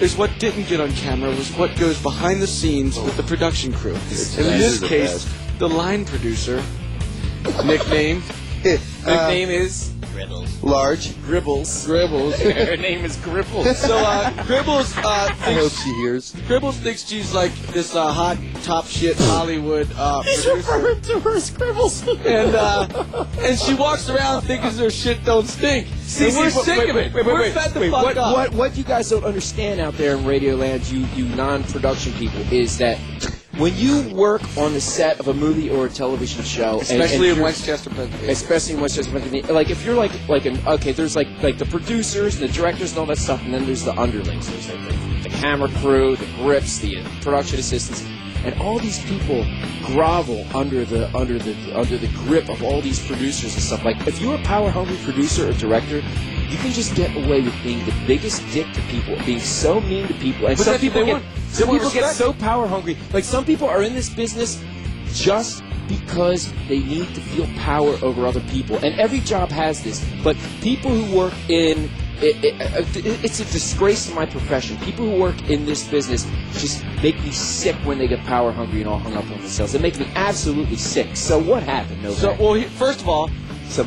is 0.00 0.16
what 0.16 0.30
didn't 0.38 0.68
get 0.68 0.80
on 0.80 0.90
camera 0.92 1.30
was 1.30 1.50
what 1.56 1.76
goes 1.78 2.00
behind 2.02 2.42
the 2.42 2.46
scenes 2.46 2.98
with 2.98 3.16
the 3.16 3.22
production 3.22 3.72
crew. 3.72 3.94
And 3.94 4.46
in 4.46 4.58
this 4.58 4.80
case, 4.80 5.32
the 5.58 5.68
line 5.68 6.04
producer, 6.04 6.62
nickname, 7.64 8.22
Nickname 8.64 9.50
is 9.50 9.91
Large. 10.62 11.14
Gribbles. 11.22 11.86
Gribbles. 11.86 12.38
her 12.66 12.76
name 12.76 13.04
is 13.04 13.16
Gribbles. 13.18 13.74
So 13.74 13.96
uh, 13.96 14.30
Gribbles, 14.44 14.96
uh, 14.98 15.08
I 15.08 15.28
hope 15.28 15.70
thinks, 15.70 15.82
she 15.82 15.92
hears. 15.94 16.32
Gribbles 16.46 16.74
thinks 16.74 17.06
she's 17.06 17.34
like 17.34 17.52
this 17.68 17.94
uh, 17.94 18.12
hot 18.12 18.38
top 18.62 18.86
shit 18.86 19.16
Hollywood 19.18 19.88
uh, 19.96 20.22
producer. 20.22 21.00
to 21.02 21.20
her 21.20 21.40
scribbles. 21.40 22.06
and 22.08 22.54
uh, 22.54 23.26
and 23.40 23.58
she 23.58 23.74
walks 23.74 24.08
around 24.08 24.42
thinking 24.42 24.70
her 24.78 24.90
shit 24.90 25.24
don't 25.24 25.46
stink. 25.46 25.88
See, 26.02 26.28
and 26.28 26.36
we're 26.36 26.50
see, 26.50 26.62
sick 26.62 26.78
wait, 26.78 26.90
of 26.90 26.96
it. 26.96 27.14
wait, 27.14 27.14
wait, 27.14 27.26
we're 27.26 27.40
wait, 27.40 27.54
fed 27.54 27.72
the 27.72 27.80
wait, 27.80 27.90
fuck 27.90 28.04
what, 28.04 28.18
up. 28.18 28.34
What, 28.34 28.52
what 28.52 28.76
you 28.76 28.84
guys 28.84 29.08
don't 29.08 29.24
understand 29.24 29.80
out 29.80 29.96
there 29.96 30.16
in 30.16 30.24
Radio 30.26 30.56
Land, 30.56 30.86
you, 30.88 31.06
you 31.14 31.24
non-production 31.34 32.12
people, 32.14 32.40
is 32.52 32.78
that 32.78 32.98
when 33.62 33.76
you 33.76 34.02
work 34.14 34.42
on 34.56 34.72
the 34.72 34.80
set 34.80 35.20
of 35.20 35.28
a 35.28 35.34
movie 35.34 35.70
or 35.70 35.86
a 35.86 35.88
television 35.88 36.42
show, 36.42 36.80
and- 36.80 36.90
and 36.90 37.00
Especially 37.02 37.28
in 37.28 37.40
West 37.40 37.64
Chester, 37.64 37.90
Pennsylvania. 37.90 38.30
especially 38.32 38.74
in 38.74 38.80
West 38.80 38.96
Chester, 38.96 39.12
Pennsylvania, 39.12 39.52
like 39.52 39.70
if 39.70 39.84
you're 39.86 39.94
like 39.94 40.10
like 40.28 40.44
an 40.46 40.58
okay, 40.66 40.90
there's 40.92 41.14
like 41.14 41.28
like 41.42 41.58
the 41.58 41.66
producers 41.66 42.40
and 42.40 42.48
the 42.48 42.52
directors 42.52 42.90
and 42.90 42.98
all 42.98 43.06
that 43.06 43.18
stuff, 43.18 43.40
and 43.44 43.54
then 43.54 43.64
there's 43.64 43.84
the 43.84 43.92
underlings, 43.98 44.48
there's 44.50 44.68
like 44.68 44.82
the, 44.88 45.28
the 45.28 45.34
camera 45.36 45.68
crew, 45.80 46.16
the 46.16 46.26
grips, 46.42 46.78
the 46.78 47.02
production 47.20 47.58
assistants, 47.60 48.02
and 48.44 48.60
all 48.60 48.78
these 48.80 48.98
people 49.04 49.46
grovel 49.86 50.44
under 50.54 50.84
the 50.84 51.14
under 51.16 51.38
the 51.38 51.54
under 51.78 51.96
the 51.98 52.08
grip 52.26 52.48
of 52.48 52.62
all 52.64 52.80
these 52.80 52.98
producers 53.06 53.54
and 53.54 53.62
stuff. 53.62 53.84
Like 53.84 54.04
if 54.08 54.20
you're 54.20 54.34
a 54.34 54.42
power 54.42 54.70
hungry 54.70 54.96
producer 55.04 55.48
or 55.48 55.52
director, 55.52 55.98
you 56.50 56.56
can 56.58 56.72
just 56.72 56.94
get 56.96 57.14
away 57.16 57.40
with 57.42 57.54
being 57.62 57.84
the 57.86 57.94
biggest 58.08 58.42
dick 58.52 58.66
to 58.72 58.80
people, 58.82 59.16
being 59.24 59.40
so 59.40 59.80
mean 59.80 60.08
to 60.08 60.14
people, 60.14 60.48
and 60.48 60.56
But 60.56 60.64
some 60.64 60.78
people 60.78 61.04
get. 61.06 61.22
Some 61.52 61.68
people 61.70 61.90
get 61.90 62.14
so 62.14 62.32
power 62.32 62.66
hungry. 62.66 62.96
Like 63.12 63.24
some 63.24 63.44
people 63.44 63.68
are 63.68 63.82
in 63.82 63.94
this 63.94 64.08
business 64.08 64.62
just 65.12 65.62
because 65.88 66.52
they 66.68 66.78
need 66.80 67.14
to 67.14 67.20
feel 67.20 67.46
power 67.58 67.96
over 68.02 68.26
other 68.26 68.40
people. 68.50 68.76
And 68.76 68.98
every 68.98 69.20
job 69.20 69.50
has 69.50 69.82
this. 69.82 70.04
But 70.24 70.36
people 70.62 70.90
who 70.90 71.16
work 71.16 71.34
in 71.48 71.90
it, 72.22 72.44
it, 72.44 72.60
uh, 72.60 72.84
it- 72.94 73.24
it's 73.24 73.40
a 73.40 73.44
disgrace 73.46 74.06
to 74.06 74.14
my 74.14 74.24
profession. 74.24 74.76
People 74.78 75.10
who 75.10 75.16
work 75.20 75.50
in 75.50 75.66
this 75.66 75.82
business 75.82 76.24
just 76.54 76.84
make 77.02 77.20
me 77.24 77.32
sick 77.32 77.74
when 77.84 77.98
they 77.98 78.06
get 78.06 78.22
power 78.24 78.52
hungry 78.52 78.80
and 78.80 78.88
all 78.88 79.00
hung 79.00 79.16
up 79.16 79.24
on 79.24 79.38
themselves. 79.40 79.72
They 79.72 79.80
make 79.80 79.98
me 79.98 80.06
absolutely 80.14 80.76
sick. 80.76 81.16
So 81.16 81.38
what 81.40 81.64
happened, 81.64 82.00
Novak? 82.02 82.18
So, 82.18 82.36
well, 82.38 82.54
he, 82.54 82.64
first 82.64 83.00
of 83.00 83.08
all, 83.08 83.24
it 83.26 83.32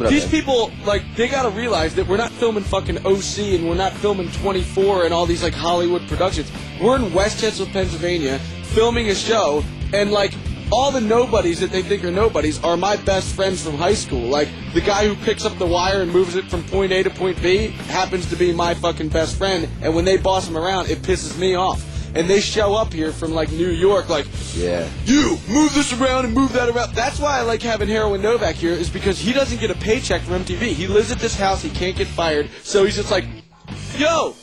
these 0.09 0.27
people 0.27 0.71
like 0.85 1.03
they 1.15 1.27
gotta 1.27 1.49
realize 1.49 1.95
that 1.95 2.07
we're 2.07 2.17
not 2.17 2.31
filming 2.31 2.63
fucking 2.63 3.05
OC 3.05 3.37
and 3.55 3.67
we're 3.67 3.75
not 3.75 3.93
filming 3.93 4.31
24 4.31 5.05
and 5.05 5.13
all 5.13 5.25
these 5.25 5.43
like 5.43 5.53
Hollywood 5.53 6.07
productions. 6.07 6.51
We're 6.81 6.97
in 6.97 7.13
West 7.13 7.39
Chester, 7.39 7.65
Pennsylvania, 7.65 8.39
filming 8.63 9.09
a 9.09 9.15
show, 9.15 9.63
and 9.93 10.11
like 10.11 10.33
all 10.71 10.91
the 10.91 11.01
nobodies 11.01 11.59
that 11.59 11.71
they 11.71 11.81
think 11.81 12.03
are 12.03 12.11
nobodies 12.11 12.61
are 12.63 12.75
my 12.75 12.95
best 12.97 13.35
friends 13.35 13.63
from 13.63 13.75
high 13.75 13.93
school. 13.93 14.27
Like 14.27 14.49
the 14.73 14.81
guy 14.81 15.07
who 15.07 15.15
picks 15.23 15.45
up 15.45 15.57
the 15.57 15.65
wire 15.67 16.01
and 16.01 16.11
moves 16.11 16.35
it 16.35 16.45
from 16.45 16.63
point 16.63 16.91
A 16.91 17.03
to 17.03 17.09
point 17.09 17.41
B 17.41 17.67
happens 17.87 18.29
to 18.29 18.35
be 18.35 18.51
my 18.51 18.73
fucking 18.73 19.09
best 19.09 19.37
friend, 19.37 19.67
and 19.81 19.95
when 19.95 20.05
they 20.05 20.17
boss 20.17 20.47
him 20.47 20.57
around, 20.57 20.89
it 20.89 20.99
pisses 20.99 21.37
me 21.37 21.55
off. 21.55 21.94
And 22.15 22.29
they 22.29 22.39
show 22.39 22.73
up 22.75 22.93
here 22.93 23.11
from 23.11 23.33
like 23.33 23.51
New 23.51 23.67
York, 23.69 24.07
like 24.09 24.25
Yeah. 24.55 24.87
you 25.05 25.37
move 25.49 25.73
this 25.73 25.91
around 25.93 26.25
and 26.25 26.33
move 26.33 26.53
that 26.53 26.69
around. 26.69 26.95
That's 26.95 27.19
why 27.19 27.37
I 27.37 27.41
like 27.41 27.61
having 27.61 27.89
Heroin 27.89 28.21
Novak 28.21 28.55
here, 28.55 28.71
is 28.71 28.89
because 28.89 29.19
he 29.19 29.33
doesn't 29.33 29.59
get 29.59 29.69
a 29.69 29.75
paycheck 29.75 30.21
from 30.21 30.35
MTV. 30.43 30.73
He 30.73 30.87
lives 30.87 31.11
at 31.11 31.19
this 31.19 31.35
house, 31.37 31.61
he 31.61 31.69
can't 31.69 31.95
get 31.95 32.07
fired, 32.07 32.49
so 32.63 32.85
he's 32.85 32.95
just 32.95 33.11
like, 33.11 33.25
yo. 33.97 34.33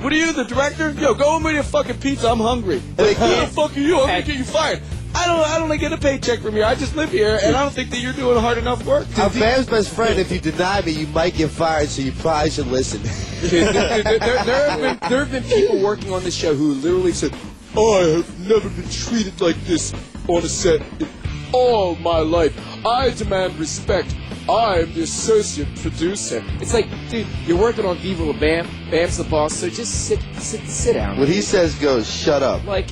What 0.00 0.12
are 0.12 0.16
you, 0.16 0.32
the 0.34 0.44
director? 0.44 0.90
Yo, 0.90 1.14
go 1.14 1.36
and 1.36 1.42
make 1.44 1.56
a 1.56 1.62
fucking 1.62 1.98
pizza. 1.98 2.30
I'm 2.30 2.38
hungry. 2.38 2.82
Like, 2.98 3.16
who 3.16 3.28
the 3.28 3.46
fuck 3.46 3.74
are 3.76 3.80
you? 3.80 3.98
I'm 3.98 4.06
gonna 4.08 4.22
get 4.22 4.36
you 4.36 4.44
fired. 4.44 4.82
I 5.18 5.26
don't. 5.26 5.40
I 5.46 5.58
don't 5.58 5.76
get 5.78 5.92
a 5.92 5.96
paycheck 5.98 6.40
from 6.40 6.52
here. 6.54 6.64
I 6.64 6.74
just 6.74 6.94
live 6.96 7.10
here, 7.10 7.38
and 7.42 7.56
I 7.56 7.62
don't 7.62 7.72
think 7.72 7.90
that 7.90 7.98
you're 7.98 8.12
doing 8.12 8.38
hard 8.38 8.58
enough 8.58 8.84
work. 8.84 9.06
I'm 9.18 9.32
Bam's 9.32 9.66
best 9.66 9.90
friend. 9.90 10.18
If 10.18 10.30
you 10.30 10.38
deny 10.40 10.80
me, 10.82 10.92
you 10.92 11.06
might 11.08 11.34
get 11.34 11.50
fired, 11.50 11.88
so 11.88 12.02
you 12.02 12.12
probably 12.12 12.50
should 12.50 12.66
listen. 12.66 13.00
there, 13.50 13.72
there- 13.72 14.02
there- 14.02 14.18
there 14.44 14.70
have 14.70 14.80
been, 15.00 15.10
there 15.10 15.24
have 15.24 15.30
been 15.32 15.42
people 15.44 15.80
working 15.82 16.12
on 16.12 16.22
this 16.22 16.34
show 16.34 16.54
who 16.54 16.74
literally 16.74 17.12
said, 17.12 17.32
I 17.76 17.98
have 18.16 18.48
never 18.48 18.68
been 18.68 18.88
treated 18.88 19.40
like 19.40 19.56
this 19.64 19.92
on 20.28 20.42
a 20.42 20.48
set 20.48 20.80
in 21.00 21.08
all 21.52 21.94
my 21.96 22.18
life. 22.18 22.54
I 22.86 23.10
demand 23.10 23.58
respect. 23.58 24.14
I 24.48 24.80
am 24.80 24.94
the 24.94 25.02
associate 25.02 25.74
producer. 25.76 26.42
It's 26.60 26.72
like, 26.72 26.86
dude, 27.10 27.26
you're 27.46 27.58
working 27.58 27.84
on 27.84 27.96
Viva 27.98 28.22
La 28.22 28.32
Bam. 28.38 28.66
Bam's 28.90 29.16
the 29.18 29.24
boss, 29.24 29.54
so 29.54 29.68
just 29.68 30.06
sit, 30.06 30.20
sit, 30.38 30.60
sit 30.68 30.92
down. 30.94 31.18
What 31.18 31.28
he 31.28 31.40
says 31.42 31.74
goes, 31.76 32.08
shut 32.08 32.42
up. 32.44 32.64
Like, 32.64 32.88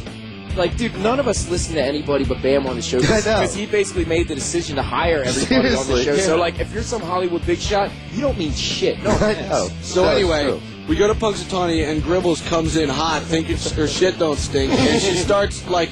like, 0.57 0.77
dude, 0.77 0.97
none 0.99 1.19
of 1.21 1.29
us 1.29 1.49
listen 1.49 1.75
to 1.75 1.83
anybody 1.83 2.25
but 2.25 2.41
Bam 2.43 2.67
on 2.67 2.77
the 2.77 2.83
show 2.83 3.01
because 3.01 3.55
he 3.55 3.67
basically 3.67 4.05
made 4.05 4.29
the 4.29 4.35
decision 4.35 4.77
to 4.77 4.83
hire 4.83 5.23
everybody 5.23 5.57
on 5.57 5.63
the 5.63 5.77
Seriously, 5.85 6.05
show. 6.05 6.17
So, 6.19 6.37
like, 6.37 6.61
if 6.61 6.73
you're 6.73 6.83
some 6.83 7.03
Hollywood 7.03 7.45
big 7.47 7.59
shot, 7.59 7.91
you 8.13 8.21
don't 8.21 8.39
mean 8.39 8.53
shit. 8.53 9.03
No, 9.03 9.11
I 9.21 9.35
know. 9.35 9.69
So 9.83 10.05
No, 10.05 10.11
anyway, 10.11 10.61
we 10.89 10.97
go 10.97 11.07
to 11.09 11.15
Punxsutawney 11.15 11.87
and 11.91 12.03
Gribbles 12.03 12.47
comes 12.49 12.77
in 12.77 12.89
hot, 12.89 13.23
thinking 13.23 13.57
her 13.77 13.87
shit 13.87 14.19
don't 14.19 14.39
stink, 14.39 14.73
and 14.73 15.01
she 15.03 15.15
starts 15.29 15.67
like 15.69 15.91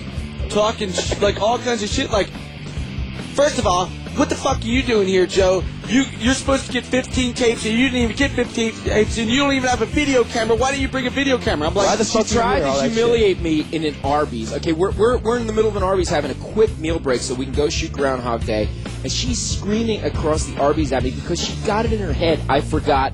talking 0.48 0.92
sh- 0.92 1.18
like 1.20 1.40
all 1.40 1.58
kinds 1.58 1.82
of 1.82 1.88
shit. 1.88 2.10
Like, 2.10 2.28
first 3.34 3.58
of 3.58 3.66
all, 3.66 3.88
what 4.16 4.28
the 4.28 4.34
fuck 4.34 4.58
are 4.58 4.66
you 4.66 4.82
doing 4.82 5.08
here, 5.08 5.26
Joe? 5.26 5.62
You 5.88 6.04
you're 6.18 6.34
supposed 6.34 6.66
to 6.66 6.72
get 6.72 6.84
15 6.84 7.34
tapes, 7.34 7.64
and 7.64 7.74
you 7.74 7.88
didn't 7.88 8.02
even 8.02 8.16
get 8.16 8.30
15 8.32 8.72
tapes, 8.72 9.18
and 9.18 9.30
you 9.30 9.38
don't 9.38 9.52
even 9.54 9.68
have 9.68 9.82
a 9.82 9.86
video 9.86 10.24
camera. 10.24 10.56
Why 10.56 10.70
didn't 10.70 10.82
you 10.82 10.88
bring 10.88 11.06
a 11.06 11.10
video 11.10 11.38
camera? 11.38 11.68
I'm 11.68 11.74
like, 11.74 11.86
Why 11.86 11.96
the 11.96 12.04
She 12.04 12.18
fuck 12.18 12.28
you 12.30 12.36
tried 12.36 12.58
hear 12.58 12.66
all 12.66 12.74
to 12.76 12.82
that 12.82 12.90
humiliate 12.90 13.40
me 13.40 13.66
in 13.72 13.84
an 13.84 13.96
Arby's. 14.04 14.52
Okay, 14.54 14.72
we're, 14.72 14.92
we're, 14.92 15.18
we're 15.18 15.38
in 15.38 15.46
the 15.46 15.52
middle 15.52 15.70
of 15.70 15.76
an 15.76 15.82
Arby's 15.82 16.08
having 16.08 16.30
a 16.30 16.34
quick 16.34 16.76
meal 16.78 16.98
break 16.98 17.20
so 17.20 17.34
we 17.34 17.44
can 17.44 17.54
go 17.54 17.68
shoot 17.68 17.92
Groundhog 17.92 18.44
Day. 18.44 18.68
And 19.02 19.10
she's 19.10 19.40
screaming 19.40 20.04
across 20.04 20.46
the 20.46 20.60
Arby's 20.60 20.92
at 20.92 21.02
me 21.02 21.10
because 21.10 21.42
she 21.42 21.54
got 21.66 21.84
it 21.84 21.92
in 21.92 22.00
her 22.00 22.12
head. 22.12 22.40
I 22.48 22.60
forgot 22.60 23.12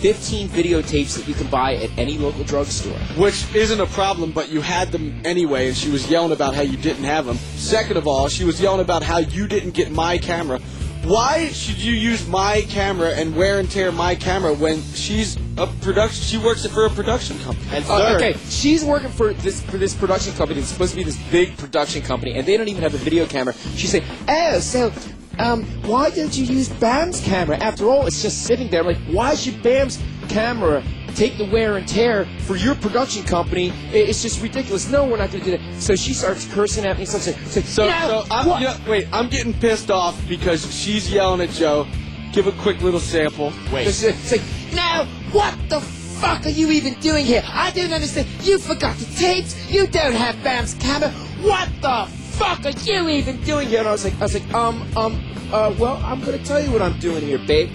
15 0.00 0.48
videotapes 0.48 1.16
that 1.16 1.28
you 1.28 1.34
can 1.34 1.46
buy 1.48 1.74
at 1.76 1.90
any 1.98 2.16
local 2.18 2.42
drugstore. 2.44 2.98
which 3.16 3.44
isn't 3.54 3.80
a 3.80 3.86
problem, 3.86 4.32
but 4.32 4.48
you 4.48 4.60
had 4.60 4.90
them 4.92 5.20
anyway, 5.24 5.68
and 5.68 5.76
she 5.76 5.90
was 5.90 6.08
yelling 6.10 6.32
about 6.32 6.54
how 6.54 6.62
you 6.62 6.76
didn't 6.76 7.04
have 7.04 7.26
them. 7.26 7.36
Second 7.56 7.96
of 7.96 8.06
all, 8.08 8.28
she 8.28 8.44
was 8.44 8.60
yelling 8.60 8.80
about 8.80 9.02
how 9.02 9.18
you 9.18 9.46
didn't 9.46 9.72
get 9.72 9.90
my 9.90 10.16
camera. 10.18 10.58
Why 11.04 11.48
should 11.48 11.78
you 11.78 11.92
use 11.92 12.26
my 12.28 12.60
camera 12.68 13.10
and 13.10 13.34
wear 13.34 13.58
and 13.58 13.70
tear 13.70 13.90
my 13.90 14.14
camera 14.14 14.52
when 14.52 14.82
she's 14.94 15.38
a 15.56 15.66
production? 15.80 16.22
She 16.22 16.36
works 16.36 16.66
for 16.66 16.84
a 16.84 16.90
production 16.90 17.38
company. 17.38 17.66
And 17.72 17.84
Uh, 17.88 18.16
okay, 18.16 18.36
she's 18.50 18.84
working 18.84 19.08
for 19.08 19.32
this 19.32 19.62
for 19.62 19.78
this 19.78 19.94
production 19.94 20.34
company. 20.34 20.60
It's 20.60 20.68
supposed 20.68 20.90
to 20.92 20.98
be 20.98 21.04
this 21.04 21.16
big 21.30 21.56
production 21.56 22.02
company, 22.02 22.34
and 22.36 22.44
they 22.46 22.56
don't 22.58 22.68
even 22.68 22.82
have 22.82 22.92
a 22.94 22.98
video 22.98 23.24
camera. 23.26 23.54
She's 23.76 23.90
saying, 23.90 24.04
"Oh, 24.28 24.60
so 24.60 24.92
um, 25.40 25.64
why 25.82 26.10
don't 26.10 26.36
you 26.36 26.44
use 26.44 26.68
Bam's 26.68 27.20
camera? 27.20 27.56
After 27.56 27.88
all, 27.88 28.06
it's 28.06 28.22
just 28.22 28.44
sitting 28.44 28.68
there. 28.68 28.82
Like, 28.82 28.98
why 29.08 29.34
should 29.34 29.62
Bam's 29.62 30.00
camera 30.28 30.82
take 31.14 31.36
the 31.38 31.44
wear 31.46 31.76
and 31.76 31.86
tear 31.88 32.26
for 32.40 32.56
your 32.56 32.74
production 32.74 33.24
company? 33.24 33.72
It's 33.92 34.22
just 34.22 34.42
ridiculous. 34.42 34.90
No, 34.90 35.04
we're 35.04 35.16
not 35.16 35.30
going 35.30 35.44
to 35.44 35.50
do 35.50 35.58
that." 35.58 35.82
So 35.82 35.96
she 35.96 36.14
starts 36.14 36.46
cursing 36.52 36.84
at 36.84 36.98
me. 36.98 37.04
Starts 37.04 37.24
saying, 37.26 37.38
saying, 37.46 37.66
So, 37.66 37.84
"Yeah, 37.86 38.06
so 38.06 38.24
I'm, 38.30 38.60
you 38.60 38.66
know, 38.66 38.76
wait, 38.88 39.08
I'm 39.12 39.28
getting 39.28 39.54
pissed 39.54 39.90
off 39.90 40.20
because 40.28 40.72
she's 40.74 41.10
yelling 41.10 41.40
at 41.40 41.50
Joe. 41.50 41.86
Give 42.32 42.46
a 42.46 42.52
quick 42.52 42.80
little 42.80 43.00
sample. 43.00 43.52
It's, 43.72 44.02
it's 44.04 44.30
like, 44.32 44.42
Now, 44.72 45.04
what 45.32 45.54
the 45.68 45.80
fuck 45.80 46.46
are 46.46 46.50
you 46.50 46.70
even 46.70 46.94
doing 47.00 47.24
here? 47.24 47.42
I 47.46 47.72
don't 47.72 47.92
understand. 47.92 48.28
You 48.42 48.58
forgot 48.58 48.96
the 48.96 49.06
tapes. 49.16 49.56
You 49.70 49.86
don't 49.88 50.12
have 50.12 50.40
Bam's 50.44 50.74
camera. 50.74 51.10
What 51.42 51.68
the 51.80 52.06
fuck 52.40 52.64
are 52.64 52.78
you 52.84 53.08
even 53.08 53.36
doing 53.42 53.50
doing 53.50 53.68
here? 53.68 53.80
And 53.80 53.88
I 53.88 53.92
was 53.92 54.04
like, 54.04 54.14
I 54.14 54.22
was 54.22 54.34
like, 54.34 54.54
um, 54.54 54.86
um, 54.96 55.29
uh, 55.52 55.74
well, 55.78 56.00
I'm 56.04 56.20
gonna 56.20 56.38
tell 56.38 56.62
you 56.62 56.70
what 56.72 56.82
I'm 56.82 56.98
doing 56.98 57.22
here, 57.22 57.38
babe. 57.38 57.70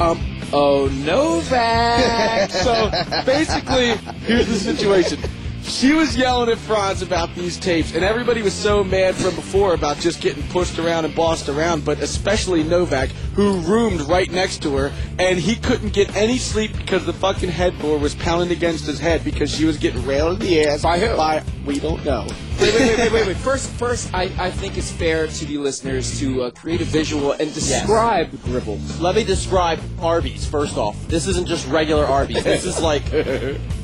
Um, 0.00 0.18
Oh, 0.54 0.86
Novak! 1.06 2.50
so 2.50 2.90
basically, 3.24 3.94
here's 4.26 4.48
the 4.48 4.56
situation. 4.56 5.18
She 5.62 5.92
was 5.92 6.16
yelling 6.16 6.50
at 6.50 6.58
Frantz 6.58 7.02
about 7.02 7.34
these 7.34 7.58
tapes, 7.58 7.94
and 7.94 8.04
everybody 8.04 8.42
was 8.42 8.52
so 8.52 8.82
mad 8.82 9.14
from 9.14 9.34
before 9.34 9.74
about 9.74 9.98
just 9.98 10.20
getting 10.20 10.42
pushed 10.48 10.78
around 10.78 11.04
and 11.04 11.14
bossed 11.14 11.48
around, 11.48 11.84
but 11.84 12.00
especially 12.00 12.62
Novak, 12.62 13.10
who 13.34 13.58
roomed 13.60 14.00
right 14.02 14.30
next 14.30 14.62
to 14.62 14.76
her, 14.76 14.92
and 15.18 15.38
he 15.38 15.56
couldn't 15.56 15.92
get 15.92 16.14
any 16.16 16.36
sleep 16.36 16.76
because 16.76 17.06
the 17.06 17.12
fucking 17.12 17.48
headboard 17.48 18.02
was 18.02 18.14
pounding 18.16 18.50
against 18.50 18.86
his 18.86 18.98
head 18.98 19.24
because 19.24 19.54
she 19.54 19.64
was 19.64 19.76
getting 19.78 20.04
railed 20.04 20.40
in 20.42 20.46
the 20.48 20.66
ass 20.66 20.82
By 20.82 20.98
who? 20.98 21.16
By 21.16 21.42
we 21.64 21.78
don't 21.78 22.04
know. 22.04 22.26
wait, 22.60 22.74
wait, 22.74 22.80
wait, 22.80 22.98
wait, 22.98 23.12
wait, 23.12 23.26
wait. 23.28 23.36
First, 23.36 23.70
first, 23.70 24.12
I, 24.12 24.24
I 24.38 24.50
think 24.50 24.76
it's 24.76 24.90
fair 24.90 25.28
to 25.28 25.44
the 25.44 25.58
listeners 25.58 26.18
to 26.18 26.42
uh, 26.42 26.50
create 26.50 26.80
a 26.80 26.84
visual 26.84 27.32
and 27.32 27.54
describe 27.54 28.30
Gribble. 28.42 28.80
Let 28.98 29.14
me 29.14 29.22
describe 29.22 29.80
Arby's 30.00 30.44
first 30.44 30.76
off. 30.76 31.00
This 31.06 31.28
isn't 31.28 31.46
just 31.46 31.68
regular 31.68 32.04
Arby's. 32.04 32.42
This 32.42 32.64
is 32.64 32.80
like 32.80 33.04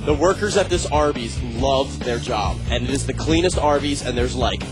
the 0.09 0.15
workers 0.15 0.57
at 0.57 0.71
this 0.71 0.87
Arby's 0.87 1.39
love 1.43 2.03
their 2.03 2.19
job, 2.19 2.57
and 2.71 2.83
it 2.83 2.89
is 2.89 3.07
the 3.07 3.13
cleanest 3.13 3.59
Arby's. 3.59 4.01
And 4.01 4.17
there's 4.17 4.35
like 4.35 4.63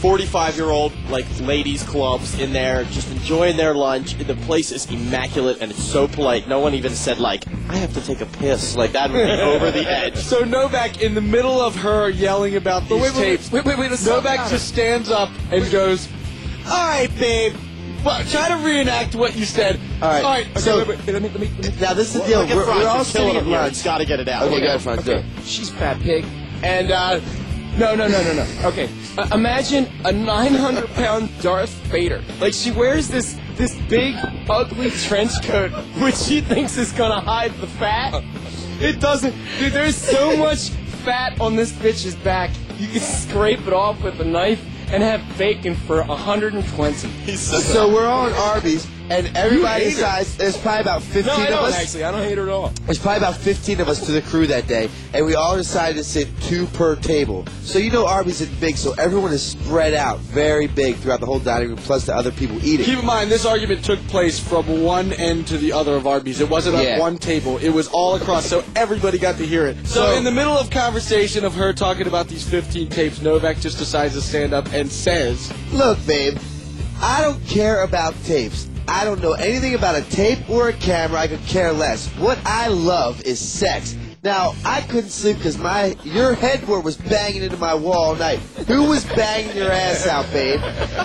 45 0.00 0.56
year 0.56 0.66
old 0.66 0.92
like 1.10 1.26
ladies 1.42 1.84
clubs 1.84 2.36
in 2.40 2.52
there, 2.52 2.82
just 2.86 3.08
enjoying 3.12 3.56
their 3.56 3.72
lunch. 3.72 4.18
The 4.18 4.34
place 4.34 4.72
is 4.72 4.90
immaculate 4.90 5.58
and 5.60 5.70
it's 5.70 5.80
so 5.80 6.08
polite. 6.08 6.48
No 6.48 6.58
one 6.58 6.74
even 6.74 6.92
said 6.92 7.20
like, 7.20 7.44
"I 7.68 7.76
have 7.76 7.94
to 7.94 8.00
take 8.00 8.20
a 8.20 8.26
piss." 8.26 8.74
Like 8.74 8.90
that 8.90 9.12
would 9.12 9.24
be 9.24 9.30
over 9.42 9.70
the 9.70 9.88
edge. 9.88 10.16
So 10.16 10.40
Novak, 10.40 11.00
in 11.00 11.14
the 11.14 11.20
middle 11.20 11.60
of 11.60 11.76
her 11.76 12.10
yelling 12.10 12.56
about 12.56 12.88
these 12.88 13.00
wait, 13.00 13.14
wait, 13.14 13.22
tapes, 13.22 13.52
wait, 13.52 13.64
wait, 13.64 13.78
wait, 13.78 13.92
let's 13.92 14.04
Novak 14.04 14.50
just 14.50 14.66
stands 14.66 15.08
up 15.08 15.30
and 15.52 15.70
goes, 15.70 16.08
"All 16.66 16.88
right, 16.88 17.16
babe, 17.16 17.54
but 18.04 18.26
try 18.28 18.48
to 18.48 18.56
reenact 18.64 19.14
what 19.14 19.36
you 19.36 19.44
said." 19.44 19.78
All 20.02 20.08
right, 20.08 20.24
all 20.24 20.30
right. 20.30 20.46
Okay, 20.50 20.60
so- 20.60 20.78
wait, 20.78 20.88
wait, 20.88 21.06
let 21.12 21.22
me, 21.22 21.28
let 21.28 21.40
me, 21.40 21.50
let 21.60 21.74
me. 21.74 21.80
Now 21.80 21.94
this 21.94 22.14
is 22.14 22.20
the 22.22 22.26
deal. 22.28 22.40
Look 22.40 22.50
at 22.50 22.56
We're, 22.56 22.66
we're 22.66 22.86
all 22.88 23.04
sitting 23.04 23.36
at 23.36 23.42
here. 23.44 23.52
lunch. 23.58 23.74
He's 23.74 23.82
got 23.82 23.98
to 23.98 24.04
get 24.04 24.20
it 24.20 24.28
out. 24.28 24.44
Okay, 24.44 24.60
go 24.60 24.66
ahead, 24.66 24.80
Frantz. 24.82 25.04
do 25.04 25.12
Okay, 25.12 25.26
it. 25.38 25.44
she's 25.44 25.70
fat 25.70 26.00
pig. 26.00 26.24
And, 26.62 26.90
uh, 26.90 27.20
no, 27.78 27.94
no, 27.94 28.06
no, 28.08 28.22
no, 28.22 28.34
no. 28.34 28.46
Okay, 28.68 28.88
uh, 29.16 29.28
imagine 29.32 29.88
a 30.04 30.12
900 30.12 30.88
pound 30.90 31.30
Darth 31.40 31.70
Vader. 31.86 32.22
Like, 32.40 32.52
she 32.52 32.70
wears 32.70 33.08
this, 33.08 33.38
this 33.54 33.74
big, 33.88 34.16
ugly 34.48 34.90
trench 34.90 35.30
coat, 35.44 35.70
which 36.02 36.16
she 36.16 36.40
thinks 36.40 36.76
is 36.76 36.92
gonna 36.92 37.20
hide 37.20 37.52
the 37.60 37.66
fat. 37.66 38.22
It 38.80 39.00
doesn't. 39.00 39.34
Dude, 39.58 39.72
there's 39.72 39.96
so 39.96 40.36
much 40.36 40.70
fat 41.04 41.40
on 41.40 41.56
this 41.56 41.72
bitch's 41.72 42.14
back, 42.16 42.50
you 42.78 42.88
can 42.88 43.00
scrape 43.00 43.66
it 43.66 43.72
off 43.72 44.02
with 44.02 44.20
a 44.20 44.24
knife 44.24 44.62
and 44.92 45.02
have 45.02 45.22
bacon 45.38 45.74
for 45.74 46.02
120. 46.02 47.36
So 47.36 47.92
we're 47.92 48.06
all 48.06 48.26
in 48.26 48.34
Arby's, 48.34 48.86
and 49.10 49.36
everybody 49.36 49.84
hate 49.84 49.90
her. 49.94 49.96
decides 49.96 50.36
there's 50.36 50.56
probably 50.56 50.80
about 50.82 51.02
15 51.02 51.26
No, 51.26 51.32
I 51.32 51.42
of 51.42 51.48
don't 51.48 51.64
us. 51.64 51.78
actually. 51.80 52.04
I 52.04 52.10
don't 52.12 52.22
hate 52.22 52.38
her 52.38 52.44
at 52.44 52.48
all. 52.48 52.68
There's 52.86 52.98
probably 52.98 53.18
about 53.18 53.36
15 53.36 53.80
of 53.80 53.88
us 53.88 54.04
to 54.06 54.12
the 54.12 54.22
crew 54.22 54.46
that 54.46 54.66
day, 54.66 54.88
and 55.12 55.26
we 55.26 55.34
all 55.34 55.56
decided 55.56 55.96
to 55.96 56.04
sit 56.04 56.28
two 56.42 56.66
per 56.68 56.96
table. 56.96 57.44
So 57.62 57.78
you 57.78 57.90
know 57.90 58.06
Arby's 58.06 58.40
is 58.40 58.48
big, 58.48 58.76
so 58.76 58.92
everyone 58.98 59.32
is 59.32 59.42
spread 59.44 59.94
out 59.94 60.18
very 60.20 60.66
big 60.68 60.96
throughout 60.96 61.20
the 61.20 61.26
whole 61.26 61.40
dining 61.40 61.68
room, 61.70 61.78
plus 61.78 62.06
the 62.06 62.14
other 62.14 62.30
people 62.30 62.64
eating. 62.64 62.86
Keep 62.86 63.00
in 63.00 63.06
mind, 63.06 63.30
this 63.30 63.44
argument 63.44 63.84
took 63.84 63.98
place 64.08 64.38
from 64.38 64.82
one 64.82 65.12
end 65.14 65.46
to 65.48 65.58
the 65.58 65.72
other 65.72 65.96
of 65.96 66.06
Arby's. 66.06 66.40
It 66.40 66.48
wasn't 66.48 66.76
Yeah. 66.76 66.90
at 66.90 67.00
one 67.00 67.18
table. 67.18 67.58
It 67.58 67.70
was 67.70 67.88
all 67.88 68.14
across, 68.14 68.46
so 68.46 68.62
everybody 68.76 69.18
got 69.18 69.36
to 69.38 69.46
hear 69.46 69.66
it. 69.66 69.76
So, 69.86 70.06
So- 70.12 70.16
in 70.16 70.24
the 70.24 70.30
middle 70.32 70.56
of 70.56 70.70
conversation 70.70 71.44
of 71.44 71.54
her 71.54 71.72
talking 71.72 72.06
about 72.06 72.28
these 72.28 72.42
15 72.44 72.88
tapes, 72.88 73.20
Novak 73.20 73.58
just 73.60 73.78
decides 73.78 74.14
to 74.14 74.20
stand 74.22 74.54
up 74.54 74.72
and 74.72 74.90
says, 74.90 75.50
Look, 75.72 75.98
babe, 76.06 76.38
I 77.02 77.22
don't 77.22 77.44
care 77.46 77.82
about 77.82 78.14
tapes. 78.24 78.66
I 78.90 79.04
don't 79.04 79.22
know 79.22 79.32
anything 79.34 79.74
about 79.74 79.94
a 79.94 80.02
tape 80.10 80.50
or 80.50 80.68
a 80.68 80.72
camera. 80.72 81.20
I 81.20 81.28
could 81.28 81.40
care 81.46 81.72
less. 81.72 82.08
What 82.18 82.38
I 82.44 82.66
love 82.68 83.22
is 83.22 83.38
sex. 83.38 83.96
Now, 84.22 84.54
I 84.66 84.82
couldn't 84.82 85.08
sleep 85.08 85.38
because 85.38 85.56
my 85.56 85.96
your 86.04 86.34
headboard 86.34 86.84
was 86.84 86.96
banging 86.98 87.42
into 87.42 87.56
my 87.56 87.72
wall 87.72 87.94
all 88.10 88.14
night. 88.16 88.38
Who 88.66 88.82
was 88.88 89.04
banging 89.06 89.56
your 89.56 89.72
ass 89.72 90.06
out, 90.06 90.30
babe? 90.30 90.60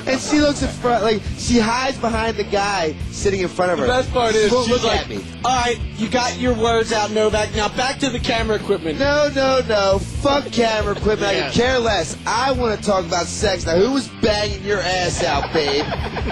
And 0.06 0.20
she 0.20 0.42
looks 0.42 0.62
in 0.64 0.68
front, 0.68 1.04
like 1.04 1.22
she 1.38 1.58
hides 1.60 1.98
behind 1.98 2.36
the 2.36 2.44
guy 2.44 2.94
sitting 3.12 3.40
in 3.40 3.48
front 3.48 3.72
of 3.72 3.80
her. 3.80 3.86
The 3.86 3.92
best 3.94 4.12
part 4.12 4.36
is, 4.36 4.52
She 4.52 4.58
she's 4.64 4.70
look 4.70 4.84
like, 4.84 5.02
at 5.02 5.10
me. 5.10 5.24
"All 5.46 5.56
right, 5.62 5.80
you 5.96 6.10
got 6.10 6.38
your 6.40 6.56
words 6.56 6.92
out, 6.92 7.12
Novak. 7.12 7.56
Now 7.56 7.70
back 7.70 8.00
to 8.00 8.10
the 8.10 8.20
camera 8.20 8.58
equipment." 8.58 9.00
No, 9.00 9.30
no, 9.34 9.62
no. 9.66 10.02
Fuck 10.26 10.52
camera 10.52 10.94
equipment. 10.98 11.32
I 11.32 11.42
could 11.44 11.54
care 11.54 11.78
less. 11.78 12.18
I 12.26 12.52
want 12.52 12.80
to 12.80 12.84
talk 12.86 13.06
about 13.06 13.28
sex. 13.28 13.66
Now, 13.66 13.76
who 13.78 13.92
was 13.92 14.08
banging 14.24 14.64
your 14.64 14.80
ass 14.80 15.24
out, 15.24 15.54
babe? 15.54 15.86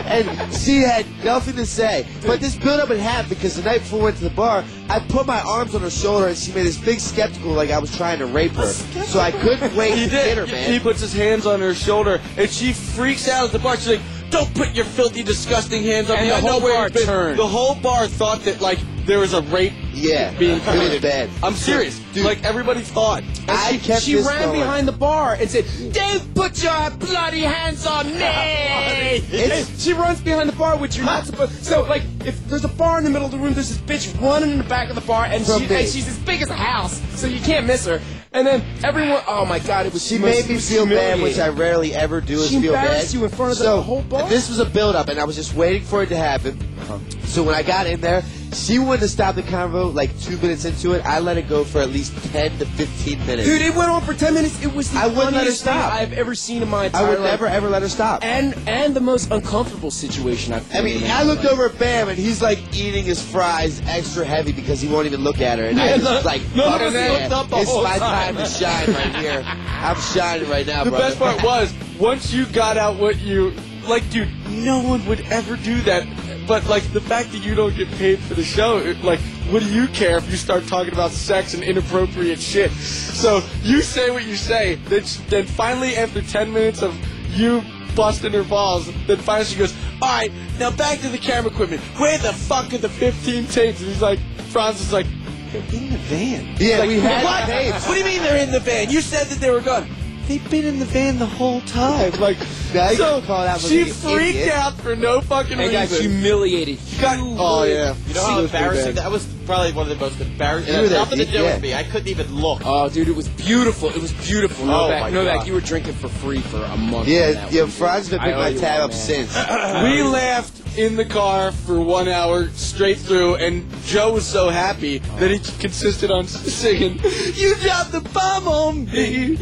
And 0.05 0.51
she 0.53 0.77
had 0.77 1.05
nothing 1.23 1.55
to 1.57 1.65
say. 1.65 2.07
But 2.25 2.39
this 2.41 2.55
built 2.55 2.79
up 2.81 2.89
in 2.89 2.97
half 2.97 3.29
because 3.29 3.55
the 3.55 3.61
night 3.61 3.81
before 3.81 3.99
we 3.99 4.05
went 4.05 4.17
to 4.17 4.23
the 4.23 4.29
bar, 4.31 4.63
I 4.89 4.99
put 4.99 5.27
my 5.27 5.39
arms 5.41 5.75
on 5.75 5.81
her 5.81 5.91
shoulder 5.91 6.27
and 6.27 6.35
she 6.37 6.51
made 6.53 6.65
this 6.65 6.77
big 6.79 6.99
skeptical 6.99 7.51
like 7.51 7.69
I 7.69 7.77
was 7.77 7.95
trying 7.95 8.17
to 8.19 8.25
rape 8.25 8.53
her. 8.53 8.65
So 8.65 9.19
I 9.19 9.31
couldn't 9.31 9.75
wait 9.77 9.93
He 9.93 10.05
to 10.05 10.09
did. 10.09 10.35
get 10.35 10.49
her, 10.49 10.71
He 10.71 10.79
puts 10.79 10.99
his 10.99 11.13
hands 11.13 11.45
on 11.45 11.59
her 11.61 11.75
shoulder, 11.75 12.19
and 12.35 12.49
she 12.49 12.73
freaks 12.73 13.27
out 13.29 13.45
at 13.45 13.51
the 13.51 13.59
bar. 13.59 13.75
She's 13.77 13.89
like, 13.89 14.01
"Don't 14.31 14.51
put 14.55 14.71
your 14.73 14.85
filthy, 14.85 15.21
disgusting 15.21 15.83
hands 15.83 16.09
on 16.09 16.17
And 16.17 16.25
me." 16.25 16.29
the 16.31 16.37
I 16.37 16.41
know 16.41 16.51
whole 16.53 16.61
where 16.61 16.73
bar 16.73 16.83
you've 16.85 16.93
been." 16.93 17.05
turned. 17.05 17.37
The 17.39 17.47
whole 17.47 17.75
bar 17.75 18.07
thought 18.07 18.39
that 18.45 18.59
like 18.59 18.79
there 19.05 19.19
was 19.19 19.33
a 19.33 19.41
rape 19.43 19.73
Yeah, 19.93 20.31
being 20.37 20.51
it 20.57 20.65
was 20.65 20.75
committed. 20.75 21.01
bad. 21.01 21.29
I'm 21.41 21.53
serious. 21.55 21.99
Dude. 22.13 22.25
like 22.25 22.43
everybody 22.43 22.81
thought. 22.81 23.23
I 23.47 23.73
she, 23.73 23.77
kept 23.79 24.01
she 24.03 24.15
ran 24.15 24.45
going. 24.49 24.59
behind 24.59 24.87
the 24.87 24.91
bar 24.93 25.33
and 25.39 25.49
said, 25.49 25.65
"Don't 25.93 26.33
put 26.35 26.63
your 26.63 26.89
bloody 26.91 27.41
hands 27.41 27.85
on 27.85 28.07
me!" 28.07 29.21
She 29.77 29.93
runs 29.93 30.21
behind 30.21 30.47
the 30.49 30.55
bar, 30.55 30.77
which 30.77 30.95
you're 30.95 31.05
not 31.05 31.25
supposed. 31.25 31.63
So, 31.63 31.83
like, 31.83 32.03
if 32.25 32.47
there's 32.47 32.63
a 32.63 32.69
bar 32.69 32.97
in 32.99 33.03
the 33.03 33.09
middle 33.09 33.25
of 33.25 33.31
the 33.31 33.37
room, 33.37 33.53
there's 33.53 33.69
this 33.69 33.77
bitch 33.79 34.21
running 34.21 34.51
in 34.51 34.57
the 34.59 34.63
back 34.63 34.89
of 34.89 34.95
the 34.95 35.01
bar, 35.01 35.25
and, 35.25 35.45
she, 35.45 35.51
and 35.73 35.87
she's 35.87 36.07
as 36.07 36.17
big 36.19 36.41
as 36.41 36.49
a 36.49 36.55
house, 36.55 37.01
so 37.19 37.27
you 37.27 37.39
can't 37.41 37.65
miss 37.65 37.85
her. 37.85 37.99
And 38.31 38.47
then 38.47 38.63
everyone, 38.83 39.21
oh 39.27 39.45
my 39.45 39.59
god, 39.59 39.85
it 39.85 39.93
was 39.93 40.05
She 40.07 40.17
made 40.17 40.47
me 40.49 40.57
feel 40.57 40.85
bad, 40.87 41.21
which 41.21 41.37
I 41.37 41.49
rarely 41.49 41.93
ever 41.93 42.19
do. 42.21 42.39
Is 42.39 42.49
She 42.49 42.61
feel 42.61 42.73
bad. 42.73 43.11
you 43.13 43.23
in 43.23 43.29
front 43.29 43.51
of 43.51 43.59
the 43.59 43.81
whole 43.81 44.01
bar? 44.03 44.27
This 44.29 44.49
was 44.49 44.59
a 44.59 44.65
build 44.65 44.95
up, 44.95 45.09
and 45.09 45.19
I 45.19 45.23
was 45.25 45.35
just 45.35 45.53
waiting 45.53 45.83
for 45.83 46.01
it 46.03 46.07
to 46.07 46.17
happen. 46.17 46.57
Uh-huh. 46.81 46.97
So 47.33 47.41
when 47.41 47.55
I 47.55 47.63
got 47.63 47.87
in 47.87 47.99
there, 47.99 48.21
she 48.53 48.77
wanted 48.77 48.99
to 48.99 49.07
stop 49.07 49.33
the 49.33 49.41
convo 49.41 49.91
like 49.91 50.11
two 50.21 50.37
minutes 50.37 50.65
into 50.65 50.91
it. 50.93 51.03
I 51.03 51.17
let 51.17 51.35
it 51.39 51.49
go 51.49 51.63
for 51.63 51.81
at 51.81 51.89
least 51.89 52.13
ten 52.31 52.55
to 52.59 52.65
fifteen 52.67 53.17
minutes. 53.25 53.47
Dude, 53.49 53.59
it 53.63 53.73
went 53.73 53.89
on 53.89 54.03
for 54.03 54.13
ten 54.13 54.35
minutes. 54.35 54.61
It 54.63 54.71
was 54.71 54.91
the 54.91 54.99
I 54.99 55.07
wouldn't 55.07 55.33
let 55.33 55.47
her 55.47 55.51
stop. 55.51 55.91
I've 55.91 56.13
ever 56.13 56.35
seen 56.35 56.61
in 56.61 56.69
my 56.69 56.85
entire 56.85 57.01
life. 57.01 57.07
I 57.07 57.09
would 57.09 57.19
life. 57.21 57.31
never 57.31 57.47
ever 57.47 57.69
let 57.71 57.81
her 57.81 57.89
stop. 57.89 58.23
And 58.23 58.55
and 58.69 58.95
the 58.95 58.99
most 59.01 59.31
uncomfortable 59.31 59.89
situation 59.89 60.53
I've. 60.53 60.71
Ever 60.71 60.87
I 60.87 60.91
mean. 60.91 61.03
I 61.05 61.23
looked 61.23 61.45
over 61.45 61.69
at 61.69 61.79
Bam, 61.79 62.07
and 62.09 62.19
he's 62.19 62.39
like 62.39 62.59
eating 62.77 63.03
his 63.03 63.19
fries 63.19 63.81
extra 63.87 64.23
heavy 64.25 64.51
because 64.51 64.79
he 64.79 64.87
won't 64.87 65.07
even 65.07 65.21
look 65.23 65.41
at 65.41 65.57
her. 65.57 65.65
And 65.65 65.79
I 65.81 65.85
Yeah, 65.87 65.93
was 65.95 66.03
no- 66.03 66.21
like, 66.23 66.41
no, 66.55 66.63
fuck 66.65 66.81
no, 66.93 67.13
looked 67.13 67.31
up 67.31 67.49
the 67.49 67.57
it's 67.61 67.73
my 67.73 67.97
time. 67.97 68.35
time 68.35 68.35
to 68.35 68.45
shine 68.45 68.93
right 68.93 69.15
here. 69.15 69.43
I'm 69.47 69.99
shining 69.99 70.47
right 70.51 70.67
now, 70.67 70.83
bro. 70.83 70.91
The 70.91 70.97
brother. 70.97 71.07
best 71.07 71.17
part 71.19 71.43
was 71.43 71.73
once 71.99 72.31
you 72.31 72.45
got 72.45 72.77
out 72.77 72.97
what 72.99 73.19
you 73.19 73.53
like, 73.87 74.07
dude. 74.11 74.29
No 74.51 74.83
one 74.83 75.03
would 75.07 75.21
ever 75.31 75.55
do 75.55 75.81
that. 75.81 76.05
But 76.47 76.65
like 76.67 76.83
the 76.91 77.01
fact 77.01 77.31
that 77.31 77.39
you 77.39 77.55
don't 77.55 77.75
get 77.75 77.89
paid 77.91 78.19
for 78.19 78.33
the 78.33 78.43
show, 78.43 78.77
like, 79.03 79.19
what 79.49 79.61
do 79.61 79.69
you 79.69 79.87
care 79.87 80.17
if 80.17 80.29
you 80.29 80.37
start 80.37 80.67
talking 80.67 80.93
about 80.93 81.11
sex 81.11 81.53
and 81.53 81.63
inappropriate 81.63 82.39
shit? 82.39 82.71
So 82.71 83.41
you 83.61 83.81
say 83.81 84.11
what 84.11 84.25
you 84.25 84.35
say. 84.35 84.75
Then, 84.75 85.03
then 85.29 85.45
finally, 85.45 85.95
after 85.95 86.21
ten 86.21 86.51
minutes 86.51 86.81
of 86.81 86.95
you 87.35 87.61
busting 87.95 88.33
her 88.33 88.43
balls, 88.43 88.91
then 89.07 89.17
finally 89.17 89.45
she 89.45 89.57
goes, 89.57 89.73
"All 90.01 90.09
right, 90.09 90.31
now 90.59 90.71
back 90.71 90.99
to 90.99 91.09
the 91.09 91.17
camera 91.17 91.51
equipment. 91.51 91.81
Where 91.97 92.17
the 92.17 92.33
fuck 92.33 92.73
are 92.73 92.77
the 92.77 92.89
15 92.89 93.47
tapes?" 93.47 93.79
And 93.79 93.89
he's 93.89 94.01
like, 94.01 94.19
Frantz 94.49 94.81
is 94.81 94.93
like. 94.93 95.07
They're 95.51 95.61
in 95.79 95.91
the 95.91 95.97
van. 96.09 96.55
Yeah, 96.59 96.79
Like, 96.79 96.89
we 96.89 96.99
had 96.99 97.23
what? 97.23 97.45
tapes. 97.45 97.87
What 97.87 97.93
do 97.93 97.99
you 97.99 98.05
mean 98.05 98.23
they're 98.23 98.41
in 98.41 98.51
the 98.51 98.59
van? 98.59 98.89
You 98.89 99.01
said 99.01 99.27
that 99.27 99.39
they 99.39 99.51
were 99.51 99.61
gone. 99.61 99.87
They've 100.27 100.49
been 100.49 100.65
in 100.65 100.79
the 100.79 100.85
van 100.85 101.19
the 101.19 101.25
whole 101.25 101.59
time. 101.61 102.11
Like, 102.19 102.37
Now 102.73 102.91
you 102.91 102.95
so 102.97 103.17
can 103.19 103.27
call 103.27 103.43
that 103.43 103.59
she 103.59 103.81
an 103.81 103.87
freaked 103.89 104.37
idiot. 104.37 104.53
out 104.53 104.79
for 104.79 104.95
no 104.95 105.19
fucking 105.21 105.59
and 105.59 105.71
got 105.71 105.81
reason. 105.89 106.11
humiliated. 106.11 106.79
Got- 107.01 107.19
oh 107.19 107.63
yeah. 107.63 107.93
You 108.07 108.13
know 108.13 108.21
how 108.23 108.29
She 108.37 108.41
was 108.43 108.45
embarrassing 108.53 108.95
that 108.95 109.11
was? 109.11 109.27
Probably 109.45 109.73
one 109.73 109.89
of 109.91 109.97
the 109.99 110.03
most 110.03 110.19
embarrassing. 110.21 110.73
You 110.73 110.79
It 110.79 110.83
were 110.83 110.87
had 110.89 110.91
that 110.93 110.99
nothing 110.99 111.17
to 111.19 111.25
deep, 111.25 111.33
do 111.33 111.43
yeah. 111.43 111.53
with 111.53 111.61
me. 111.61 111.73
I 111.73 111.83
couldn't 111.83 112.07
even 112.07 112.33
look. 112.33 112.61
Oh, 112.65 112.89
dude, 112.89 113.07
it 113.09 113.15
was 113.15 113.27
beautiful. 113.29 113.89
It 113.89 114.01
was 114.01 114.11
beautiful. 114.13 114.65
Oh, 114.65 114.87
Novak, 114.87 115.01
my 115.01 115.09
Novak, 115.09 115.37
God. 115.39 115.47
you 115.47 115.53
were 115.53 115.61
drinking 115.61 115.93
for 115.95 116.07
free 116.09 116.39
for 116.39 116.57
a 116.63 116.77
month. 116.77 117.07
on 117.07 117.13
Yeah, 117.13 117.31
that 117.33 117.51
yeah. 117.51 117.61
one. 117.63 117.71
Frantz 117.71 118.09
been 118.09 118.19
I 118.19 118.23
picking 118.25 118.37
owe 118.39 118.41
my 118.43 118.49
you 118.49 118.59
tab 118.59 118.79
one, 118.79 118.83
up 118.85 118.89
man. 118.91 118.99
since. 118.99 119.35
We 119.83 120.03
laughed 120.03 120.77
in 120.77 120.95
the 120.95 121.05
car 121.05 121.51
for 121.51 121.79
one 121.79 122.07
hour 122.07 122.47
straight 122.49 122.97
through, 122.97 123.35
and 123.35 123.67
Joe 123.85 124.13
was 124.13 124.25
so 124.25 124.49
happy 124.49 124.99
that 125.19 125.29
he 125.29 125.39
consisted 125.59 126.09
on 126.09 126.25
singing, 126.27 126.99
"You 127.35 127.55
dropped 127.55 127.91
the 127.91 128.01
bomb 128.13 128.47
on 128.47 128.85
me, 128.85 129.35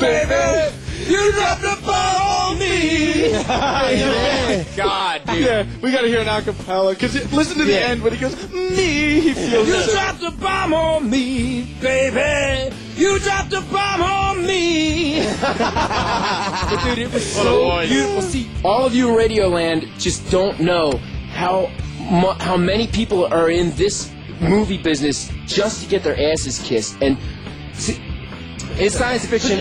baby. 0.00 0.74
You 1.08 1.32
dropped 1.32 1.60
the 1.62 1.78
bomb 1.84 2.22
on 2.22 2.58
me." 2.58 3.32
God, 4.76 5.22
dude. 5.26 5.40
Yeah, 5.44 5.66
we 5.82 5.90
gotta 5.92 6.08
hear 6.08 6.20
an 6.20 6.26
acapella 6.26 6.90
because 6.94 7.14
listen 7.32 7.58
to 7.58 7.64
the 7.64 7.72
Yeah. 7.72 7.78
end 7.90 8.02
when 8.02 8.12
he 8.12 8.18
goes 8.18 8.34
me. 8.52 9.20
He 9.20 9.34
feels 9.34 9.68
You 9.68 9.80
so- 9.82 9.92
dropped 9.92 10.22
a 10.22 10.30
bomb 10.32 10.72
on 10.74 11.10
me, 11.10 11.62
baby. 11.80 12.74
You 12.96 13.18
dropped 13.18 13.52
a 13.52 13.60
bomb 13.60 14.02
on 14.02 14.46
me. 14.46 15.24
but 15.40 16.80
dude, 16.84 16.98
it 16.98 17.12
was 17.12 17.24
so 17.24 17.80
beautiful. 17.86 18.22
See, 18.22 18.48
all 18.64 18.86
of 18.86 18.94
you 18.94 19.08
in 19.08 19.16
Radioland 19.30 19.88
just 19.98 20.30
don't 20.30 20.60
know 20.60 20.98
how 21.32 21.70
mu- 22.00 22.32
how 22.38 22.56
many 22.56 22.86
people 22.86 23.26
are 23.26 23.50
in 23.50 23.72
this 23.76 24.10
movie 24.40 24.78
business 24.78 25.30
just 25.46 25.82
to 25.82 25.88
get 25.88 26.02
their 26.02 26.18
asses 26.32 26.60
kissed 26.62 26.96
and. 27.02 27.16
see, 27.74 28.00
in 28.78 28.90
science 28.90 29.24
fiction, 29.26 29.60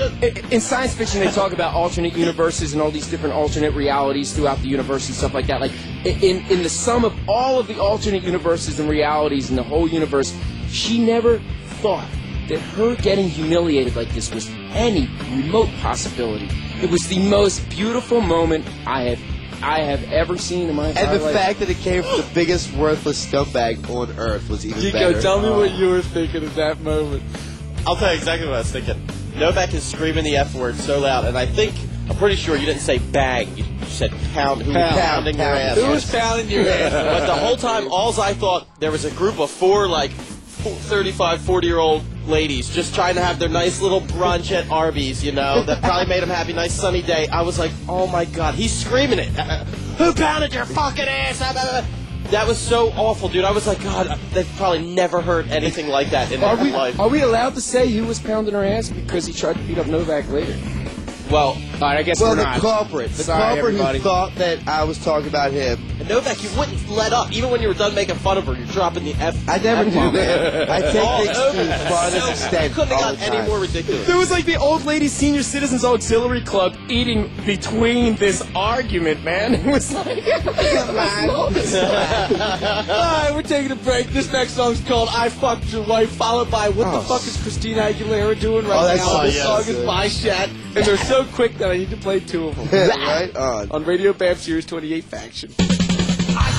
in 0.52 0.60
science 0.62 0.94
fiction, 0.94 1.20
they 1.20 1.30
talk 1.32 1.54
about 1.54 1.74
alternate 1.74 2.14
universes 2.14 2.74
and 2.74 2.82
all 2.82 2.92
these 2.92 3.08
different 3.08 3.36
alternate 3.36 3.74
realities 3.74 4.34
throughout 4.34 4.60
the 4.62 4.68
universe 4.68 5.08
and 5.08 5.16
stuff 5.16 5.34
like 5.34 5.48
that. 5.48 5.62
Like 5.62 5.72
in 6.06 6.46
in 6.50 6.64
the 6.64 6.70
sum 6.70 7.06
of 7.06 7.14
all 7.28 7.60
of 7.60 7.68
the 7.68 7.80
alternate 7.80 8.24
universes 8.24 8.80
and 8.80 8.90
realities 8.90 9.50
in 9.50 9.56
the 9.56 9.64
whole 9.64 9.88
universe, 9.88 10.36
she 10.68 11.04
never 11.04 11.40
thought 11.82 12.08
that 12.50 12.60
her 12.60 12.96
getting 12.96 13.30
humiliated 13.30 13.96
like 13.96 14.10
this 14.10 14.34
was 14.34 14.50
any 14.74 15.08
remote 15.32 15.70
possibility. 15.82 16.50
It 16.82 16.90
was 16.90 17.08
the 17.08 17.20
most 17.30 17.68
beautiful 17.70 18.20
moment 18.20 18.66
I 18.86 19.04
have 19.04 19.20
I 19.62 19.82
have 19.84 20.04
ever 20.12 20.38
seen 20.38 20.70
in 20.70 20.76
my 20.76 20.90
entire 20.90 21.06
And 21.06 21.20
the 21.22 21.24
life. 21.24 21.36
fact 21.36 21.60
that 21.60 21.70
it 21.70 21.78
came 21.78 22.04
from 22.04 22.18
the 22.18 22.28
biggest 22.34 22.74
worthless 22.74 23.26
scumbag 23.26 23.90
on 23.90 24.12
earth 24.20 24.50
was 24.50 24.66
even 24.66 24.82
Chico, 24.82 24.98
better. 25.12 25.22
tell 25.22 25.40
me 25.42 25.50
what 25.52 25.72
you 25.76 25.90
were 25.90 26.02
thinking 26.02 26.44
at 26.44 26.54
that 26.56 26.82
moment. 26.82 27.24
I'll 27.86 27.96
tell 27.96 28.12
you 28.12 28.18
exactly 28.18 28.48
what 28.48 28.56
I 28.56 28.60
was 28.60 28.72
thinking. 28.72 29.06
Novak 29.36 29.74
is 29.74 29.84
screaming 29.84 30.24
the 30.24 30.38
F 30.38 30.56
word 30.56 30.76
so 30.76 31.00
loud, 31.00 31.26
and 31.26 31.38
I 31.38 31.46
think, 31.46 31.76
I'm 32.10 32.16
pretty 32.18 32.36
sure 32.36 32.56
you 32.56 32.66
didn't 32.66 32.82
say 32.82 32.98
bang. 33.00 33.56
You 33.58 33.66
said 33.86 34.12
pound. 34.34 34.62
Who 34.62 34.72
was 34.72 34.78
Pound. 34.78 35.02
pounding 35.02 35.38
your 35.38 35.46
ass? 35.46 35.78
Who 35.78 35.88
was 35.90 36.10
pounding 36.10 36.50
your 36.50 36.68
ass? 36.68 36.92
but 36.94 37.26
the 37.26 37.36
whole 37.36 37.58
time, 37.58 37.92
alls 37.92 38.20
I 38.20 38.34
thought, 38.34 38.68
there 38.80 38.92
was 38.92 39.06
a 39.06 39.12
group 39.12 39.40
of 39.40 39.50
four, 39.52 39.88
like, 39.88 40.12
35, 40.12 41.42
40 41.42 41.68
year 41.68 41.80
old 41.80 42.04
ladies 42.26 42.70
just 42.70 42.96
trying 42.96 43.16
to 43.16 43.22
have 43.22 43.38
their 43.38 43.50
nice 43.50 43.82
little 43.82 44.00
brunch 44.00 44.52
at 44.52 44.70
Arby's, 44.72 45.22
you 45.22 45.34
know, 45.34 45.62
that 45.64 45.82
probably 45.82 46.08
made 46.08 46.22
them 46.22 46.30
happy, 46.30 46.54
nice 46.54 46.74
sunny 46.74 47.02
day. 47.02 47.28
I 47.28 47.42
was 47.42 47.60
like, 47.60 47.72
oh 47.90 48.08
my 48.08 48.24
god, 48.24 48.56
he's 48.56 48.72
screaming 48.74 49.20
it. 49.20 49.28
Who 49.98 50.14
pounded 50.14 50.54
your 50.54 50.66
fucking 50.66 51.04
ass? 51.06 51.42
That 52.32 52.48
was 52.48 52.58
so 52.58 52.90
awful, 52.94 53.30
dude. 53.30 53.44
I 53.46 53.52
was 53.52 53.68
like, 53.68 53.82
God, 53.84 54.18
they've 54.32 54.50
probably 54.58 54.82
never 54.86 55.22
heard 55.22 55.48
anything 55.50 55.88
like 55.88 56.10
that 56.12 56.32
in 56.32 56.44
Are 56.44 56.56
their 56.56 56.66
we, 56.66 56.72
life. 56.72 57.00
are 57.00 57.08
we 57.10 57.22
allowed 57.22 57.54
to 57.56 57.62
say 57.62 57.88
who 57.92 58.06
was 58.06 58.20
pounding 58.20 58.54
her 58.56 58.64
ass 58.64 58.90
because 58.90 59.26
he 59.28 59.34
tried 59.34 59.54
to 59.58 59.64
beat 59.64 59.78
up 59.78 59.86
Novak 59.88 60.28
later? 60.30 60.58
Well, 61.30 61.50
all 61.50 61.80
right, 61.82 61.98
I 62.00 62.04
guess 62.04 62.20
well, 62.20 62.32
we're 62.32 62.38
the 62.38 62.44
not. 62.44 62.60
culprit, 62.60 63.12
the 63.12 63.24
Sorry, 63.24 63.40
culprit 63.56 63.66
everybody. 63.76 63.98
who 64.00 64.04
thought 64.04 64.36
that 64.36 64.68
I 64.68 64.84
was 64.84 64.98
talking 65.04 65.28
about 65.28 65.52
him. 65.52 65.80
And 66.04 66.10
Novak, 66.10 66.44
you 66.44 66.50
wouldn't 66.58 66.90
let 66.90 67.14
up. 67.14 67.32
Even 67.32 67.50
when 67.50 67.62
you 67.62 67.70
were 67.70 67.74
done 67.74 67.96
making 67.96 68.16
fun 68.16 68.38
of 68.38 68.46
her, 68.48 68.54
you're 68.54 68.68
dropping 68.68 69.06
the 69.06 69.14
F. 69.14 69.38
I 69.48 69.58
never 69.60 69.86
do, 69.86 69.90
F-bomb. 69.92 70.14
man. 70.14 70.70
I 70.70 70.82
oh, 70.82 70.92
take 70.92 71.02
Oh, 71.02 71.24
things 71.24 71.38
to 71.38 71.58
the 71.58 71.64
Novak, 71.64 71.90
farthest 71.90 72.26
so- 72.26 72.32
extent 72.32 72.64
You 72.70 72.76
couldn't 72.76 72.90
have 72.90 73.06
all 73.06 73.14
gotten 73.16 73.34
any 73.34 73.48
more 73.48 73.60
ridiculous. 73.60 74.06
There 74.08 74.18
was 74.18 74.30
like 74.30 74.44
the 74.46 74.56
old 74.58 74.84
lady 74.84 75.08
senior 75.08 75.44
citizens 75.44 75.86
auxiliary 75.86 76.42
club 76.42 76.76
eating 76.90 77.32
between 77.46 78.16
this 78.16 78.44
argument, 78.54 79.24
man. 79.24 79.54
It 79.64 79.66
was 79.66 79.94
like, 79.94 80.08
Alright, 80.08 81.30
ah, 82.90 83.32
we're 83.34 83.42
taking 83.44 83.72
a 83.72 83.76
break. 83.76 84.08
This 84.08 84.32
next 84.32 84.52
song's 84.52 84.82
called 84.82 85.08
I 85.12 85.30
Fucked 85.30 85.72
Your 85.72 85.84
Wife, 85.86 86.10
followed 86.12 86.52
by 86.52 86.68
What 86.70 86.92
the 86.92 86.98
oh. 86.98 87.02
Fuck 87.02 87.26
is 87.26 87.42
Christina 87.42 87.82
Aguilera 87.84 88.38
doing 88.40 88.68
right 88.68 88.94
Oh, 88.94 88.96
now? 88.98 89.04
oh, 89.22 89.24
this 89.26 89.36
yeah, 89.38 89.44
song 89.44 89.56
that's 89.58 89.68
is 89.70 89.76
good. 89.78 89.86
by 89.88 90.08
Shat, 90.10 90.50
and 90.50 90.86
they're 90.86 90.98
so 90.98 91.24
quick 91.26 91.58
that 91.60 91.72
I 91.72 91.78
need 91.78 91.90
to 91.92 91.98
play 91.98 92.20
two 92.20 92.48
of 92.50 92.56
them. 92.72 92.90
right 92.90 93.36
on. 93.36 93.72
On 93.72 93.84
Radio 93.86 94.12
Bam 94.14 94.36
Sirius 94.36 94.66
28 94.66 95.04
Faction. 95.06 95.54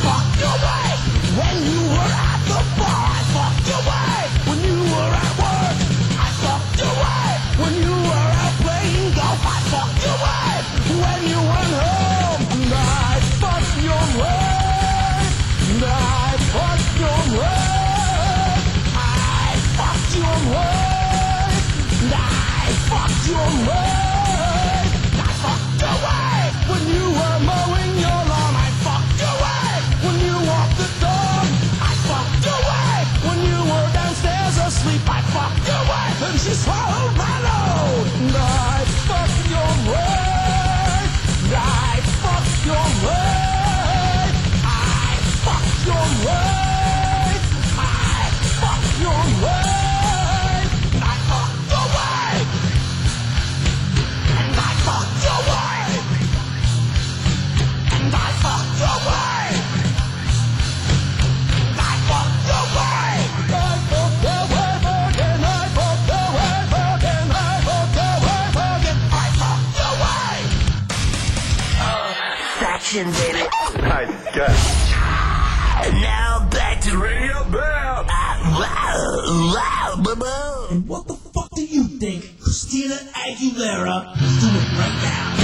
When 0.04 1.56
you 1.64 1.80
were 1.80 1.80
at 1.80 1.83
Faction, 72.94 73.10
baby. 73.26 73.42
Nice, 73.82 74.06
good. 74.30 74.54
Now 75.98 76.46
back 76.48 76.80
to 76.82 76.96
Radio 76.96 77.42
Bam. 77.50 78.06
And 78.06 78.54
ah, 78.54 79.98
what 80.86 81.08
the 81.08 81.14
fuck 81.14 81.50
do 81.56 81.66
you 81.66 81.82
think 81.98 82.38
Christina 82.38 82.94
Aguilera 82.94 84.14
is 84.22 84.38
doing 84.38 84.70
right 84.78 84.94
now? 85.02 85.34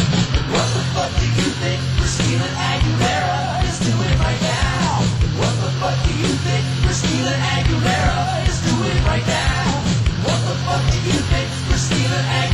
What 0.55 0.69
the 0.71 0.83
fuck 0.95 1.11
do 1.19 1.27
you 1.27 1.51
think 1.59 1.81
Christina 1.99 2.47
Aguilera 2.55 3.67
is 3.67 3.79
doing 3.83 4.19
right 4.23 4.41
now? 4.47 5.03
What 5.43 5.55
the 5.59 5.71
fuck 5.83 5.99
do 6.07 6.13
you 6.23 6.31
think 6.47 6.63
Christina 6.87 7.35
Aguilera 7.35 8.47
is 8.47 8.63
doing 8.63 8.99
right 9.11 9.27
now? 9.27 9.83
What 10.23 10.39
the 10.47 10.55
fuck 10.63 10.87
do 10.87 10.99
you 11.03 11.19
think 11.19 11.51
Christina 11.67 12.15
Aguilera 12.15 12.50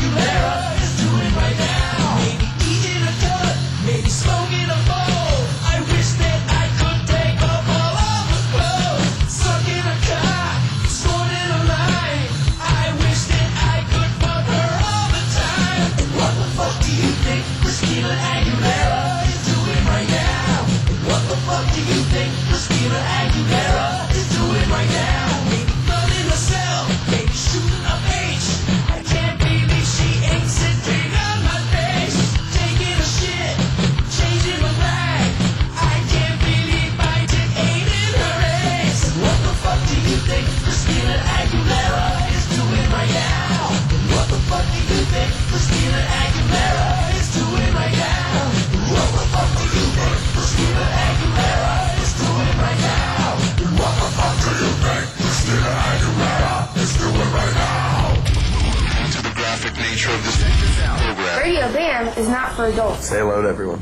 is 62.17 62.29
not 62.29 62.53
for 62.55 62.67
adults. 62.67 63.07
Say 63.07 63.19
hello 63.19 63.43
to 63.43 63.49
everyone. 63.49 63.79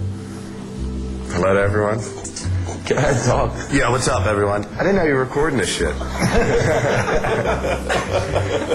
Hello 1.33 1.55
to 1.55 1.61
everyone. 1.61 2.01
Can 2.85 2.99
I 2.99 3.13
talk? 3.25 3.55
Yeah, 3.73 3.91
what's 3.91 4.09
up, 4.09 4.27
everyone? 4.27 4.65
I 4.65 4.79
didn't 4.79 4.97
know 4.97 5.05
you 5.05 5.15
were 5.15 5.25
recording 5.25 5.59
this 5.59 5.75
shit. 5.75 5.95
I 6.01 6.05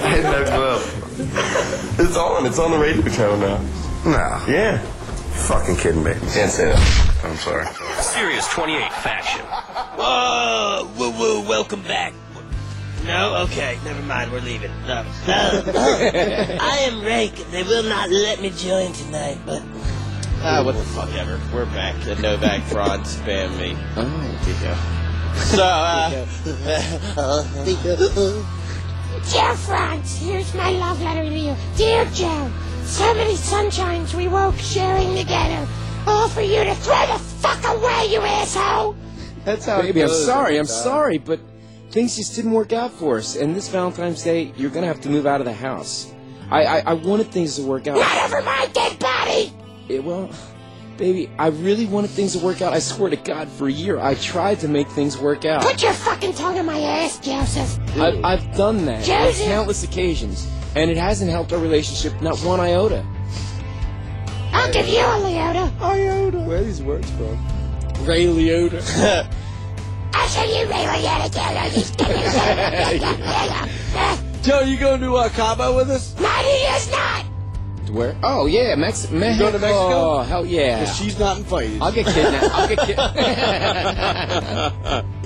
had 0.08 0.24
no 0.24 0.44
clue. 0.44 2.04
It's 2.04 2.16
on. 2.16 2.46
It's 2.46 2.58
on 2.58 2.70
the 2.72 2.78
radio 2.78 3.08
channel 3.08 3.36
now. 3.36 3.58
No. 4.04 4.44
Yeah. 4.52 4.78
Fucking 4.78 5.76
kidding 5.76 6.02
me. 6.02 6.12
Can't 6.32 6.50
say 6.50 6.66
that. 6.70 7.20
I'm 7.24 7.36
sorry. 7.36 7.66
Sirius 8.00 8.48
28 8.48 8.92
Faction. 8.94 9.42
Whoa, 9.42 10.90
woo 10.98 11.10
woo, 11.10 11.48
welcome 11.48 11.82
back. 11.82 12.14
No? 13.10 13.34
Okay, 13.42 13.76
never 13.84 14.00
mind, 14.02 14.30
we're 14.30 14.40
leaving. 14.40 14.70
No. 14.86 15.04
Uh, 15.26 16.58
I 16.60 16.78
am 16.88 17.02
Rake, 17.02 17.38
and 17.40 17.52
they 17.52 17.64
will 17.64 17.82
not 17.82 18.08
let 18.10 18.40
me 18.40 18.50
join 18.50 18.92
tonight, 18.92 19.36
but 19.44 19.62
Ah, 20.42 20.62
what 20.64 20.76
the 20.76 20.82
fuck 20.84 21.12
ever. 21.14 21.40
We're 21.52 21.66
back. 21.66 22.00
The 22.04 22.14
Novak 22.16 22.62
Frantz 22.62 23.16
spam 23.16 23.58
me. 23.58 23.76
Oh. 23.96 24.06
Yeah. 24.62 24.76
So, 25.34 25.64
uh, 25.64 27.42
Dear 29.32 29.54
Frantz, 29.56 30.16
here's 30.18 30.54
my 30.54 30.70
love 30.70 31.02
letter 31.02 31.28
to 31.28 31.36
you. 31.38 31.56
Dear 31.76 32.04
Joe, 32.06 32.50
so 32.84 33.12
many 33.14 33.34
sunshines 33.34 34.14
we 34.14 34.28
woke 34.28 34.56
sharing 34.56 35.16
together. 35.16 35.66
All 36.06 36.28
for 36.28 36.42
you 36.42 36.62
to 36.64 36.74
throw 36.76 37.06
the 37.06 37.18
fuck 37.18 37.62
away, 37.64 38.06
you 38.10 38.20
asshole! 38.20 38.94
That's 39.44 39.66
how. 39.66 39.82
Baby, 39.82 40.00
it 40.00 40.04
I'm 40.04 40.10
sorry. 40.10 40.58
I'm 40.58 40.66
time. 40.66 40.74
sorry, 40.74 41.18
but 41.18 41.40
things 41.90 42.16
just 42.16 42.36
didn't 42.36 42.52
work 42.52 42.72
out 42.72 42.92
for 42.92 43.18
us. 43.18 43.36
And 43.36 43.54
this 43.54 43.68
Valentine's 43.68 44.22
Day, 44.22 44.52
you're 44.56 44.70
gonna 44.70 44.86
have 44.86 45.00
to 45.02 45.08
move 45.08 45.26
out 45.26 45.40
of 45.40 45.44
the 45.44 45.52
house. 45.52 46.12
I 46.50 46.64
I, 46.64 46.78
I 46.86 46.92
wanted 46.94 47.30
things 47.30 47.56
to 47.56 47.62
work 47.62 47.86
out. 47.86 47.96
Whatever 47.96 48.42
my 48.42 48.68
dead 48.72 48.98
body! 48.98 49.52
It, 49.88 50.04
well, 50.04 50.30
baby, 50.96 51.30
I 51.38 51.48
really 51.48 51.86
wanted 51.86 52.10
things 52.10 52.32
to 52.32 52.38
work 52.44 52.62
out. 52.62 52.72
I 52.72 52.78
swear 52.78 53.10
to 53.10 53.16
God, 53.16 53.48
for 53.48 53.68
a 53.68 53.72
year, 53.72 53.98
I 53.98 54.14
tried 54.14 54.60
to 54.60 54.68
make 54.68 54.88
things 54.88 55.18
work 55.18 55.44
out. 55.44 55.62
Put 55.62 55.82
your 55.82 55.92
fucking 55.92 56.34
tongue 56.34 56.56
in 56.56 56.66
my 56.66 56.80
ass, 56.80 57.18
Joseph! 57.18 57.78
I've, 57.96 58.24
I've 58.24 58.56
done 58.56 58.84
that 58.86 59.00
on 59.00 59.26
Joseph! 59.26 59.46
countless 59.46 59.82
occasions, 59.82 60.48
and 60.76 60.90
it 60.90 60.96
hasn't 60.96 61.30
helped 61.30 61.52
our 61.52 61.58
relationship 61.58 62.20
not 62.22 62.38
one 62.40 62.60
iota. 62.60 63.04
I'll 64.52 64.72
give 64.72 64.88
you 64.88 64.98
a 64.98 65.20
Leota. 65.22 65.80
Iota. 65.80 66.38
Where 66.40 66.58
are 66.58 66.64
these 66.64 66.82
words 66.82 67.08
from? 67.12 67.38
Ray 68.04 68.26
Liotta. 68.26 69.32
Joe. 70.12 72.06
Joe, 74.42 74.60
you 74.60 74.78
going 74.78 75.00
to 75.02 75.16
uh, 75.16 75.28
Cabo 75.30 75.76
with 75.76 75.90
us? 75.90 76.18
No, 76.18 76.28
he 76.28 76.48
is 76.48 76.90
not! 76.90 77.26
Where? 77.90 78.16
Oh 78.22 78.46
yeah, 78.46 78.74
Mex- 78.76 79.10
Mexico. 79.10 79.32
You 79.32 79.38
going 79.38 79.52
to 79.54 79.58
Mexico? 79.58 80.10
Oh 80.12 80.20
hell 80.22 80.46
yeah! 80.46 80.84
'Cause 80.84 80.96
she's 80.96 81.18
not 81.18 81.36
invited. 81.38 81.82
I'll 81.82 81.90
get 81.92 82.06
kidnapped. 82.06 82.54
I'll 82.54 82.68
get 82.68 82.78
kidnapped. 82.86 83.16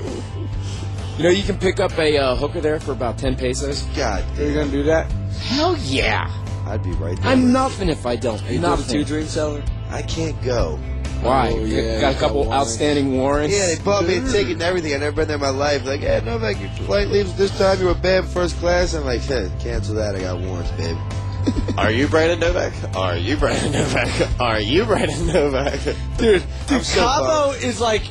you 1.19 1.25
know, 1.25 1.31
you 1.31 1.43
can 1.43 1.59
pick 1.59 1.79
up 1.79 1.97
a 1.99 2.17
uh, 2.17 2.35
hooker 2.37 2.61
there 2.63 2.81
for 2.81 2.93
about 2.93 3.19
ten 3.19 3.37
pesos. 3.37 3.83
God, 3.95 4.25
Are 4.39 4.45
you 4.47 4.55
gonna 4.55 4.71
do 4.71 4.83
that? 4.85 5.11
Hell 5.43 5.77
yeah! 5.79 6.31
I'd 6.67 6.83
be 6.83 6.93
right 6.93 7.17
there. 7.21 7.31
I'm 7.33 7.53
nothing 7.53 7.91
if 7.91 8.07
I 8.07 8.17
don't. 8.17 8.41
Are 8.41 8.45
you 8.45 8.51
doing 8.59 8.63
the 8.63 8.69
nothing. 8.69 8.93
two 9.01 9.05
dream 9.05 9.27
seller? 9.27 9.63
I 9.91 10.01
can't 10.03 10.41
go. 10.43 10.79
Why? 11.21 11.53
Oh, 11.55 11.65
yeah, 11.65 12.01
got 12.01 12.15
a 12.15 12.19
couple 12.19 12.45
got 12.45 12.53
outstanding 12.53 13.17
warrants. 13.17 13.57
Yeah, 13.57 13.67
they 13.67 13.83
bought 13.83 14.07
me 14.07 14.17
a 14.17 14.21
mm. 14.21 14.31
ticket 14.31 14.53
and 14.53 14.63
everything. 14.63 14.95
I've 14.95 15.01
never 15.01 15.17
been 15.17 15.29
there 15.29 15.37
in 15.37 15.43
my 15.43 15.49
life. 15.51 15.85
Like, 15.85 16.01
hey, 16.01 16.19
yeah, 16.19 16.21
Novak, 16.21 16.61
your 16.61 16.71
flight 16.87 17.09
leaves 17.09 17.35
this 17.37 17.57
time. 17.59 17.81
You 17.81 17.87
were 17.87 17.95
bad 17.95 18.27
first 18.27 18.57
class. 18.57 18.95
I'm 18.95 19.05
like, 19.05 19.23
hey, 19.23 19.51
cancel 19.61 19.95
that. 19.97 20.15
I 20.15 20.21
got 20.21 20.41
warrants, 20.41 20.71
babe. 20.73 20.97
are 21.79 21.91
you 21.91 22.09
Brandon 22.09 22.41
Novak? 22.41 22.73
Are 22.97 23.17
you 23.17 23.37
Brandon 23.37 23.73
Novak? 23.81 24.41
Are 24.41 24.61
you 24.61 24.85
Brandon 24.85 25.27
Novak? 25.27 25.81
Dude, 26.19 26.43
dude 26.67 26.83
so 26.83 27.01
Cabo 27.01 27.51
is 27.53 27.81
like, 27.81 28.03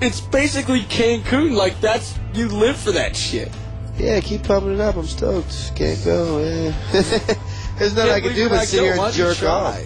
it's 0.00 0.20
basically 0.20 0.82
Cancun. 0.82 1.54
Like, 1.54 1.80
that's, 1.80 2.18
you 2.34 2.48
live 2.48 2.76
for 2.76 2.92
that 2.92 3.16
shit. 3.16 3.50
Yeah, 3.96 4.20
keep 4.20 4.44
pumping 4.44 4.74
it 4.74 4.80
up. 4.80 4.96
I'm 4.96 5.06
stoked. 5.06 5.72
Can't 5.74 6.02
go. 6.04 6.38
Yeah. 6.38 6.72
There's 7.78 7.94
nothing 7.94 8.12
I 8.12 8.20
can 8.20 8.34
do 8.34 8.48
but 8.48 8.66
sit 8.66 8.82
here 8.82 8.96
and 8.98 9.12
jerk 9.12 9.42
off. 9.42 9.80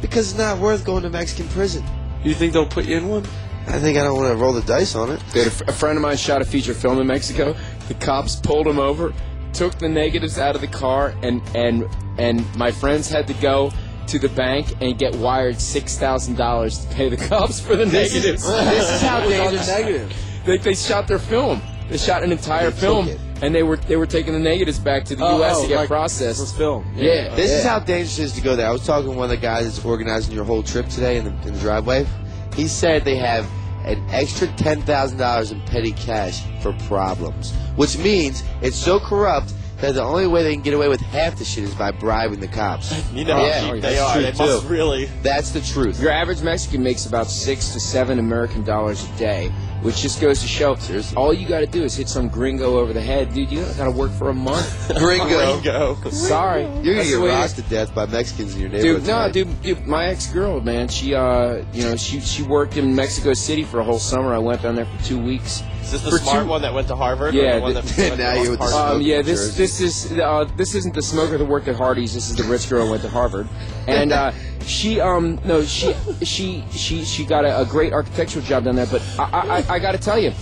Because 0.00 0.30
it's 0.30 0.38
not 0.38 0.58
worth 0.58 0.84
going 0.84 1.02
to 1.02 1.10
Mexican 1.10 1.48
prison. 1.48 1.84
You 2.24 2.34
think 2.34 2.52
they'll 2.52 2.66
put 2.66 2.84
you 2.86 2.96
in 2.96 3.08
one? 3.08 3.24
I 3.66 3.78
think 3.78 3.96
I 3.98 4.02
don't 4.02 4.16
want 4.16 4.28
to 4.30 4.36
roll 4.36 4.52
the 4.52 4.62
dice 4.62 4.94
on 4.94 5.10
it. 5.10 5.22
Dude, 5.32 5.46
a, 5.46 5.70
a 5.70 5.72
friend 5.72 5.96
of 5.96 6.02
mine 6.02 6.16
shot 6.16 6.42
a 6.42 6.44
feature 6.44 6.74
film 6.74 7.00
in 7.00 7.06
Mexico. 7.06 7.54
The 7.88 7.94
cops 7.94 8.36
pulled 8.36 8.66
him 8.66 8.78
over, 8.78 9.12
took 9.52 9.78
the 9.78 9.88
negatives 9.88 10.38
out 10.38 10.54
of 10.54 10.60
the 10.60 10.66
car, 10.68 11.14
and 11.22 11.40
and 11.54 11.88
and 12.18 12.44
my 12.56 12.70
friends 12.72 13.08
had 13.08 13.26
to 13.28 13.34
go 13.34 13.70
to 14.08 14.18
the 14.18 14.28
bank 14.30 14.66
and 14.80 14.98
get 14.98 15.14
wired 15.16 15.60
six 15.60 15.96
thousand 15.96 16.36
dollars 16.36 16.84
to 16.84 16.94
pay 16.94 17.08
the 17.08 17.16
cops 17.28 17.60
for 17.60 17.76
the 17.76 17.84
This 17.84 18.08
is- 18.08 18.14
negatives. 18.14 18.46
this 18.48 18.90
is 18.90 19.00
how 19.02 19.18
It 19.22 19.26
was 19.26 19.34
on 19.34 19.40
dangerous. 19.46 19.66
the 19.66 19.72
negative. 19.72 20.16
They, 20.44 20.58
they 20.58 20.74
shot 20.74 21.06
their 21.06 21.20
film. 21.20 21.62
They 21.88 21.98
shot 21.98 22.24
an 22.24 22.32
entire 22.32 22.70
They 22.70 22.80
film, 22.80 23.06
took 23.06 23.14
it. 23.14 23.20
And 23.42 23.54
they 23.54 23.62
were 23.62 23.76
they 23.76 23.96
were 23.96 24.06
taking 24.06 24.32
the 24.32 24.38
negatives 24.38 24.78
back 24.78 25.04
to 25.06 25.16
the 25.16 25.24
Oh, 25.24 25.38
U.S. 25.38 25.56
oh, 25.58 25.62
to 25.62 25.68
get 25.68 25.76
like 25.76 25.88
processed. 25.88 26.52
For 26.52 26.58
film. 26.58 26.86
Yeah, 26.96 27.34
This 27.34 27.50
is 27.50 27.64
how 27.64 27.78
dangerous 27.80 28.18
it 28.18 28.22
is 28.24 28.32
to 28.34 28.40
go 28.40 28.56
there. 28.56 28.66
I 28.68 28.70
was 28.72 28.86
talking 28.86 29.10
to 29.10 29.16
one 29.16 29.24
of 29.24 29.30
the 29.30 29.36
guys 29.36 29.64
that's 29.64 29.84
organizing 29.84 30.34
your 30.34 30.44
whole 30.44 30.62
trip 30.62 30.88
today 30.88 31.18
in 31.18 31.24
the, 31.24 31.30
in 31.46 31.54
the 31.54 31.60
driveway. 31.60 32.06
He 32.54 32.68
said 32.68 33.04
they 33.04 33.16
have 33.16 33.46
an 33.84 34.02
extra 34.10 34.46
ten 34.56 34.80
thousand 34.82 35.18
dollars 35.18 35.50
in 35.52 35.60
petty 35.62 35.92
cash 35.92 36.42
for 36.62 36.72
problems, 36.86 37.52
which 37.76 37.98
means 37.98 38.42
it's 38.62 38.76
so 38.76 39.00
corrupt 39.00 39.52
that 39.80 39.94
the 39.96 40.02
only 40.02 40.28
way 40.28 40.44
they 40.44 40.52
can 40.52 40.62
get 40.62 40.74
away 40.74 40.86
with 40.86 41.00
half 41.00 41.36
the 41.36 41.44
shit 41.44 41.64
is 41.64 41.74
by 41.74 41.90
bribing 41.90 42.38
the 42.38 42.46
cops. 42.46 42.92
You 43.12 43.24
know 43.24 43.44
Yeah, 43.44 43.60
how 43.60 43.66
cheap 43.66 43.74
oh, 43.74 43.80
that's 43.80 43.94
they 43.94 43.98
are. 43.98 44.12
true, 44.14 44.22
They 44.22 44.32
must 44.52 44.62
too. 44.62 44.68
really. 44.68 45.04
That's 45.24 45.50
the 45.50 45.60
truth. 45.60 46.00
Your 46.00 46.12
average 46.12 46.40
Mexican 46.42 46.84
makes 46.84 47.06
about 47.06 47.26
six 47.26 47.72
to 47.72 47.80
seven 47.80 48.20
American 48.20 48.62
dollars 48.62 49.04
a 49.04 49.18
day, 49.18 49.50
which 49.82 49.96
just 49.96 50.20
goes 50.20 50.40
to 50.40 50.46
show 50.46 50.72
all 51.16 51.34
you 51.34 51.46
got 51.46 51.60
to 51.60 51.66
do 51.66 51.82
is 51.82 51.96
hit 51.96 52.08
some 52.08 52.28
gringo 52.28 52.78
over 52.78 52.92
the 52.92 53.00
head, 53.00 53.34
dude. 53.34 53.50
You 53.50 53.64
got 53.76 53.84
to 53.84 53.90
work 53.90 54.10
for 54.12 54.30
a 54.30 54.34
month. 54.34 54.90
Gringo. 54.96 55.60
Go. 55.60 55.96
Sorry, 56.10 56.62
You're 56.62 56.94
gonna 56.94 56.94
That's 56.94 57.10
get 57.10 57.20
the 57.20 57.26
rocked 57.26 57.56
to 57.56 57.62
death 57.62 57.94
by 57.94 58.06
Mexicans 58.06 58.54
in 58.54 58.60
your 58.60 58.70
neighborhood. 58.70 59.00
Dude, 59.00 59.06
no, 59.06 59.30
dude, 59.30 59.62
dude, 59.62 59.86
my 59.86 60.06
ex-girl, 60.06 60.60
man, 60.60 60.88
she, 60.88 61.14
uh, 61.14 61.64
you 61.72 61.82
know, 61.82 61.96
she 61.96 62.20
she 62.20 62.42
worked 62.42 62.76
in 62.76 62.94
Mexico 62.94 63.32
City 63.32 63.64
for 63.64 63.80
a 63.80 63.84
whole 63.84 63.98
summer. 63.98 64.32
I 64.34 64.38
went 64.38 64.62
down 64.62 64.76
there 64.76 64.86
for 64.86 65.04
two 65.04 65.22
weeks. 65.22 65.62
Is 65.82 65.90
this 65.92 66.02
the 66.02 66.10
For 66.12 66.18
smart 66.18 66.44
two- 66.44 66.48
one 66.50 66.62
that 66.62 66.72
went 66.72 66.88
to 66.88 66.96
Harvard? 66.96 67.34
Yeah, 67.34 67.42
Or 67.42 67.54
the 67.56 67.60
one 67.60 67.74
that 67.74 67.84
th- 67.84 68.10
went 68.10 68.20
now 68.22 68.32
you're 68.40 68.50
with 68.52 68.60
the 68.60 68.64
Um, 68.76 69.02
yeah, 69.02 69.20
this 69.22 69.56
this 69.56 69.80
is 69.80 70.12
uh, 70.18 70.44
this 70.56 70.74
isn't 70.74 70.94
the 70.94 71.02
smoker 71.02 71.36
that 71.38 71.44
worked 71.44 71.68
at 71.68 71.76
Hardee's. 71.76 72.14
This 72.14 72.30
is 72.30 72.36
the 72.36 72.44
rich 72.44 72.68
girl 72.70 72.84
who 72.86 72.90
went 72.92 73.02
to 73.02 73.08
Harvard, 73.10 73.48
and 73.88 74.12
uh, 74.12 74.32
she 74.66 75.00
um 75.00 75.40
no 75.44 75.62
she 75.64 75.94
she 76.22 76.64
she 76.70 77.04
she 77.04 77.24
got 77.26 77.44
a, 77.44 77.60
a 77.60 77.64
great 77.66 77.92
architectural 77.92 78.44
job 78.44 78.64
down 78.64 78.76
there. 78.76 78.86
But 78.86 79.02
I 79.18 79.24
I, 79.24 79.58
I, 79.58 79.64
I 79.74 79.78
got 79.80 79.92
to 79.92 79.98
tell 79.98 80.18
you, 80.18 80.32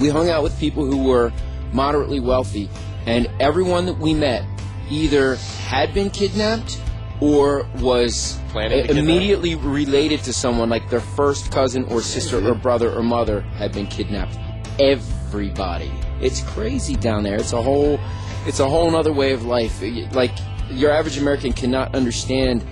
we 0.00 0.08
hung 0.08 0.28
out 0.28 0.42
with 0.42 0.58
people 0.58 0.84
who 0.84 1.04
were 1.04 1.32
moderately 1.72 2.20
wealthy, 2.20 2.68
and 3.06 3.28
everyone 3.40 3.86
that 3.86 3.98
we 3.98 4.12
met 4.14 4.44
either 4.90 5.36
had 5.68 5.94
been 5.94 6.10
kidnapped 6.10 6.78
or 7.20 7.66
was 7.78 8.36
Planning 8.50 8.70
to 8.78 8.84
i- 8.84 8.86
kidnap. 8.88 9.04
immediately 9.04 9.54
related 9.54 10.22
to 10.24 10.32
someone 10.32 10.68
like 10.68 10.90
their 10.90 11.00
first 11.00 11.50
cousin 11.52 11.84
or 11.84 12.02
sister 12.02 12.44
or 12.46 12.54
brother 12.54 12.92
or 12.92 13.02
mother 13.02 13.40
had 13.42 13.72
been 13.72 13.86
kidnapped 13.86 14.36
everybody 14.80 15.90
it's 16.20 16.40
crazy 16.42 16.96
down 16.96 17.22
there 17.22 17.36
it's 17.36 17.52
a 17.52 17.62
whole 17.62 17.98
it's 18.46 18.60
a 18.60 18.68
whole 18.68 18.94
other 18.94 19.12
way 19.12 19.32
of 19.32 19.44
life 19.44 19.82
like 20.12 20.32
your 20.70 20.90
average 20.90 21.18
american 21.18 21.52
cannot 21.52 21.94
understand 21.94 22.62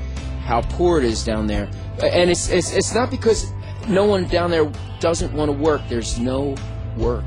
how 0.45 0.61
poor 0.63 0.99
it 0.99 1.05
is 1.05 1.25
down 1.25 1.47
there 1.47 1.69
and 2.03 2.31
it's 2.31 2.49
it's, 2.49 2.73
it's 2.73 2.95
not 2.95 3.11
because 3.11 3.53
no 3.89 4.05
one 4.05 4.27
down 4.29 4.51
there 4.51 4.71
doesn't 5.01 5.33
want 5.33 5.51
to 5.51 5.57
work 5.57 5.81
there's 5.89 6.19
no 6.19 6.55
work 6.97 7.25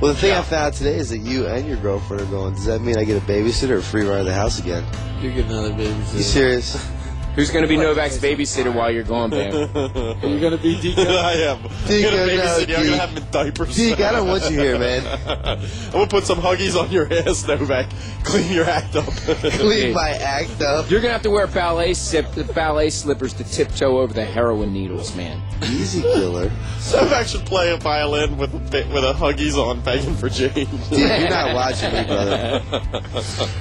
Well, 0.00 0.12
the 0.12 0.20
thing 0.20 0.32
I 0.32 0.42
found 0.42 0.74
today 0.74 0.96
is 0.96 1.08
that 1.10 1.18
you 1.18 1.46
and 1.46 1.66
your 1.66 1.78
girlfriend 1.78 2.22
are 2.22 2.26
going. 2.26 2.54
Does 2.54 2.66
that 2.66 2.80
mean 2.82 2.98
I 2.98 3.04
get 3.04 3.16
a 3.16 3.24
babysitter 3.24 3.70
or 3.78 3.80
free 3.80 4.04
ride 4.04 4.20
of 4.20 4.26
the 4.26 4.34
house 4.34 4.58
again? 4.58 4.84
You 5.22 5.32
get 5.32 5.46
another 5.46 5.70
babysitter. 5.70 6.16
You 6.16 6.22
serious? 6.22 6.90
who's 7.36 7.50
going 7.50 7.62
to 7.62 7.68
be 7.68 7.76
novak's 7.76 8.18
babysitter 8.18 8.74
while 8.74 8.90
you're 8.90 9.04
gone 9.04 9.30
bam 9.30 9.54
Are 9.54 10.26
you 10.26 10.40
gonna 10.40 10.56
be 10.56 10.74
DK? 10.76 11.06
I 11.06 11.32
am. 11.32 11.62
Deke, 11.86 12.06
I'm 12.06 12.12
gonna 12.12 12.26
no, 12.26 12.42
babysit 12.42 12.68
you. 12.68 12.76
I'm 12.76 12.84
gonna 12.84 12.96
have 12.96 13.10
him 13.10 13.18
in 13.18 13.30
diapers. 13.30 13.76
Deke, 13.76 14.00
I 14.00 14.12
don't 14.12 14.26
want 14.26 14.50
you 14.50 14.58
here, 14.58 14.78
man. 14.78 15.06
I'm 15.28 15.92
gonna 15.92 16.06
put 16.08 16.24
some 16.24 16.38
huggies 16.38 16.80
on 16.80 16.90
your 16.90 17.12
ass, 17.12 17.46
Novak. 17.46 17.86
Clean 18.24 18.50
your 18.52 18.64
act 18.64 18.96
up. 18.96 19.04
Clean 19.04 19.92
my 19.94 20.10
act 20.10 20.60
up. 20.62 20.90
you're 20.90 21.00
going 21.00 21.10
to 21.10 21.12
have 21.12 21.22
to 21.22 21.30
wear 21.30 21.46
ballet 21.46 21.94
sip, 21.94 22.26
ballet 22.54 22.90
slippers 22.90 23.32
to 23.34 23.44
tiptoe 23.44 23.98
over 23.98 24.12
the 24.12 24.24
heroin 24.24 24.72
needles 24.72 25.14
man 25.14 25.40
Easy 25.64 26.02
killer. 26.02 26.50
Novak 26.92 27.26
should 27.26 27.44
play 27.46 27.72
a 27.72 27.76
violin 27.76 28.36
with 28.36 28.52
a, 28.54 28.58
with 28.92 29.04
a 29.04 29.12
huggies 29.12 29.56
on, 29.56 29.80
begging 29.80 30.14
for 30.14 30.28
change. 30.28 30.54
Dude, 30.54 30.98
you're 30.98 31.28
not 31.30 31.54
watching 31.54 31.92
me, 31.92 32.04
brother. 32.04 32.62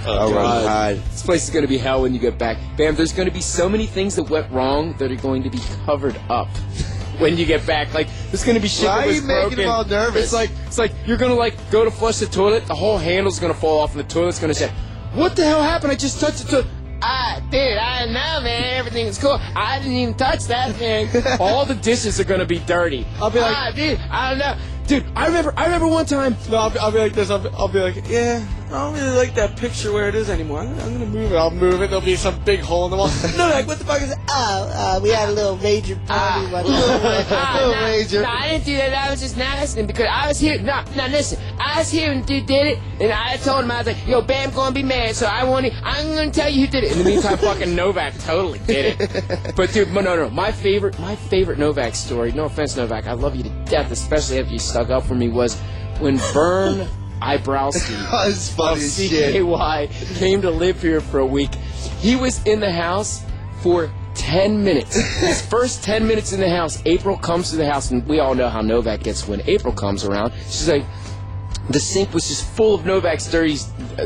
I'll 0.05 0.31
run 0.33 0.57
and 0.57 0.67
hide. 0.67 0.97
This 1.11 1.23
place 1.23 1.43
is 1.45 1.49
going 1.49 1.63
to 1.63 1.67
be 1.69 1.77
hell 1.77 2.01
when 2.01 2.13
you 2.13 2.19
get 2.19 2.37
back. 2.37 2.57
Bam, 2.77 2.95
there's 2.95 3.13
going 3.13 3.27
to 3.27 3.33
be 3.33 3.41
so 3.41 3.67
many 3.69 3.85
things 3.85 4.15
that 4.15 4.29
went 4.29 4.51
wrong 4.51 4.93
that 4.97 5.11
are 5.11 5.15
going 5.15 5.43
to 5.43 5.49
be 5.49 5.59
covered 5.85 6.15
up 6.29 6.47
when 7.19 7.37
you 7.37 7.45
get 7.45 7.65
back. 7.65 7.93
Like, 7.93 8.07
there's 8.31 8.43
going 8.43 8.55
to 8.55 8.61
be 8.61 8.67
shit 8.67 8.87
Why 8.87 8.97
that 8.97 9.03
are 9.03 9.07
was 9.07 9.15
you 9.21 9.21
making 9.23 9.41
broken. 9.41 9.57
them 9.59 9.69
all 9.69 9.85
nervous? 9.85 10.23
It's 10.25 10.33
like, 10.33 10.51
it's 10.67 10.77
like 10.77 10.91
you're 11.05 11.17
going 11.17 11.31
to, 11.31 11.37
like, 11.37 11.55
go 11.71 11.83
to 11.85 11.91
flush 11.91 12.17
the 12.17 12.25
toilet, 12.27 12.65
the 12.67 12.75
whole 12.75 12.97
handle's 12.97 13.39
going 13.39 13.53
to 13.53 13.59
fall 13.59 13.79
off, 13.79 13.91
and 13.95 13.99
the 13.99 14.07
toilet's 14.07 14.39
going 14.39 14.53
to 14.53 14.59
say, 14.59 14.71
What 15.13 15.35
the 15.35 15.45
hell 15.45 15.63
happened? 15.63 15.91
I 15.91 15.95
just 15.95 16.19
touched 16.19 16.45
the 16.45 16.51
toilet. 16.51 16.67
Ah, 17.07 17.39
dude, 17.51 17.77
I 17.77 18.05
know, 18.07 18.41
man. 18.43 18.63
Everything's 18.79 19.19
cool. 19.19 19.39
I 19.55 19.77
didn't 19.77 19.93
even 19.93 20.13
touch 20.15 20.45
that 20.45 20.73
thing. 20.75 21.07
All 21.39 21.63
the 21.63 21.75
dishes 21.75 22.19
are 22.19 22.23
gonna 22.23 22.45
be 22.47 22.57
dirty. 22.59 23.05
I'll 23.21 23.29
be 23.29 23.39
like- 23.39 23.55
ah, 23.55 23.71
dude, 23.75 23.99
I 24.09 24.29
don't 24.31 24.39
know, 24.39 24.57
dude. 24.87 25.05
I 25.15 25.27
remember, 25.27 25.53
I 25.55 25.65
remember 25.65 25.87
one 25.87 26.07
time. 26.07 26.35
No, 26.49 26.57
I'll 26.57 26.71
be, 26.71 26.79
I'll 26.79 26.91
be 26.91 26.97
like 26.97 27.13
this. 27.13 27.29
I'll 27.29 27.39
be, 27.39 27.49
I'll 27.55 27.67
be 27.67 27.79
like, 27.79 28.09
yeah, 28.09 28.43
I 28.67 28.69
don't 28.71 28.93
really 28.95 29.15
like 29.15 29.35
that 29.35 29.55
picture 29.57 29.93
where 29.93 30.09
it 30.09 30.15
is 30.15 30.29
anymore. 30.29 30.61
I'm, 30.61 30.69
I'm 30.79 30.93
gonna 30.93 31.05
move 31.05 31.31
it. 31.31 31.35
I'll 31.35 31.51
move 31.51 31.81
it. 31.81 31.87
There'll 31.91 32.01
be 32.03 32.15
some 32.15 32.39
big 32.43 32.61
hole 32.61 32.85
in 32.85 32.91
the 32.91 32.97
wall. 32.97 33.09
no, 33.37 33.47
like, 33.49 33.67
what 33.67 33.77
the 33.77 33.85
fuck 33.85 34.01
is 34.01 34.11
it? 34.11 34.17
Oh, 34.27 34.71
uh, 34.73 34.99
we 35.03 35.09
had 35.09 35.29
a 35.29 35.31
little 35.31 35.55
major 35.57 35.95
party. 36.07 36.51
one 36.51 36.65
Ah, 36.67 37.53
Little 37.55 37.73
no, 37.73 37.81
major. 37.83 38.21
no, 38.23 38.27
I 38.29 38.49
didn't 38.49 38.65
do 38.65 38.75
that. 38.77 38.93
I 38.93 39.11
was 39.11 39.21
just 39.21 39.37
not 39.37 39.59
listening 39.59 39.85
because 39.85 40.07
I 40.09 40.27
was 40.27 40.39
here. 40.39 40.59
No, 40.59 40.83
no, 40.95 41.05
listen. 41.07 41.39
I 41.59 41.75
I 41.75 41.79
was 41.79 41.91
here 41.91 42.09
and 42.09 42.25
dude 42.25 42.45
did 42.45 42.67
it, 42.67 42.79
and 43.01 43.11
I 43.11 43.35
told 43.35 43.65
him 43.65 43.71
I 43.71 43.79
was 43.79 43.87
like, 43.87 44.07
yo, 44.07 44.21
Bam 44.21 44.51
gonna 44.51 44.73
be 44.73 44.81
mad, 44.81 45.13
so 45.13 45.25
I 45.25 45.43
want 45.43 45.65
to, 45.65 45.73
I'm 45.83 46.07
gonna 46.15 46.31
tell 46.31 46.49
you 46.49 46.65
who 46.65 46.71
did 46.71 46.85
it. 46.85 46.93
In 46.93 46.99
the 46.99 47.03
meantime, 47.03 47.37
fucking 47.37 47.75
Novak 47.75 48.17
totally 48.19 48.59
did 48.59 48.95
it. 48.97 49.55
But 49.57 49.73
dude, 49.73 49.91
no, 49.91 49.99
no, 49.99 50.15
no, 50.15 50.29
my 50.29 50.53
favorite, 50.53 50.97
my 50.99 51.17
favorite 51.17 51.59
Novak 51.59 51.93
story. 51.93 52.31
No 52.31 52.45
offense, 52.45 52.77
Novak, 52.77 53.07
I 53.07 53.11
love 53.13 53.35
you 53.35 53.43
to 53.43 53.49
death, 53.65 53.91
especially 53.91 54.39
after 54.39 54.53
you 54.53 54.59
stuck 54.59 54.89
up 54.89 55.03
for 55.03 55.15
me. 55.15 55.27
Was 55.27 55.59
when 55.99 56.17
Vern 56.33 56.87
Zaborowski 57.25 58.11
That's 58.11 58.51
oh, 58.51 58.55
funny 58.55 58.85
of 58.85 58.91
shit. 58.91 59.35
CKY 59.35 60.17
came 60.17 60.41
to 60.41 60.51
live 60.51 60.81
here 60.81 61.01
for 61.01 61.19
a 61.19 61.25
week. 61.25 61.53
He 61.99 62.15
was 62.15 62.43
in 62.43 62.59
the 62.59 62.71
house 62.71 63.23
for 63.61 63.91
10 64.15 64.63
minutes. 64.63 64.95
His 64.95 65.41
first 65.49 65.83
10 65.83 66.07
minutes 66.07 66.33
in 66.33 66.39
the 66.39 66.49
house, 66.49 66.81
April 66.85 67.17
comes 67.17 67.49
to 67.51 67.55
the 67.57 67.69
house, 67.69 67.91
and 67.91 68.05
we 68.07 68.19
all 68.19 68.35
know 68.35 68.49
how 68.49 68.61
Novak 68.61 69.03
gets 69.03 69.27
when 69.27 69.41
April 69.47 69.73
comes 69.73 70.05
around. 70.05 70.33
She's 70.45 70.69
like, 70.69 70.85
the 71.69 71.79
sink 71.79 72.13
was 72.13 72.27
just 72.27 72.45
full 72.45 72.75
of 72.75 72.85
Novak's 72.85 73.29
dirty, 73.29 73.57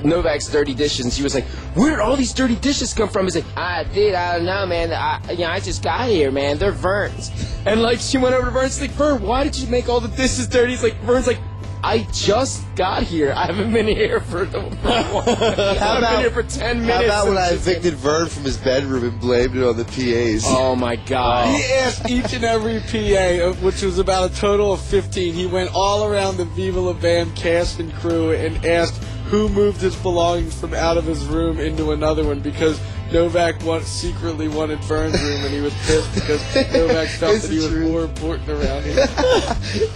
Novak's 0.03 0.47
dirty 0.47 0.73
dishes, 0.73 1.05
and 1.05 1.13
she 1.13 1.23
was 1.23 1.35
like, 1.35 1.43
"Where 1.75 1.89
did 1.89 1.99
all 1.99 2.15
these 2.15 2.33
dirty 2.33 2.55
dishes 2.55 2.93
come 2.93 3.09
from?" 3.09 3.25
He's 3.25 3.35
like, 3.35 3.57
"I 3.57 3.83
did, 3.83 4.15
I 4.15 4.37
don't 4.37 4.45
know, 4.45 4.65
man. 4.65 4.93
I, 4.93 5.31
you 5.31 5.39
know, 5.39 5.49
I 5.49 5.59
just 5.59 5.83
got 5.83 6.07
here, 6.07 6.31
man. 6.31 6.57
They're 6.57 6.71
Vern's." 6.71 7.31
And 7.65 7.81
like, 7.81 7.99
she 7.99 8.17
went 8.17 8.33
over 8.33 8.45
to 8.45 8.51
Vern. 8.51 8.65
She's 8.65 8.79
like, 8.79 8.91
"Vern, 8.91 9.21
why 9.21 9.43
did 9.43 9.57
you 9.57 9.67
make 9.67 9.89
all 9.89 9.99
the 9.99 10.07
dishes 10.07 10.47
dirty?" 10.47 10.71
He's 10.71 10.83
like, 10.83 10.95
"Vern's 11.01 11.27
like." 11.27 11.39
I 11.83 12.07
just 12.11 12.63
got 12.75 13.03
here. 13.03 13.33
I 13.35 13.45
haven't 13.45 13.71
been 13.71 13.87
here 13.87 14.19
for. 14.19 14.45
for 14.45 14.57
I've 14.83 16.01
been 16.01 16.19
here 16.19 16.31
for 16.31 16.43
ten 16.43 16.81
minutes. 16.81 17.09
How 17.11 17.23
about 17.23 17.27
when 17.27 17.37
I 17.37 17.47
and- 17.47 17.55
evicted 17.55 17.93
Vern 17.95 18.27
from 18.27 18.43
his 18.43 18.57
bedroom 18.57 19.03
and 19.03 19.19
blamed 19.19 19.55
it 19.55 19.63
on 19.63 19.77
the 19.77 19.85
PAs? 19.85 20.43
Oh 20.45 20.75
my 20.75 20.97
god! 20.97 21.55
He 21.55 21.63
asked 21.73 22.09
each 22.09 22.33
and 22.33 22.43
every 22.43 22.79
PA, 22.81 23.53
which 23.61 23.81
was 23.81 23.97
about 23.99 24.31
a 24.31 24.35
total 24.35 24.73
of 24.73 24.81
15. 24.81 25.33
He 25.33 25.45
went 25.45 25.71
all 25.73 26.05
around 26.05 26.37
the 26.37 26.45
Viva 26.45 26.79
La 26.79 26.93
Bam 26.93 27.33
cast 27.35 27.79
and 27.79 27.93
crew 27.93 28.31
and 28.31 28.65
asked 28.65 29.01
who 29.25 29.47
moved 29.47 29.79
his 29.79 29.95
belongings 29.95 30.59
from 30.59 30.73
out 30.73 30.97
of 30.97 31.05
his 31.05 31.23
room 31.25 31.59
into 31.59 31.91
another 31.91 32.23
one 32.25 32.39
because 32.39 32.79
Novak 33.11 33.63
want, 33.63 33.83
secretly 33.85 34.47
wanted 34.47 34.79
Vern's 34.83 35.19
room 35.23 35.43
and 35.43 35.53
he 35.53 35.61
was 35.61 35.73
pissed 35.85 36.13
because 36.13 36.41
Novak 36.73 37.07
felt 37.19 37.35
It's 37.35 37.47
that 37.47 37.51
he 37.51 37.57
the 37.57 37.63
was 37.63 37.71
truth. 37.71 37.87
more 37.91 38.01
important 38.03 38.49
around 38.49 38.83
here. 38.83 39.07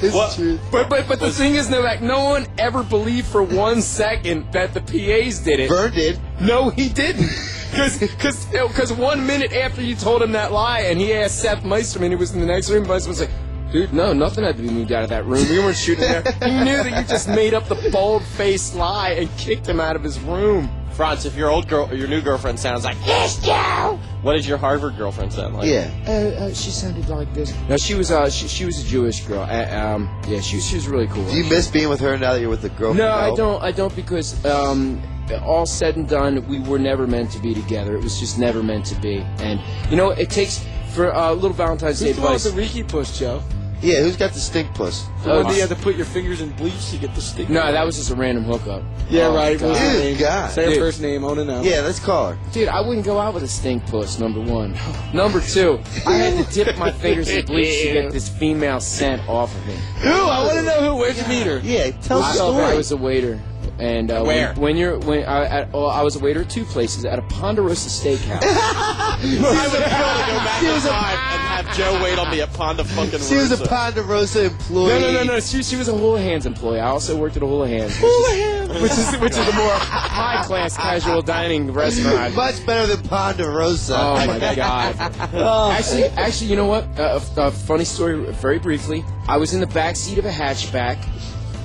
It's 0.01 0.35
true. 0.35 0.59
But 0.71 0.89
but 0.89 1.07
but 1.07 1.19
the 1.19 1.31
thing 1.31 1.55
is, 1.55 1.69
Novak, 1.69 2.01
no 2.01 2.23
one 2.25 2.47
ever 2.57 2.83
believed 2.83 3.27
for 3.27 3.43
one 3.43 3.81
second 3.81 4.51
that 4.51 4.73
the 4.73 4.81
PAs 4.81 5.39
did 5.39 5.59
it. 5.59 5.69
Vern 5.69 5.91
did. 5.93 6.19
No, 6.41 6.69
he 6.69 6.89
didn't. 6.89 7.29
Because 7.71 8.45
because 8.45 8.93
one 8.93 9.25
minute 9.25 9.53
after 9.53 9.81
you 9.81 9.95
told 9.95 10.21
him 10.21 10.31
that 10.33 10.51
lie, 10.51 10.81
and 10.81 10.99
he 10.99 11.13
asked 11.13 11.39
Seth 11.39 11.63
Meisterman, 11.63 12.11
who 12.11 12.17
was 12.17 12.33
in 12.33 12.39
the 12.39 12.45
next 12.45 12.69
room, 12.69 12.85
Meisterman 12.85 13.07
was 13.09 13.19
like, 13.21 13.31
"Dude, 13.71 13.93
no, 13.93 14.13
nothing 14.13 14.43
had 14.43 14.57
to 14.57 14.61
be 14.61 14.69
moved 14.69 14.91
out 14.91 15.03
of 15.03 15.09
that 15.09 15.25
room. 15.25 15.47
We 15.49 15.57
weren't 15.59 15.75
shooting 15.77 16.03
there." 16.03 16.21
he 16.43 16.51
knew 16.63 16.77
that 16.83 16.95
you 17.01 17.07
just 17.07 17.27
made 17.27 17.53
up 17.55 17.67
the 17.67 17.89
bold-faced 17.91 18.75
lie 18.75 19.11
and 19.11 19.29
kicked 19.37 19.67
him 19.67 19.79
out 19.79 19.95
of 19.95 20.03
his 20.03 20.19
room. 20.19 20.69
Frantz, 20.93 21.25
if 21.25 21.35
your 21.35 21.49
old 21.49 21.67
girl, 21.67 21.93
your 21.93 22.07
new 22.07 22.21
girlfriend 22.21 22.59
sounds 22.59 22.85
like, 22.85 22.97
Yes, 23.05 23.43
Joe. 23.43 23.99
what 24.21 24.35
does 24.35 24.47
your 24.47 24.57
Harvard 24.57 24.95
girlfriend 24.97 25.33
sound 25.33 25.55
like? 25.55 25.67
Yeah. 25.67 25.91
Uh, 26.07 26.11
uh, 26.45 26.53
she 26.53 26.69
sounded 26.69 27.09
like 27.09 27.33
this. 27.33 27.53
No, 27.67 27.77
she 27.77 27.95
was 27.95 28.11
uh, 28.11 28.29
she, 28.29 28.47
she 28.47 28.65
was 28.65 28.79
a 28.79 28.87
Jewish 28.87 29.21
girl. 29.25 29.41
Uh, 29.41 29.75
um, 29.75 30.21
yeah, 30.27 30.39
she 30.39 30.59
she 30.59 30.75
was 30.75 30.87
really 30.87 31.07
cool. 31.07 31.25
Do 31.25 31.35
you 31.35 31.45
miss 31.45 31.67
being 31.67 31.89
with 31.89 31.99
her 32.01 32.17
now 32.17 32.33
that 32.33 32.41
you're 32.41 32.49
with 32.49 32.61
the 32.61 32.69
girl? 32.69 32.93
No, 32.93 33.11
I 33.11 33.35
don't. 33.35 33.61
I 33.63 33.71
don't 33.71 33.95
because 33.95 34.43
um, 34.45 35.01
all 35.41 35.65
said 35.65 35.95
and 35.95 36.07
done, 36.07 36.45
we 36.47 36.59
were 36.59 36.79
never 36.79 37.07
meant 37.07 37.31
to 37.31 37.39
be 37.39 37.53
together. 37.53 37.95
It 37.95 38.03
was 38.03 38.19
just 38.19 38.37
never 38.37 38.61
meant 38.61 38.85
to 38.87 38.95
be. 39.01 39.17
And 39.39 39.59
you 39.89 39.97
know, 39.97 40.11
it 40.11 40.29
takes 40.29 40.63
for 40.93 41.09
a 41.09 41.17
uh, 41.17 41.33
little 41.33 41.53
Valentine's 41.53 41.99
Day 41.99 42.07
Who's 42.07 42.15
the 42.17 42.21
one 42.21 42.33
with 42.33 42.43
the 42.43 42.49
Reiki 42.81 42.87
push, 42.87 43.17
Joe? 43.17 43.41
Yeah, 43.83 43.99
who's 43.99 44.15
got 44.15 44.31
the 44.31 44.39
stink 44.39 44.73
puss? 44.73 45.05
The 45.23 45.29
one 45.29 45.43
that 45.43 45.55
you 45.55 45.59
had 45.59 45.69
to 45.69 45.75
put 45.75 45.95
your 45.97 46.05
fingers 46.05 46.39
in 46.39 46.51
bleach 46.51 46.91
to 46.91 46.97
get 46.97 47.13
the 47.15 47.21
stick. 47.21 47.49
No, 47.49 47.69
that 47.69 47.85
was 47.85 47.97
just 47.97 48.11
a 48.11 48.15
random 48.15 48.45
hookup. 48.45 48.81
Yeah, 49.09 49.27
Oh, 49.27 49.35
right. 49.35 49.59
God. 49.59 49.67
What's 49.69 49.79
her 49.81 49.97
Dude. 50.01 50.19
God. 50.19 50.51
Say 50.51 50.73
her 50.73 50.75
first 50.75 51.01
name. 51.01 51.25
I 51.25 51.27
it 51.27 51.35
to 51.35 51.45
know. 51.45 51.61
Yeah, 51.63 51.81
let's 51.81 51.99
call 51.99 52.31
her. 52.31 52.37
Dude, 52.53 52.69
I 52.69 52.79
wouldn't 52.79 53.05
go 53.05 53.19
out 53.19 53.33
with 53.33 53.43
a 53.43 53.47
stink 53.47 53.85
puss. 53.87 54.19
Number 54.19 54.39
one. 54.39 54.77
Number 55.13 55.41
two, 55.41 55.81
I 56.07 56.13
had 56.13 56.45
to 56.45 56.53
dip 56.53 56.77
my 56.77 56.91
fingers 56.91 57.29
in 57.29 57.45
bleach 57.45 57.83
to 57.83 57.93
get 57.93 58.11
this 58.13 58.29
female 58.29 58.79
scent 58.79 59.27
off 59.27 59.53
of 59.53 59.67
me. 59.67 59.75
Who? 59.99 60.09
I 60.09 60.45
want 60.45 60.59
to 60.59 60.63
know 60.63 60.79
who. 60.91 60.95
Where'd 60.95 61.17
you 61.17 61.27
meet 61.27 61.45
her? 61.45 61.59
Yeah, 61.59 61.91
tell 61.91 62.19
the 62.19 62.31
story. 62.31 62.63
I 62.63 62.75
was 62.75 62.91
a 62.91 62.97
waiter. 62.97 63.39
And 63.79 64.11
uh, 64.11 64.23
Where? 64.23 64.53
When, 64.53 64.61
when 64.61 64.77
you're 64.77 64.99
when 64.99 65.23
I, 65.23 65.45
at, 65.45 65.73
well, 65.73 65.87
I 65.87 66.01
was 66.03 66.15
a 66.15 66.19
waiter 66.19 66.41
at 66.41 66.49
two 66.49 66.63
places 66.63 67.05
at 67.05 67.17
a 67.17 67.23
Ponderosa 67.23 67.89
Steakhouse. 67.89 68.41
I 68.43 69.17
would 69.21 69.31
kill 69.31 69.41
to 69.41 70.31
go 70.31 70.37
back 70.43 70.63
in 70.63 70.81
time 70.81 71.17
and 71.17 71.65
have 71.65 71.77
Joe 71.77 72.03
wait 72.03 72.19
on 72.19 72.29
me 72.29 72.41
at 72.41 72.49
Ponda 72.49 72.85
fucking 72.85 73.19
she 73.19 73.35
was 73.35 73.51
a 73.51 73.65
Ponderosa 73.65 74.45
employee. 74.45 74.89
No, 74.89 74.99
no, 74.99 75.11
no, 75.11 75.23
no. 75.23 75.39
She, 75.39 75.63
she 75.63 75.75
was 75.75 75.87
a 75.87 75.93
Hula 75.97 76.21
Hands 76.21 76.45
employee. 76.45 76.79
I 76.79 76.89
also 76.89 77.17
worked 77.17 77.35
at 77.37 77.43
a 77.43 77.47
Hula 77.47 77.67
Hands. 77.67 77.95
Hula 77.97 78.29
Hands, 78.31 78.81
which 78.81 78.91
is 78.91 79.11
which 79.19 79.31
is 79.31 79.45
the 79.45 79.53
more 79.53 79.71
high 79.71 80.43
class 80.45 80.77
casual 80.77 81.21
dining 81.21 81.71
restaurant. 81.71 82.35
Much 82.35 82.65
better 82.65 82.95
than 82.95 83.07
Ponderosa. 83.07 83.95
Oh 83.97 84.27
my 84.27 84.55
god! 84.55 84.95
actually, 84.99 86.03
actually, 86.03 86.47
you 86.47 86.55
know 86.55 86.65
what? 86.67 86.83
Uh, 86.99 87.19
a, 87.37 87.41
a 87.41 87.51
funny 87.51 87.85
story, 87.85 88.23
very 88.33 88.59
briefly. 88.59 89.03
I 89.27 89.37
was 89.37 89.53
in 89.53 89.59
the 89.59 89.67
back 89.67 89.95
seat 89.95 90.17
of 90.17 90.25
a 90.25 90.31
hatchback. 90.31 90.97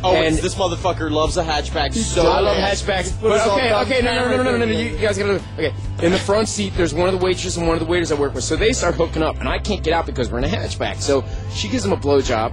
Oh, 0.04 0.14
and 0.14 0.36
this 0.36 0.54
motherfucker 0.54 1.10
loves 1.10 1.36
a 1.36 1.42
hatchback 1.42 1.92
so 1.92 2.30
I 2.30 2.40
love 2.40 2.56
hatchbacks. 2.56 3.20
But 3.20 3.46
okay, 3.48 3.74
okay, 3.74 4.02
no, 4.02 4.14
no, 4.14 4.28
no, 4.28 4.36
no, 4.36 4.42
no, 4.42 4.58
no, 4.58 4.64
no. 4.66 4.72
You, 4.72 4.96
guys 4.98 5.18
gotta. 5.18 5.42
Okay, 5.54 5.74
in 6.02 6.12
the 6.12 6.18
front 6.18 6.48
seat, 6.48 6.74
there's 6.76 6.94
one 6.94 7.08
of 7.08 7.18
the 7.18 7.24
waitresses 7.24 7.56
and 7.56 7.66
one 7.66 7.74
of 7.76 7.80
the 7.80 7.90
waiters 7.90 8.12
I 8.12 8.14
work 8.14 8.34
with. 8.34 8.44
So 8.44 8.56
they 8.56 8.72
start 8.72 8.94
hooking 8.94 9.22
up, 9.22 9.38
and 9.40 9.48
I 9.48 9.58
can't 9.58 9.82
get 9.82 9.92
out 9.92 10.06
because 10.06 10.30
we're 10.30 10.38
in 10.38 10.44
a 10.44 10.48
hatchback. 10.48 11.00
So 11.00 11.24
she 11.52 11.68
gives 11.68 11.84
him 11.84 11.92
a 11.92 11.96
blowjob, 11.96 12.52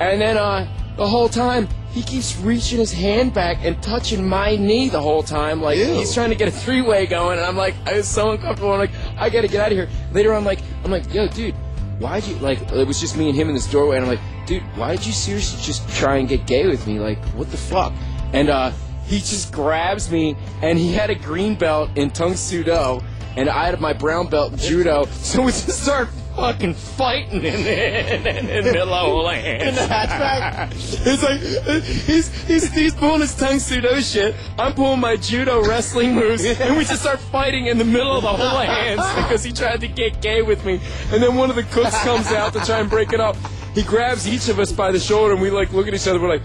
and 0.00 0.20
then 0.20 0.36
uh, 0.36 0.68
the 0.96 1.06
whole 1.06 1.28
time 1.28 1.68
he 1.92 2.02
keeps 2.02 2.36
reaching 2.38 2.78
his 2.78 2.92
hand 2.92 3.34
back 3.34 3.58
and 3.62 3.82
touching 3.82 4.26
my 4.26 4.54
knee 4.54 4.88
the 4.88 5.00
whole 5.00 5.22
time, 5.22 5.60
like 5.60 5.76
Ew. 5.78 5.86
he's 5.86 6.14
trying 6.14 6.30
to 6.30 6.36
get 6.36 6.46
a 6.46 6.52
three-way 6.52 7.06
going. 7.06 7.38
And 7.38 7.46
I'm 7.46 7.56
like, 7.56 7.74
I 7.84 7.94
was 7.94 8.06
so 8.06 8.30
uncomfortable. 8.30 8.72
I'm 8.72 8.78
like, 8.78 8.92
I 9.16 9.28
gotta 9.28 9.48
get 9.48 9.60
out 9.60 9.72
of 9.72 9.76
here. 9.76 9.88
Later, 10.12 10.34
I'm 10.34 10.44
like, 10.44 10.60
I'm 10.84 10.90
like, 10.90 11.12
yo, 11.12 11.26
dude. 11.28 11.54
Why'd 11.98 12.24
you 12.24 12.36
like? 12.36 12.62
It 12.72 12.86
was 12.86 12.98
just 12.98 13.16
me 13.16 13.28
and 13.28 13.36
him 13.36 13.48
in 13.48 13.54
this 13.54 13.70
doorway, 13.70 13.96
and 13.96 14.06
I'm 14.06 14.10
like, 14.10 14.20
dude, 14.50 14.62
why 14.74 14.96
did 14.96 15.06
you 15.06 15.12
seriously 15.12 15.62
just 15.62 15.88
try 15.96 16.16
and 16.16 16.28
get 16.28 16.44
gay 16.44 16.66
with 16.66 16.84
me? 16.84 16.98
Like, 16.98 17.24
what 17.36 17.48
the 17.52 17.56
fuck? 17.56 17.92
And 18.32 18.50
uh, 18.50 18.72
he 19.06 19.18
just 19.18 19.52
grabs 19.52 20.10
me, 20.10 20.36
and 20.60 20.76
he 20.76 20.92
had 20.92 21.08
a 21.08 21.14
green 21.14 21.54
belt 21.54 21.90
in 21.94 22.10
Tang 22.10 22.34
Soo 22.34 22.64
Do, 22.64 23.00
and 23.36 23.48
I 23.48 23.66
had 23.66 23.80
my 23.80 23.92
brown 23.92 24.28
belt 24.28 24.52
in 24.52 24.58
Judo, 24.58 25.04
so 25.12 25.42
we 25.42 25.52
just 25.52 25.84
start 25.84 26.08
fucking 26.34 26.74
fighting 26.74 27.44
in 27.44 27.62
the, 27.62 28.16
in, 28.16 28.64
the 28.64 28.72
middle 28.72 28.92
of 28.92 29.06
Hula 29.06 29.34
Hands. 29.36 29.68
In 29.68 29.74
the 29.76 29.80
hatchback? 29.82 30.72
It's 31.06 31.22
like 31.22 31.82
he's 31.82 32.44
he's 32.44 32.72
he's 32.72 32.94
pulling 32.94 33.20
his 33.20 33.34
Tang 33.36 33.60
Soo 33.60 33.80
Do 33.80 34.00
shit. 34.00 34.34
I'm 34.58 34.74
pulling 34.74 35.00
my 35.00 35.14
judo 35.14 35.64
wrestling 35.64 36.16
moves, 36.16 36.44
and 36.44 36.76
we 36.76 36.84
just 36.84 37.02
start 37.02 37.20
fighting 37.20 37.66
in 37.66 37.78
the 37.78 37.84
middle 37.84 38.16
of 38.16 38.22
the 38.22 38.32
Hula 38.32 38.64
Hands 38.64 39.22
because 39.22 39.44
he 39.44 39.52
tried 39.52 39.80
to 39.82 39.88
get 39.88 40.20
gay 40.20 40.42
with 40.42 40.64
me. 40.64 40.80
And 41.12 41.22
then 41.22 41.36
one 41.36 41.50
of 41.50 41.56
the 41.56 41.64
cooks 41.64 41.96
comes 42.02 42.32
out 42.32 42.52
to 42.54 42.60
try 42.60 42.80
and 42.80 42.90
break 42.90 43.12
it 43.12 43.20
up. 43.20 43.36
He 43.74 43.82
grabs 43.82 44.26
each 44.26 44.48
of 44.48 44.58
us 44.58 44.72
by 44.72 44.90
the 44.92 44.98
shoulder, 45.00 45.32
and 45.34 45.42
we 45.42 45.50
like 45.50 45.72
look 45.72 45.86
at 45.88 45.94
each 45.94 46.06
other. 46.08 46.18
We're 46.20 46.28
like, 46.28 46.42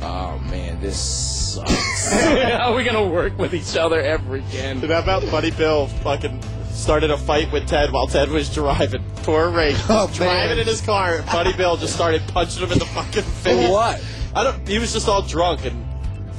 "Oh 0.00 0.38
man, 0.50 0.80
this 0.80 0.98
sucks. 1.54 2.12
How 2.42 2.72
are 2.72 2.74
we 2.74 2.84
gonna 2.84 3.06
work 3.06 3.38
with 3.38 3.54
each 3.54 3.76
other 3.76 4.00
ever 4.00 4.36
again?" 4.36 4.78
And 4.82 4.90
how 4.90 5.00
about 5.00 5.28
Buddy 5.30 5.50
Bill 5.50 5.86
fucking 5.86 6.42
started 6.70 7.10
a 7.10 7.18
fight 7.18 7.52
with 7.52 7.66
Ted 7.68 7.92
while 7.92 8.06
Ted 8.06 8.30
was 8.30 8.52
driving? 8.52 9.04
Poor 9.16 9.50
Ray. 9.50 9.74
Oh, 9.88 10.10
driving 10.14 10.56
man. 10.56 10.58
in 10.58 10.66
his 10.66 10.80
car. 10.80 11.16
and 11.16 11.26
Buddy 11.26 11.52
Bill 11.52 11.76
just 11.76 11.94
started 11.94 12.22
punching 12.28 12.62
him 12.64 12.72
in 12.72 12.78
the 12.78 12.86
fucking 12.86 13.22
face. 13.22 13.70
what? 13.70 14.02
I 14.34 14.42
don't. 14.42 14.66
He 14.66 14.78
was 14.78 14.92
just 14.92 15.08
all 15.08 15.22
drunk 15.22 15.64
and. 15.66 15.84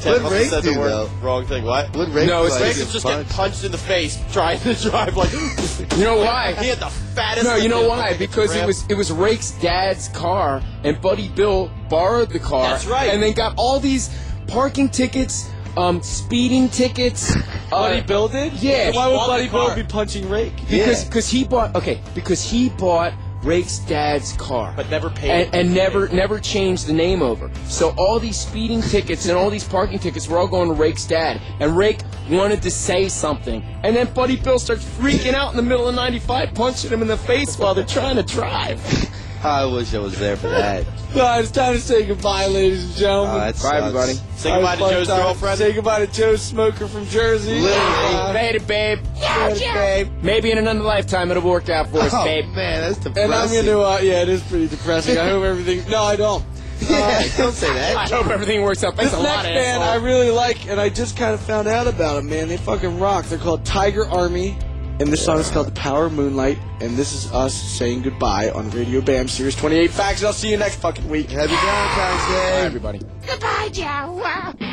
Ted 0.03 0.21
What'd 0.23 0.37
must 0.39 0.49
said 0.49 0.63
do, 0.63 0.73
the 0.73 0.79
word 0.79 0.89
though? 0.89 1.09
wrong 1.21 1.45
thing. 1.45 1.63
What? 1.63 1.95
What 1.95 2.13
Ray 2.13 2.25
No, 2.25 2.43
it's 2.43 2.55
do? 2.57 2.63
Ray 2.63 2.69
Like, 2.69 2.77
was 2.77 2.93
just 2.93 3.05
punch? 3.05 3.17
getting 3.27 3.33
punched 3.33 3.63
in 3.63 3.71
the 3.71 3.77
face 3.77 4.19
trying 4.31 4.59
to 4.61 4.73
drive 4.75 5.15
like. 5.17 5.31
You 5.97 6.03
know 6.05 6.17
why? 6.17 6.53
He 6.61 6.67
had 6.69 6.79
the 6.79 6.89
fattest. 6.89 7.45
No, 7.45 7.55
you 7.55 7.67
know 7.69 7.87
why? 7.87 8.15
Because 8.17 8.55
it 8.55 8.65
was 8.65 8.85
it 8.89 8.95
was 8.95 9.11
Rake's 9.11 9.51
dad's 9.61 10.07
car, 10.09 10.61
and 10.83 10.99
Buddy 11.01 11.29
Bill 11.29 11.69
borrowed 11.89 12.29
the 12.29 12.39
car. 12.39 12.69
That's 12.71 12.85
right. 12.85 13.09
And 13.11 13.21
then 13.21 13.33
got 13.33 13.53
all 13.57 13.79
these 13.79 14.09
parking 14.47 14.89
tickets, 14.89 15.49
um, 15.77 16.01
speeding 16.03 16.69
tickets. 16.69 17.35
Buddy 17.69 17.99
uh, 17.99 18.03
Bill 18.03 18.27
did? 18.27 18.53
Yeah. 18.53 18.91
Why 18.91 19.07
would 19.07 19.17
Buddy 19.27 19.49
Bill 19.49 19.75
be 19.75 19.83
punching 19.83 20.29
Rake? 20.29 20.55
because 20.57 21.03
Yeah. 21.03 21.09
because 21.09 21.29
he 21.29 21.43
bought 21.43 21.75
okay 21.75 22.01
because 22.13 22.41
he 22.43 22.69
bought 22.69 23.13
Rake's 23.43 23.79
dad's 23.79 24.33
car. 24.33 24.73
But 24.75 24.89
never 24.89 25.09
paid. 25.09 25.29
and, 25.29 25.55
and 25.55 25.73
never 25.73 26.07
never 26.09 26.39
changed 26.39 26.87
the 26.87 26.93
name 26.93 27.21
over. 27.21 27.51
So 27.65 27.93
all 27.97 28.19
these 28.19 28.39
speeding 28.39 28.81
tickets 28.81 29.27
and 29.27 29.37
all 29.37 29.49
these 29.49 29.63
parking 29.63 29.99
tickets 29.99 30.27
were 30.27 30.37
all 30.37 30.47
going 30.47 30.69
to 30.69 30.73
Rake's 30.73 31.05
dad. 31.05 31.41
And 31.59 31.75
Rake 31.75 31.99
wanted 32.29 32.61
to 32.61 32.71
say 32.71 33.09
something. 33.09 33.63
And 33.83 33.95
then 33.95 34.11
Buddy 34.13 34.37
Bill 34.37 34.59
starts 34.59 34.85
freaking 34.85 35.33
out 35.33 35.51
in 35.51 35.57
the 35.57 35.63
middle 35.63 35.87
of 35.87 35.95
95, 35.95 36.53
punching 36.53 36.91
him 36.91 37.01
in 37.01 37.07
the 37.07 37.17
face 37.17 37.57
while 37.57 37.73
they're 37.73 37.85
trying 37.85 38.15
to 38.15 38.23
drive. 38.23 38.81
I 39.43 39.65
wish 39.65 39.93
I 39.93 39.99
was 39.99 40.17
there 40.17 40.37
for 40.37 40.47
that. 40.49 40.85
No, 41.15 41.39
it's 41.39 41.51
time 41.51 41.73
to 41.73 41.79
say 41.79 42.05
goodbye, 42.05 42.47
ladies 42.47 42.83
and 42.85 42.93
Oh, 42.93 42.99
gentlemen. 42.99 43.37
that 43.39 43.61
Bye, 43.61 43.77
everybody. 43.79 44.13
Say 44.37 44.49
goodbye 44.51 44.75
to 44.77 44.89
Joe's 44.89 45.07
time. 45.07 45.17
girlfriend. 45.21 45.57
Say 45.59 45.73
goodbye 45.73 46.05
to 46.05 46.11
Joe 46.11 46.35
Smoker 46.37 46.87
from 46.87 47.05
Jersey. 47.07 47.59
Literally. 47.59 48.15
Uh, 48.15 48.33
Later, 48.33 48.59
babe. 48.61 48.99
Joe, 49.19 49.53
Joe. 49.55 49.73
Babe. 49.73 50.07
Maybe 50.21 50.51
in 50.51 50.57
another 50.57 50.79
lifetime 50.79 51.29
it'll 51.29 51.43
work 51.43 51.69
out 51.69 51.89
for 51.89 51.99
us, 51.99 52.13
Oh 52.13 52.23
babe. 52.23 52.45
man, 52.47 52.81
that's 52.81 52.97
depressing. 52.97 53.23
and 53.31 53.33
I'm 53.33 53.53
gonna. 53.53 53.79
Uh, 53.79 53.99
yeah, 54.01 54.21
it 54.21 54.29
is 54.29 54.41
pretty 54.43 54.67
depressing. 54.67 55.17
I 55.17 55.27
hope 55.29 55.43
everything. 55.43 55.89
No, 55.89 56.03
I 56.03 56.15
don't. 56.15 56.43
Yeah, 56.89 57.23
don't 57.37 57.53
say 57.53 57.71
that. 57.73 57.95
I 57.95 58.07
hope 58.13 58.27
everything 58.27 58.61
works 58.61 58.83
out. 58.83 58.95
Thanks 58.97 59.11
This 59.11 59.19
a 59.19 59.23
next 59.23 59.35
lot, 59.37 59.43
band 59.45 59.83
I 59.83 59.95
really 59.95 60.31
like, 60.31 60.67
and 60.67 60.81
I 60.81 60.89
just 60.89 61.15
kind 61.15 61.33
of 61.33 61.39
found 61.39 61.65
out 61.69 61.87
about 61.87 62.15
them, 62.15 62.27
man. 62.29 62.49
They 62.49 62.57
fucking 62.57 62.99
rock. 62.99 63.23
They're 63.25 63.37
called 63.39 63.63
Tiger 63.63 64.05
Army, 64.05 64.57
and 64.99 65.09
this 65.09 65.23
song 65.23 65.39
is 65.39 65.49
called 65.49 65.67
The 65.67 65.71
Power 65.71 66.05
of 66.05 66.13
Moonlight, 66.13 66.57
and 66.81 66.95
this 66.95 67.13
is 67.13 67.31
us 67.31 67.53
saying 67.53 68.03
goodbye 68.03 68.49
on 68.51 68.69
Radio 68.71 69.01
Bam 69.01 69.27
Sirius 69.27 69.55
28 69.55 69.91
Facts. 69.91 70.21
And 70.21 70.27
I'll 70.27 70.33
see 70.33 70.49
you 70.49 70.57
next 70.57 70.75
fucking 70.75 71.07
week. 71.09 71.29
Happy 71.29 71.53
Valentine's 71.53 72.27
Day. 72.27 72.51
Bye, 72.51 72.65
everybody. 72.65 73.01
Goodbye, 73.25 73.69
Joe. 73.71 74.72